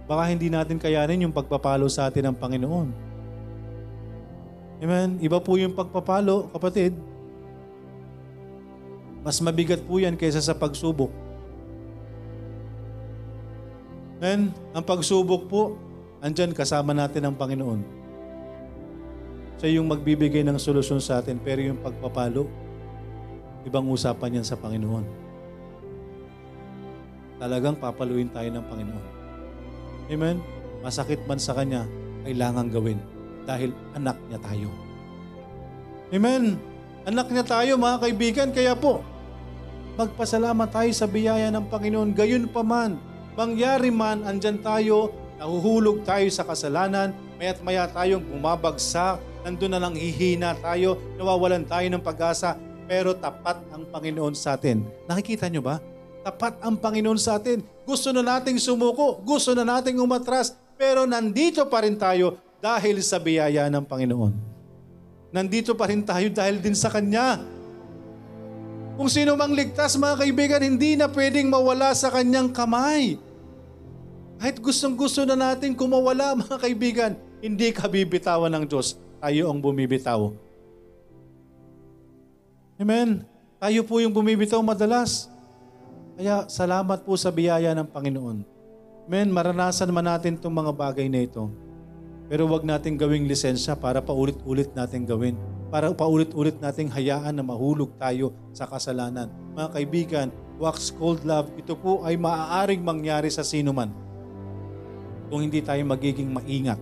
Baka 0.08 0.32
hindi 0.32 0.48
natin 0.48 0.80
kayanin 0.80 1.28
yung 1.28 1.36
pagpapalo 1.36 1.84
sa 1.88 2.08
atin 2.08 2.32
ng 2.32 2.36
Panginoon. 2.36 2.88
Amen? 4.80 5.20
Iba 5.20 5.36
po 5.36 5.60
yung 5.60 5.76
pagpapalo, 5.76 6.48
kapatid. 6.52 6.96
Mas 9.20 9.36
mabigat 9.44 9.84
po 9.84 10.00
yan 10.00 10.16
kaysa 10.16 10.40
sa 10.40 10.56
pagsubok. 10.56 11.27
And 14.18 14.50
ang 14.74 14.82
pagsubok 14.82 15.46
po, 15.46 15.62
andyan 16.18 16.50
kasama 16.50 16.90
natin 16.90 17.22
ang 17.26 17.34
Panginoon. 17.38 17.80
Siya 19.58 19.78
yung 19.78 19.90
magbibigay 19.90 20.46
ng 20.46 20.58
solusyon 20.58 21.02
sa 21.02 21.18
atin, 21.18 21.38
pero 21.38 21.58
yung 21.62 21.82
pagpapalo, 21.82 22.46
ibang 23.66 23.86
usapan 23.90 24.38
yan 24.38 24.46
sa 24.46 24.54
Panginoon. 24.58 25.06
Talagang 27.38 27.78
papaluin 27.78 28.30
tayo 28.30 28.50
ng 28.50 28.64
Panginoon. 28.66 29.06
Amen? 30.10 30.36
Masakit 30.82 31.22
man 31.26 31.38
sa 31.38 31.54
Kanya, 31.54 31.86
kailangan 32.26 32.70
gawin 32.70 32.98
dahil 33.46 33.70
anak 33.94 34.18
niya 34.26 34.38
tayo. 34.42 34.70
Amen? 36.10 36.58
Anak 37.06 37.30
niya 37.30 37.44
tayo 37.46 37.78
mga 37.78 37.98
kaibigan, 38.02 38.48
kaya 38.50 38.74
po, 38.74 39.02
magpasalamat 39.98 40.68
tayo 40.70 40.90
sa 40.94 41.06
biyaya 41.10 41.50
ng 41.50 41.66
Panginoon. 41.66 42.14
Gayon 42.14 42.46
pa 42.50 42.62
man, 42.62 43.00
mangyari 43.38 43.94
man, 43.94 44.26
andyan 44.26 44.58
tayo, 44.58 45.14
nahuhulog 45.38 46.02
tayo 46.02 46.26
sa 46.26 46.42
kasalanan, 46.42 47.14
maya't 47.38 47.62
maya 47.62 47.86
tayong 47.86 48.26
bumabagsak, 48.26 49.22
nandun 49.46 49.70
na 49.70 49.78
lang 49.78 49.94
hihina 49.94 50.58
tayo, 50.58 50.98
nawawalan 51.14 51.62
tayo 51.62 51.86
ng 51.86 52.02
pag-asa, 52.02 52.58
pero 52.90 53.14
tapat 53.14 53.62
ang 53.70 53.86
Panginoon 53.86 54.34
sa 54.34 54.58
atin. 54.58 54.82
Nakikita 55.06 55.46
nyo 55.46 55.62
ba? 55.62 55.78
Tapat 56.26 56.58
ang 56.66 56.74
Panginoon 56.82 57.14
sa 57.14 57.38
atin. 57.38 57.62
Gusto 57.86 58.10
na 58.10 58.26
nating 58.26 58.58
sumuko, 58.58 59.22
gusto 59.22 59.54
na 59.54 59.62
nating 59.62 60.02
umatras, 60.02 60.58
pero 60.74 61.06
nandito 61.06 61.62
pa 61.70 61.86
rin 61.86 61.94
tayo 61.94 62.42
dahil 62.58 62.98
sa 63.06 63.22
biyaya 63.22 63.70
ng 63.70 63.86
Panginoon. 63.86 64.34
Nandito 65.30 65.78
pa 65.78 65.86
rin 65.86 66.02
tayo 66.02 66.26
dahil 66.34 66.58
din 66.58 66.74
sa 66.74 66.90
Kanya. 66.90 67.38
Kung 68.98 69.06
sino 69.06 69.38
mang 69.38 69.54
ligtas, 69.54 69.94
mga 69.94 70.26
kaibigan, 70.26 70.58
hindi 70.58 70.98
na 70.98 71.06
pwedeng 71.06 71.46
mawala 71.46 71.94
sa 71.94 72.10
Kanyang 72.10 72.50
kamay. 72.50 73.27
Kahit 74.38 74.62
gustong 74.62 74.94
gusto 74.94 75.26
na 75.26 75.34
natin 75.34 75.74
kumawala, 75.74 76.32
mga 76.46 76.56
kaibigan, 76.62 77.12
hindi 77.42 77.74
ka 77.74 77.90
bibitawan 77.90 78.54
ng 78.54 78.64
Diyos. 78.70 78.94
Tayo 79.18 79.50
ang 79.50 79.58
bumibitaw. 79.58 80.30
Amen. 82.78 83.26
Tayo 83.58 83.82
po 83.82 83.98
yung 83.98 84.14
bumibitaw 84.14 84.62
madalas. 84.62 85.26
Kaya 86.14 86.46
salamat 86.46 87.02
po 87.02 87.18
sa 87.18 87.34
biyaya 87.34 87.74
ng 87.74 87.90
Panginoon. 87.90 88.46
Men, 89.10 89.34
maranasan 89.34 89.90
man 89.90 90.06
natin 90.06 90.38
itong 90.38 90.54
mga 90.54 90.70
bagay 90.70 91.10
na 91.10 91.26
ito. 91.26 91.50
Pero 92.30 92.46
wag 92.46 92.62
natin 92.62 92.94
gawing 92.94 93.26
lisensya 93.26 93.74
para 93.74 93.98
paulit-ulit 93.98 94.70
natin 94.78 95.02
gawin. 95.02 95.34
Para 95.74 95.90
paulit-ulit 95.90 96.60
nating 96.62 96.92
hayaan 96.94 97.34
na 97.34 97.42
mahulog 97.42 97.90
tayo 97.98 98.30
sa 98.54 98.70
kasalanan. 98.70 99.32
Mga 99.58 99.68
kaibigan, 99.74 100.28
wax 100.60 100.94
cold 100.94 101.26
love, 101.26 101.50
ito 101.58 101.74
po 101.74 102.06
ay 102.06 102.14
maaaring 102.14 102.84
mangyari 102.84 103.32
sa 103.32 103.42
sino 103.42 103.74
man. 103.74 103.90
Kung 105.28 105.44
hindi 105.44 105.60
tayo 105.60 105.84
magiging 105.84 106.32
maingat. 106.32 106.80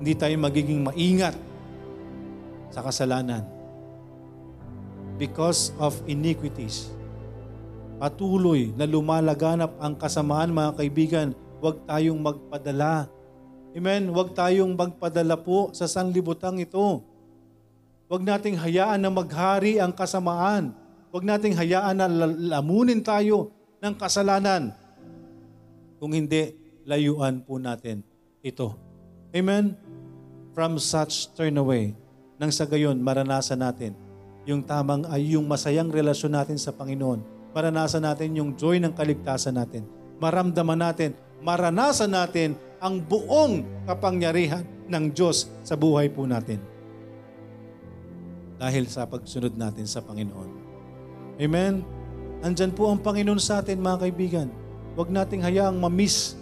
Hindi 0.00 0.12
tayo 0.16 0.36
magiging 0.36 0.80
maingat 0.84 1.36
sa 2.68 2.84
kasalanan. 2.84 3.44
Because 5.16 5.70
of 5.80 5.96
iniquities 6.04 6.94
patuloy 7.98 8.74
na 8.74 8.84
lumalaganap 8.84 9.78
ang 9.78 9.94
kasamaan 9.94 10.52
mga 10.52 10.72
kaibigan, 10.76 11.28
huwag 11.62 11.82
tayong 11.86 12.20
magpadala. 12.20 13.08
Amen? 13.74 14.10
Huwag 14.10 14.36
tayong 14.36 14.76
magpadala 14.76 15.40
po 15.40 15.72
sa 15.74 15.88
sanlibutan 15.90 16.60
ito. 16.60 17.02
Huwag 18.06 18.22
nating 18.22 18.60
hayaan 18.60 19.02
na 19.02 19.10
maghari 19.10 19.80
ang 19.80 19.90
kasamaan. 19.90 20.76
Huwag 21.10 21.24
nating 21.24 21.56
hayaan 21.56 21.96
na 21.98 22.06
lamunin 22.60 23.00
tayo 23.02 23.50
ng 23.80 23.94
kasalanan. 23.96 24.76
Kung 26.04 26.12
hindi, 26.12 26.52
layuan 26.84 27.40
po 27.40 27.56
natin 27.56 28.04
ito. 28.44 28.76
Amen? 29.32 29.72
From 30.52 30.76
such 30.76 31.32
turn 31.32 31.56
away. 31.56 31.96
Nang 32.36 32.52
sa 32.52 32.68
gayon, 32.68 33.00
maranasan 33.00 33.64
natin 33.64 33.96
yung 34.44 34.60
tamang 34.60 35.08
ay 35.08 35.32
yung 35.32 35.48
masayang 35.48 35.88
relasyon 35.88 36.36
natin 36.36 36.60
sa 36.60 36.76
Panginoon 36.76 37.32
maranasan 37.54 38.02
natin 38.02 38.34
yung 38.34 38.50
joy 38.58 38.82
ng 38.82 38.90
kaligtasan 38.92 39.54
natin. 39.54 39.86
Maramdaman 40.18 40.74
natin, 40.74 41.14
maranasan 41.38 42.10
natin 42.10 42.58
ang 42.82 42.98
buong 42.98 43.86
kapangyarihan 43.86 44.66
ng 44.90 45.14
Diyos 45.14 45.46
sa 45.62 45.78
buhay 45.78 46.10
po 46.10 46.26
natin. 46.26 46.58
Dahil 48.58 48.90
sa 48.90 49.06
pagsunod 49.06 49.54
natin 49.54 49.86
sa 49.86 50.02
Panginoon. 50.02 50.50
Amen? 51.38 51.86
Andyan 52.42 52.74
po 52.74 52.90
ang 52.90 52.98
Panginoon 52.98 53.40
sa 53.40 53.62
atin 53.62 53.78
mga 53.78 54.10
kaibigan. 54.10 54.48
Huwag 54.94 55.10
nating 55.10 55.42
hayaang 55.42 55.74
mamiss 55.74 56.38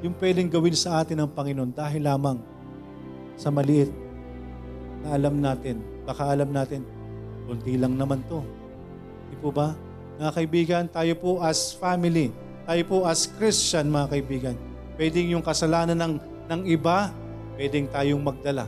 yung 0.00 0.16
pwedeng 0.16 0.48
gawin 0.48 0.72
sa 0.72 1.04
atin 1.04 1.20
ng 1.20 1.30
Panginoon 1.32 1.72
dahil 1.76 2.00
lamang 2.00 2.40
sa 3.36 3.52
maliit 3.52 3.92
na 5.04 5.20
alam 5.20 5.36
natin, 5.36 5.84
baka 6.08 6.32
alam 6.32 6.48
natin, 6.48 6.80
kunti 7.44 7.76
lang 7.76 8.00
naman 8.00 8.24
to. 8.24 8.40
Di 9.28 9.36
po 9.36 9.52
ba? 9.52 9.76
Mga 10.16 10.32
kaibigan, 10.32 10.84
tayo 10.88 11.12
po 11.20 11.30
as 11.44 11.76
family, 11.76 12.32
tayo 12.64 12.82
po 12.88 12.96
as 13.04 13.28
Christian, 13.28 13.92
mga 13.92 14.16
kaibigan, 14.16 14.56
pwedeng 14.96 15.36
yung 15.36 15.44
kasalanan 15.44 15.96
ng, 15.96 16.14
ng 16.48 16.60
iba, 16.64 17.12
pwedeng 17.60 17.84
tayong 17.92 18.24
magdala. 18.24 18.64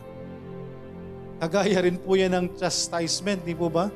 Kagaya 1.40 1.84
rin 1.84 1.96
po 1.96 2.20
yan 2.20 2.36
ng 2.36 2.46
chastisement, 2.56 3.40
di 3.48 3.56
po 3.56 3.72
ba? 3.72 3.88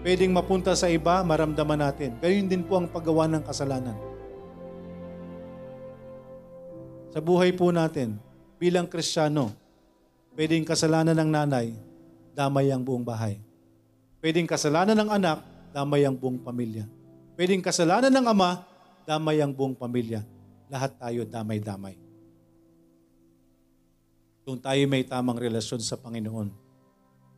Pwedeng 0.00 0.32
mapunta 0.32 0.72
sa 0.76 0.88
iba, 0.88 1.20
maramdaman 1.24 1.80
natin. 1.80 2.16
Gayun 2.20 2.48
din 2.48 2.64
po 2.64 2.80
ang 2.80 2.88
paggawa 2.88 3.28
ng 3.28 3.44
kasalanan. 3.44 4.13
Sa 7.14 7.22
buhay 7.22 7.54
po 7.54 7.70
natin, 7.70 8.18
bilang 8.58 8.90
Kristiyano, 8.90 9.54
pwedeng 10.34 10.66
kasalanan 10.66 11.14
ng 11.14 11.30
nanay, 11.30 11.70
damay 12.34 12.74
ang 12.74 12.82
buong 12.82 13.06
bahay. 13.06 13.38
Pwedeng 14.18 14.50
kasalanan 14.50 14.98
ng 14.98 15.10
anak, 15.14 15.38
damay 15.70 16.02
ang 16.02 16.18
buong 16.18 16.42
pamilya. 16.42 16.90
Pwedeng 17.38 17.62
kasalanan 17.62 18.10
ng 18.10 18.26
ama, 18.26 18.66
damay 19.06 19.38
ang 19.38 19.54
buong 19.54 19.78
pamilya. 19.78 20.26
Lahat 20.66 20.90
tayo 20.98 21.22
damay-damay. 21.22 21.94
Kung 24.42 24.58
tayo 24.58 24.82
may 24.90 25.06
tamang 25.06 25.38
relasyon 25.38 25.86
sa 25.86 25.94
Panginoon. 25.94 26.50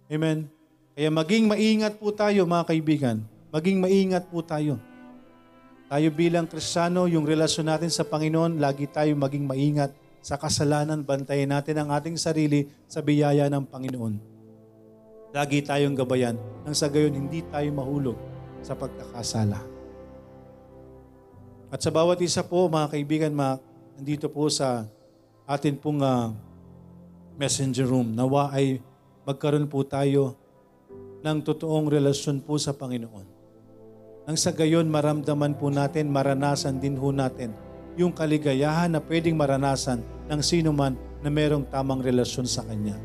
Amen? 0.09 0.49
Kaya 0.97 1.13
maging 1.13 1.53
maingat 1.53 2.01
po 2.01 2.17
tayo 2.17 2.49
mga 2.49 2.65
kaibigan. 2.65 3.21
Maging 3.53 3.77
maingat 3.77 4.25
po 4.33 4.41
tayo. 4.41 4.81
Tayo 5.87 6.11
bilang 6.11 6.51
Kristiyano, 6.51 7.07
yung 7.07 7.23
relasyon 7.23 7.71
natin 7.71 7.95
sa 7.95 8.03
Panginoon, 8.03 8.59
lagi 8.59 8.91
tayo 8.91 9.15
maging 9.15 9.47
maingat 9.47 9.95
sa 10.19 10.35
kasalanan, 10.35 11.07
bantayan 11.07 11.55
natin 11.55 11.79
ang 11.79 11.95
ating 11.95 12.19
sarili 12.19 12.67
sa 12.91 12.99
biyaya 12.99 13.47
ng 13.47 13.63
Panginoon. 13.71 14.19
Lagi 15.31 15.63
tayong 15.63 15.95
gabayan 15.95 16.35
nang 16.67 16.75
sa 16.75 16.91
gayon 16.91 17.15
hindi 17.15 17.39
tayo 17.47 17.71
mahulog 17.71 18.19
sa 18.67 18.75
pagkakasala. 18.75 19.63
At 21.71 21.79
sa 21.79 21.95
bawat 21.95 22.19
isa 22.19 22.43
po, 22.43 22.67
mga 22.67 22.91
kaibigan, 22.91 23.31
mga, 23.31 23.63
nandito 23.95 24.27
po 24.27 24.51
sa 24.51 24.91
atin 25.47 25.79
pong 25.79 26.03
uh, 26.03 26.35
messenger 27.39 27.87
room, 27.87 28.11
nawa 28.11 28.51
ay 28.51 28.83
magkaroon 29.23 29.71
po 29.71 29.87
tayo 29.87 30.35
ng 31.23 31.39
totoong 31.47 31.87
relasyon 31.87 32.43
po 32.43 32.59
sa 32.59 32.75
Panginoon. 32.75 33.36
Nang 34.27 34.35
sa 34.35 34.51
gayon, 34.51 34.91
maramdaman 34.91 35.55
po 35.55 35.71
natin, 35.71 36.11
maranasan 36.11 36.83
din 36.83 36.99
ho 36.99 37.15
natin 37.15 37.55
yung 37.95 38.11
kaligayahan 38.11 38.91
na 38.91 38.99
pwedeng 38.99 39.39
maranasan 39.39 40.03
ng 40.27 40.41
sino 40.43 40.75
man 40.75 40.99
na 41.23 41.31
merong 41.31 41.63
tamang 41.71 42.03
relasyon 42.03 42.43
sa 42.43 42.67
Kanya. 42.67 42.99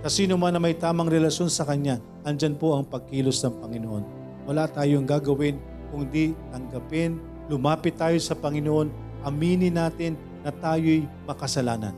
Sa 0.00 0.08
sino 0.08 0.40
man 0.40 0.56
na 0.56 0.60
may 0.60 0.72
tamang 0.72 1.12
relasyon 1.12 1.52
sa 1.52 1.68
Kanya, 1.68 2.00
andyan 2.24 2.56
po 2.56 2.72
ang 2.72 2.88
pagkilos 2.88 3.44
ng 3.44 3.52
Panginoon. 3.60 4.04
Wala 4.48 4.64
tayong 4.64 5.04
gagawin 5.04 5.60
kung 5.92 6.08
di 6.08 6.32
tanggapin, 6.48 7.20
lumapit 7.52 8.00
tayo 8.00 8.16
sa 8.16 8.32
Panginoon, 8.32 8.88
aminin 9.28 9.76
natin 9.76 10.16
na 10.40 10.56
tayo'y 10.56 11.04
makasalanan. 11.28 11.92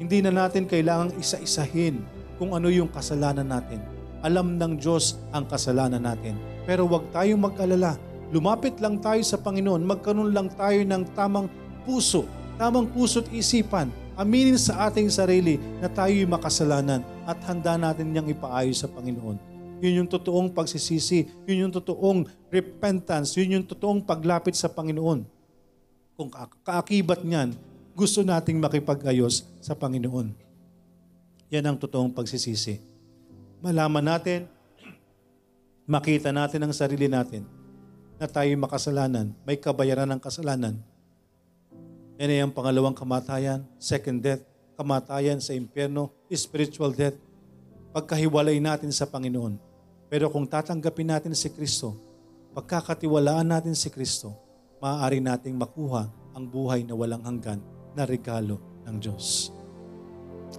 Hindi 0.00 0.24
na 0.24 0.32
natin 0.32 0.64
kailangang 0.64 1.20
isa-isahin 1.20 2.00
kung 2.40 2.56
ano 2.56 2.72
yung 2.72 2.88
kasalanan 2.88 3.44
natin. 3.44 3.84
Alam 4.24 4.56
ng 4.56 4.80
Diyos 4.80 5.20
ang 5.36 5.44
kasalanan 5.44 6.00
natin. 6.00 6.53
Pero 6.64 6.88
huwag 6.88 7.08
tayong 7.12 7.40
mag-alala. 7.40 8.00
Lumapit 8.32 8.80
lang 8.80 8.98
tayo 8.98 9.20
sa 9.22 9.36
Panginoon. 9.36 9.84
Magkaroon 9.84 10.32
lang 10.32 10.48
tayo 10.52 10.80
ng 10.80 11.04
tamang 11.12 11.46
puso, 11.84 12.24
tamang 12.56 12.88
puso't 12.88 13.28
isipan 13.30 13.92
aminin 14.14 14.58
sa 14.58 14.86
ating 14.86 15.10
sarili 15.10 15.58
na 15.82 15.90
tayo'y 15.90 16.26
makasalanan 16.26 17.02
at 17.26 17.38
handa 17.46 17.74
natin 17.74 18.10
niyang 18.10 18.30
ipaayos 18.30 18.82
sa 18.82 18.88
Panginoon. 18.90 19.38
Yun 19.82 20.06
yung 20.06 20.10
totoong 20.10 20.54
pagsisisi, 20.54 21.26
yun 21.44 21.68
yung 21.68 21.72
totoong 21.74 22.24
repentance, 22.48 23.34
yun 23.36 23.58
yung 23.60 23.66
totoong 23.66 24.00
paglapit 24.00 24.54
sa 24.54 24.70
Panginoon. 24.70 25.26
Kung 26.14 26.30
kaakibat 26.62 27.26
niyan, 27.26 27.58
gusto 27.92 28.22
nating 28.22 28.62
makipag-ayos 28.62 29.44
sa 29.58 29.74
Panginoon. 29.74 30.30
Yan 31.50 31.66
ang 31.66 31.76
totoong 31.76 32.14
pagsisisi. 32.14 32.78
Malaman 33.58 34.14
natin, 34.14 34.46
makita 35.84 36.32
natin 36.32 36.64
ang 36.64 36.72
sarili 36.72 37.12
natin 37.12 37.44
na 38.16 38.24
tayo 38.24 38.48
makasalanan, 38.56 39.36
may 39.44 39.60
kabayaran 39.60 40.08
ng 40.16 40.20
kasalanan. 40.20 40.80
Yan 42.16 42.30
ay 42.30 42.40
ang 42.40 42.54
pangalawang 42.54 42.96
kamatayan, 42.96 43.66
second 43.76 44.22
death, 44.24 44.40
kamatayan 44.80 45.44
sa 45.44 45.52
impyerno, 45.52 46.08
spiritual 46.32 46.94
death, 46.94 47.18
pagkahiwalay 47.92 48.62
natin 48.64 48.94
sa 48.94 49.04
Panginoon. 49.04 49.60
Pero 50.08 50.30
kung 50.32 50.48
tatanggapin 50.48 51.10
natin 51.10 51.34
si 51.36 51.52
Kristo, 51.52 51.98
pagkakatiwalaan 52.56 53.44
natin 53.44 53.76
si 53.76 53.90
Kristo, 53.92 54.32
maaari 54.80 55.20
nating 55.20 55.58
makuha 55.58 56.08
ang 56.32 56.44
buhay 56.48 56.86
na 56.86 56.96
walang 56.96 57.22
hanggan 57.26 57.60
na 57.92 58.08
regalo 58.08 58.62
ng 58.88 58.96
Diyos. 59.02 59.50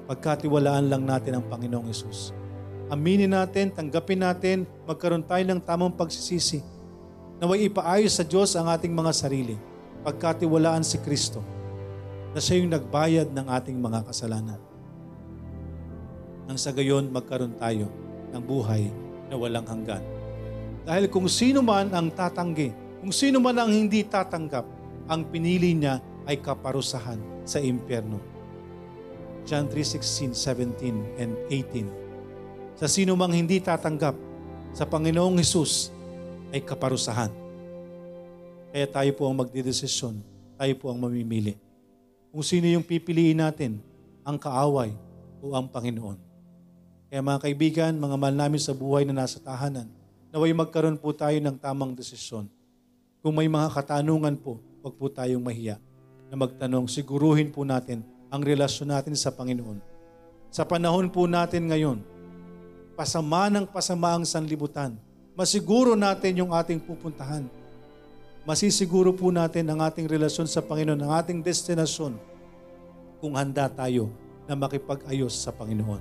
Pagkatiwalaan 0.05 0.91
lang 0.91 1.07
natin 1.07 1.39
ang 1.39 1.45
Panginoong 1.47 1.87
Yesus. 1.87 2.35
Aminin 2.85 3.33
natin, 3.33 3.73
tanggapin 3.73 4.21
natin, 4.21 4.69
magkaroon 4.85 5.25
tayo 5.25 5.41
ng 5.41 5.57
tamang 5.57 5.89
pagsisisi. 5.89 6.61
Naway 7.41 7.65
ipaayos 7.65 8.13
sa 8.13 8.21
Diyos 8.21 8.53
ang 8.53 8.69
ating 8.69 8.93
mga 8.93 9.09
sarili. 9.09 9.57
Pagkatiwalaan 10.05 10.85
si 10.85 11.01
Kristo 11.01 11.41
na 12.29 12.37
siya 12.37 12.61
yung 12.61 12.69
nagbayad 12.69 13.33
ng 13.33 13.47
ating 13.49 13.81
mga 13.81 14.05
kasalanan. 14.05 14.61
Nang 16.45 16.61
sa 16.61 16.69
gayon, 16.69 17.09
magkaroon 17.09 17.57
tayo 17.57 17.89
ng 18.29 18.43
buhay 18.45 18.93
na 19.33 19.35
walang 19.39 19.65
hanggan. 19.65 20.05
Dahil 20.85 21.09
kung 21.09 21.25
sino 21.25 21.65
man 21.65 21.89
ang 21.89 22.13
tatanggi, 22.13 22.69
kung 23.01 23.09
sino 23.09 23.41
man 23.41 23.57
ang 23.57 23.73
hindi 23.73 24.05
tatanggap, 24.05 24.69
ang 25.09 25.25
pinili 25.25 25.73
niya 25.73 25.97
ay 26.29 26.37
kaparusahan 26.37 27.17
sa 27.49 27.57
impyerno. 27.57 28.21
John 29.41 29.65
3:16, 29.73 30.37
17, 30.37 31.17
and 31.17 31.33
18. 31.49 32.04
Sa 32.75 32.91
sino 32.91 33.15
mang 33.15 33.31
hindi 33.31 33.63
tatanggap 33.63 34.19
sa 34.75 34.83
Panginoong 34.83 35.39
Hesus 35.39 35.95
ay 36.51 36.59
kaparusahan. 36.59 37.31
Kaya 38.75 38.87
tayo 38.91 39.11
po 39.15 39.31
ang 39.31 39.39
magdidesisyon, 39.39 40.19
tayo 40.59 40.73
po 40.75 40.91
ang 40.91 40.99
mamimili. 40.99 41.55
Kung 42.35 42.43
sino 42.43 42.67
yung 42.67 42.83
pipiliin 42.83 43.39
natin, 43.39 43.79
ang 44.27 44.35
kaaway 44.35 44.91
o 45.39 45.55
ang 45.55 45.71
Panginoon. 45.71 46.19
Kaya 47.07 47.23
mga 47.23 47.39
kaibigan, 47.47 47.91
mga 47.95 48.19
mahal 48.19 48.35
namin 48.35 48.59
sa 48.59 48.75
buhay 48.75 49.07
na 49.07 49.23
nasa 49.23 49.39
tahanan, 49.39 49.87
naway 50.35 50.51
magkaroon 50.51 50.99
po 50.99 51.15
tayo 51.15 51.39
ng 51.39 51.55
tamang 51.55 51.95
desisyon. 51.95 52.51
Kung 53.23 53.39
may 53.39 53.47
mga 53.47 53.71
katanungan 53.71 54.35
po, 54.35 54.59
huwag 54.83 54.99
po 54.99 55.07
tayong 55.07 55.39
mahiya 55.39 55.79
na 56.27 56.35
magtanong, 56.35 56.91
siguruhin 56.91 57.55
po 57.55 57.63
natin 57.63 58.03
ang 58.27 58.43
relasyon 58.43 58.91
natin 58.91 59.15
sa 59.15 59.31
Panginoon. 59.31 59.79
Sa 60.51 60.67
panahon 60.67 61.07
po 61.07 61.23
natin 61.23 61.71
ngayon, 61.71 62.03
pasama 62.95 63.51
ng 63.51 63.67
pasama 63.67 64.15
ang 64.15 64.23
sanlibutan. 64.23 64.95
Masiguro 65.35 65.99
natin 65.99 66.39
yung 66.39 66.55
ating 66.55 66.79
pupuntahan. 66.79 67.43
Masisiguro 68.47 69.11
po 69.11 69.35
natin 69.35 69.67
ang 69.67 69.83
ating 69.83 70.07
relasyon 70.07 70.47
sa 70.47 70.63
Panginoon, 70.63 71.03
ang 71.03 71.11
ating 71.19 71.43
destinasyon 71.43 72.15
kung 73.19 73.35
handa 73.35 73.67
tayo 73.67 74.07
na 74.47 74.55
makipag-ayos 74.55 75.35
sa 75.35 75.51
Panginoon. 75.51 75.99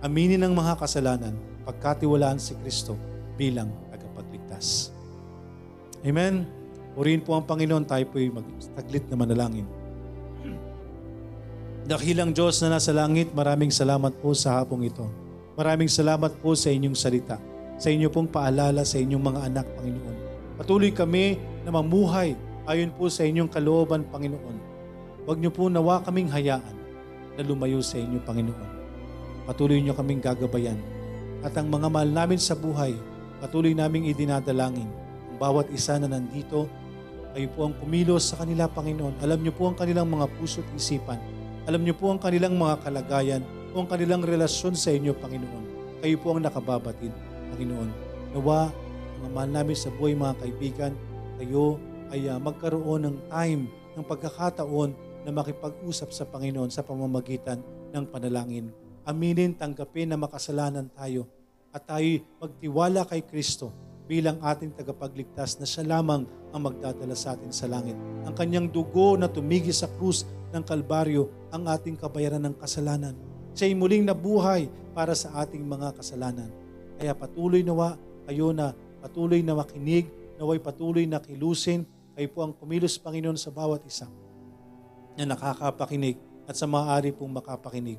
Aminin 0.00 0.40
ang 0.40 0.56
mga 0.56 0.80
kasalanan, 0.80 1.36
pagkatiwalaan 1.68 2.40
si 2.40 2.56
Kristo 2.64 2.96
bilang 3.36 3.68
tagapagligtas. 3.92 4.88
Amen. 6.00 6.48
Purihin 6.94 7.20
po 7.20 7.34
ang 7.34 7.44
Panginoon, 7.44 7.84
tayo 7.84 8.06
po'y 8.08 8.30
magtaglit 8.30 9.04
na 9.10 9.16
manalangin. 9.18 9.66
Dakilang 11.84 12.32
Diyos 12.32 12.64
na 12.64 12.80
nasa 12.80 12.96
langit, 12.96 13.36
maraming 13.36 13.68
salamat 13.68 14.16
po 14.24 14.32
sa 14.32 14.56
hapong 14.56 14.88
ito. 14.88 15.04
Maraming 15.54 15.86
salamat 15.86 16.34
po 16.42 16.58
sa 16.58 16.74
inyong 16.74 16.98
salita, 16.98 17.38
sa 17.78 17.86
inyo 17.86 18.10
pong 18.10 18.26
paalala 18.26 18.82
sa 18.82 18.98
inyong 18.98 19.22
mga 19.22 19.40
anak, 19.46 19.66
Panginoon. 19.78 20.16
Patuloy 20.58 20.90
kami 20.90 21.38
na 21.62 21.70
mamuhay 21.70 22.34
ayon 22.66 22.90
po 22.90 23.06
sa 23.06 23.22
inyong 23.22 23.46
kalooban, 23.46 24.02
Panginoon. 24.10 24.56
Huwag 25.22 25.38
niyo 25.38 25.54
po 25.54 25.70
nawa 25.70 26.02
kaming 26.02 26.26
hayaan 26.26 26.74
na 27.38 27.42
lumayo 27.46 27.78
sa 27.86 28.02
inyo, 28.02 28.18
Panginoon. 28.26 28.70
Patuloy 29.46 29.78
niyo 29.78 29.94
kaming 29.94 30.18
gagabayan. 30.18 30.78
At 31.46 31.54
ang 31.54 31.70
mga 31.70 31.86
mahal 31.86 32.10
namin 32.10 32.42
sa 32.42 32.58
buhay, 32.58 32.98
patuloy 33.38 33.78
naming 33.78 34.10
idinadalangin. 34.10 34.90
Ang 35.30 35.38
bawat 35.38 35.70
isa 35.70 36.02
na 36.02 36.10
nandito, 36.10 36.66
kayo 37.30 37.46
po 37.54 37.70
ang 37.70 37.78
kumilos 37.78 38.34
sa 38.34 38.42
kanila, 38.42 38.66
Panginoon. 38.66 39.22
Alam 39.22 39.38
niyo 39.46 39.54
po 39.54 39.70
ang 39.70 39.78
kanilang 39.78 40.10
mga 40.10 40.26
puso't 40.34 40.66
isipan. 40.74 41.22
Alam 41.70 41.86
niyo 41.86 41.94
po 41.94 42.10
ang 42.10 42.18
kanilang 42.18 42.58
mga 42.58 42.82
kalagayan 42.82 43.42
o 43.74 43.82
ang 43.82 43.90
kanilang 43.90 44.22
relasyon 44.22 44.78
sa 44.78 44.94
inyo, 44.94 45.10
Panginoon. 45.18 45.64
Kayo 45.98 46.14
po 46.22 46.38
ang 46.38 46.46
nakababatid, 46.46 47.10
Panginoon. 47.50 47.90
Nawa, 48.30 48.70
mga 49.18 49.30
mahal 49.34 49.50
namin 49.50 49.74
sa 49.74 49.90
buhay, 49.90 50.14
mga 50.14 50.38
kaibigan, 50.38 50.92
kayo 51.42 51.82
ay 52.14 52.30
uh, 52.30 52.38
magkaroon 52.38 53.10
ng 53.10 53.16
time, 53.26 53.66
ng 53.98 54.04
pagkakataon 54.06 54.94
na 55.26 55.30
makipag-usap 55.34 56.14
sa 56.14 56.22
Panginoon 56.22 56.70
sa 56.70 56.86
pamamagitan 56.86 57.58
ng 57.90 58.04
panalangin. 58.06 58.70
Aminin, 59.02 59.58
tanggapin 59.58 60.06
na 60.06 60.22
makasalanan 60.22 60.86
tayo 60.94 61.26
at 61.74 61.82
tayo 61.82 62.22
magtiwala 62.38 63.02
kay 63.10 63.26
Kristo 63.26 63.74
bilang 64.06 64.38
ating 64.38 64.70
tagapagligtas 64.78 65.58
na 65.58 65.66
siya 65.66 65.82
lamang 65.98 66.22
ang 66.54 66.62
magdadala 66.62 67.18
sa 67.18 67.34
atin 67.34 67.50
sa 67.50 67.66
langit. 67.66 67.98
Ang 68.22 68.34
kanyang 68.38 68.70
dugo 68.70 69.18
na 69.18 69.26
tumigi 69.26 69.74
sa 69.74 69.90
krus 69.98 70.22
ng 70.54 70.62
Kalbaryo 70.62 71.50
ang 71.50 71.66
ating 71.66 71.98
kabayaran 71.98 72.46
ng 72.46 72.54
kasalanan. 72.62 73.33
Siya'y 73.54 73.78
muling 73.78 74.02
nabuhay 74.02 74.66
para 74.92 75.14
sa 75.14 75.30
ating 75.42 75.62
mga 75.62 75.94
kasalanan. 75.94 76.50
Kaya 76.98 77.14
patuloy 77.14 77.62
nawa 77.62 77.94
kayo 78.26 78.50
na 78.50 78.74
patuloy 78.98 79.42
na 79.46 79.54
makinig, 79.54 80.10
naway 80.38 80.58
patuloy 80.58 81.06
na 81.06 81.22
kilusin, 81.22 81.86
kayo 82.14 82.28
po 82.30 82.42
ang 82.42 82.54
kumilos 82.54 82.98
Panginoon 82.98 83.38
sa 83.38 83.54
bawat 83.54 83.82
isa 83.86 84.06
na 85.14 85.26
nakakapakinig 85.26 86.18
at 86.50 86.58
sa 86.58 86.66
maaari 86.66 87.14
pong 87.14 87.30
makapakinig. 87.30 87.98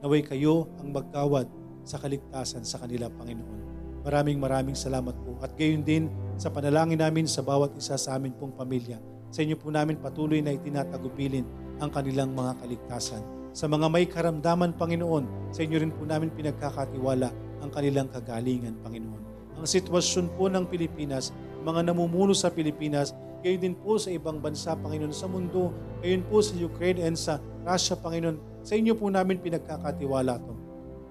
Naway 0.00 0.24
kayo 0.24 0.68
ang 0.80 0.92
magkawad 0.92 1.48
sa 1.84 2.00
kaligtasan 2.00 2.64
sa 2.64 2.80
kanila, 2.80 3.12
Panginoon. 3.12 3.60
Maraming 4.04 4.36
maraming 4.36 4.76
salamat 4.76 5.16
po. 5.24 5.40
At 5.40 5.56
gayon 5.56 5.80
din 5.80 6.12
sa 6.36 6.52
panalangin 6.52 7.00
namin 7.00 7.24
sa 7.24 7.40
bawat 7.40 7.72
isa 7.76 7.96
sa 7.96 8.20
amin 8.20 8.36
pong 8.36 8.52
pamilya. 8.52 9.00
Sa 9.32 9.40
inyo 9.40 9.56
po 9.56 9.72
namin 9.72 9.96
patuloy 9.96 10.44
na 10.44 10.52
itinatagubilin 10.52 11.48
ang 11.80 11.88
kanilang 11.88 12.36
mga 12.36 12.60
kaligtasan. 12.60 13.43
Sa 13.54 13.70
mga 13.70 13.86
may 13.86 14.10
karamdaman, 14.10 14.74
Panginoon, 14.74 15.54
sa 15.54 15.62
inyo 15.62 15.78
rin 15.78 15.94
po 15.94 16.02
namin 16.02 16.34
pinagkakatiwala 16.34 17.30
ang 17.62 17.70
kanilang 17.70 18.10
kagalingan, 18.10 18.74
Panginoon. 18.82 19.22
Ang 19.54 19.62
sitwasyon 19.62 20.34
po 20.34 20.50
ng 20.50 20.66
Pilipinas, 20.66 21.30
mga 21.62 21.86
namumuno 21.86 22.34
sa 22.34 22.50
Pilipinas, 22.50 23.14
gayon 23.46 23.62
din 23.62 23.76
po 23.78 23.94
sa 23.94 24.10
ibang 24.10 24.42
bansa, 24.42 24.74
Panginoon, 24.74 25.14
sa 25.14 25.30
mundo, 25.30 25.70
gayon 26.02 26.26
po 26.26 26.42
sa 26.42 26.58
Ukraine 26.58 27.06
and 27.06 27.14
sa 27.14 27.38
Russia, 27.62 27.94
Panginoon, 27.94 28.66
sa 28.66 28.74
inyo 28.74 28.98
po 28.98 29.06
namin 29.06 29.38
pinagkakatiwala 29.38 30.34
to. 30.42 30.52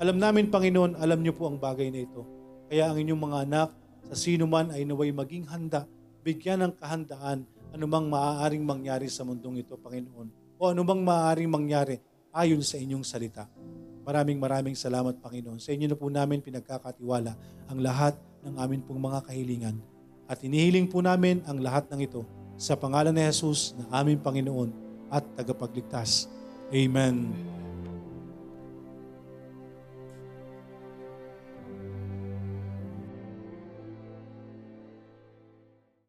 Alam 0.04 0.20
namin, 0.20 0.52
Panginoon, 0.52 1.00
alam 1.00 1.24
niyo 1.24 1.40
po 1.40 1.48
ang 1.48 1.56
bagay 1.56 1.96
na 1.96 2.04
ito. 2.04 2.28
Kaya 2.68 2.92
ang 2.92 3.00
inyong 3.00 3.24
mga 3.24 3.38
anak, 3.48 3.70
sa 4.12 4.20
sino 4.20 4.52
man 4.52 4.68
ay 4.76 4.84
naway 4.84 5.16
maging 5.16 5.48
handa, 5.48 5.88
bigyan 6.28 6.60
ng 6.60 6.76
kahandaan 6.76 7.48
anumang 7.72 8.12
maaaring 8.12 8.68
mangyari 8.68 9.08
sa 9.08 9.24
mundong 9.24 9.64
ito, 9.64 9.80
Panginoon. 9.80 10.60
O 10.60 10.76
anumang 10.76 11.00
maaaring 11.00 11.48
mangyari 11.48 12.04
ayon 12.34 12.66
sa 12.66 12.82
inyong 12.82 13.06
salita. 13.06 13.46
Maraming 14.04 14.42
maraming 14.42 14.76
salamat, 14.76 15.16
Panginoon. 15.24 15.64
Sa 15.64 15.72
inyo 15.72 15.88
na 15.88 15.96
po 15.96 16.12
namin 16.12 16.44
pinagkakatiwala 16.44 17.38
ang 17.72 17.80
lahat 17.80 18.18
ng 18.44 18.60
amin 18.60 18.84
pong 18.84 19.00
mga 19.00 19.24
kahilingan. 19.24 19.80
At 20.28 20.44
inihiling 20.44 20.92
po 20.92 21.00
namin 21.00 21.40
ang 21.48 21.64
lahat 21.64 21.88
ng 21.88 22.04
ito 22.04 22.28
sa 22.60 22.76
pangalan 22.76 23.16
ni 23.16 23.24
Jesus 23.24 23.78
na 23.80 24.04
aming 24.04 24.20
Panginoon 24.20 24.74
at 25.08 25.24
tagapagligtas. 25.40 26.28
Amen. 26.74 27.53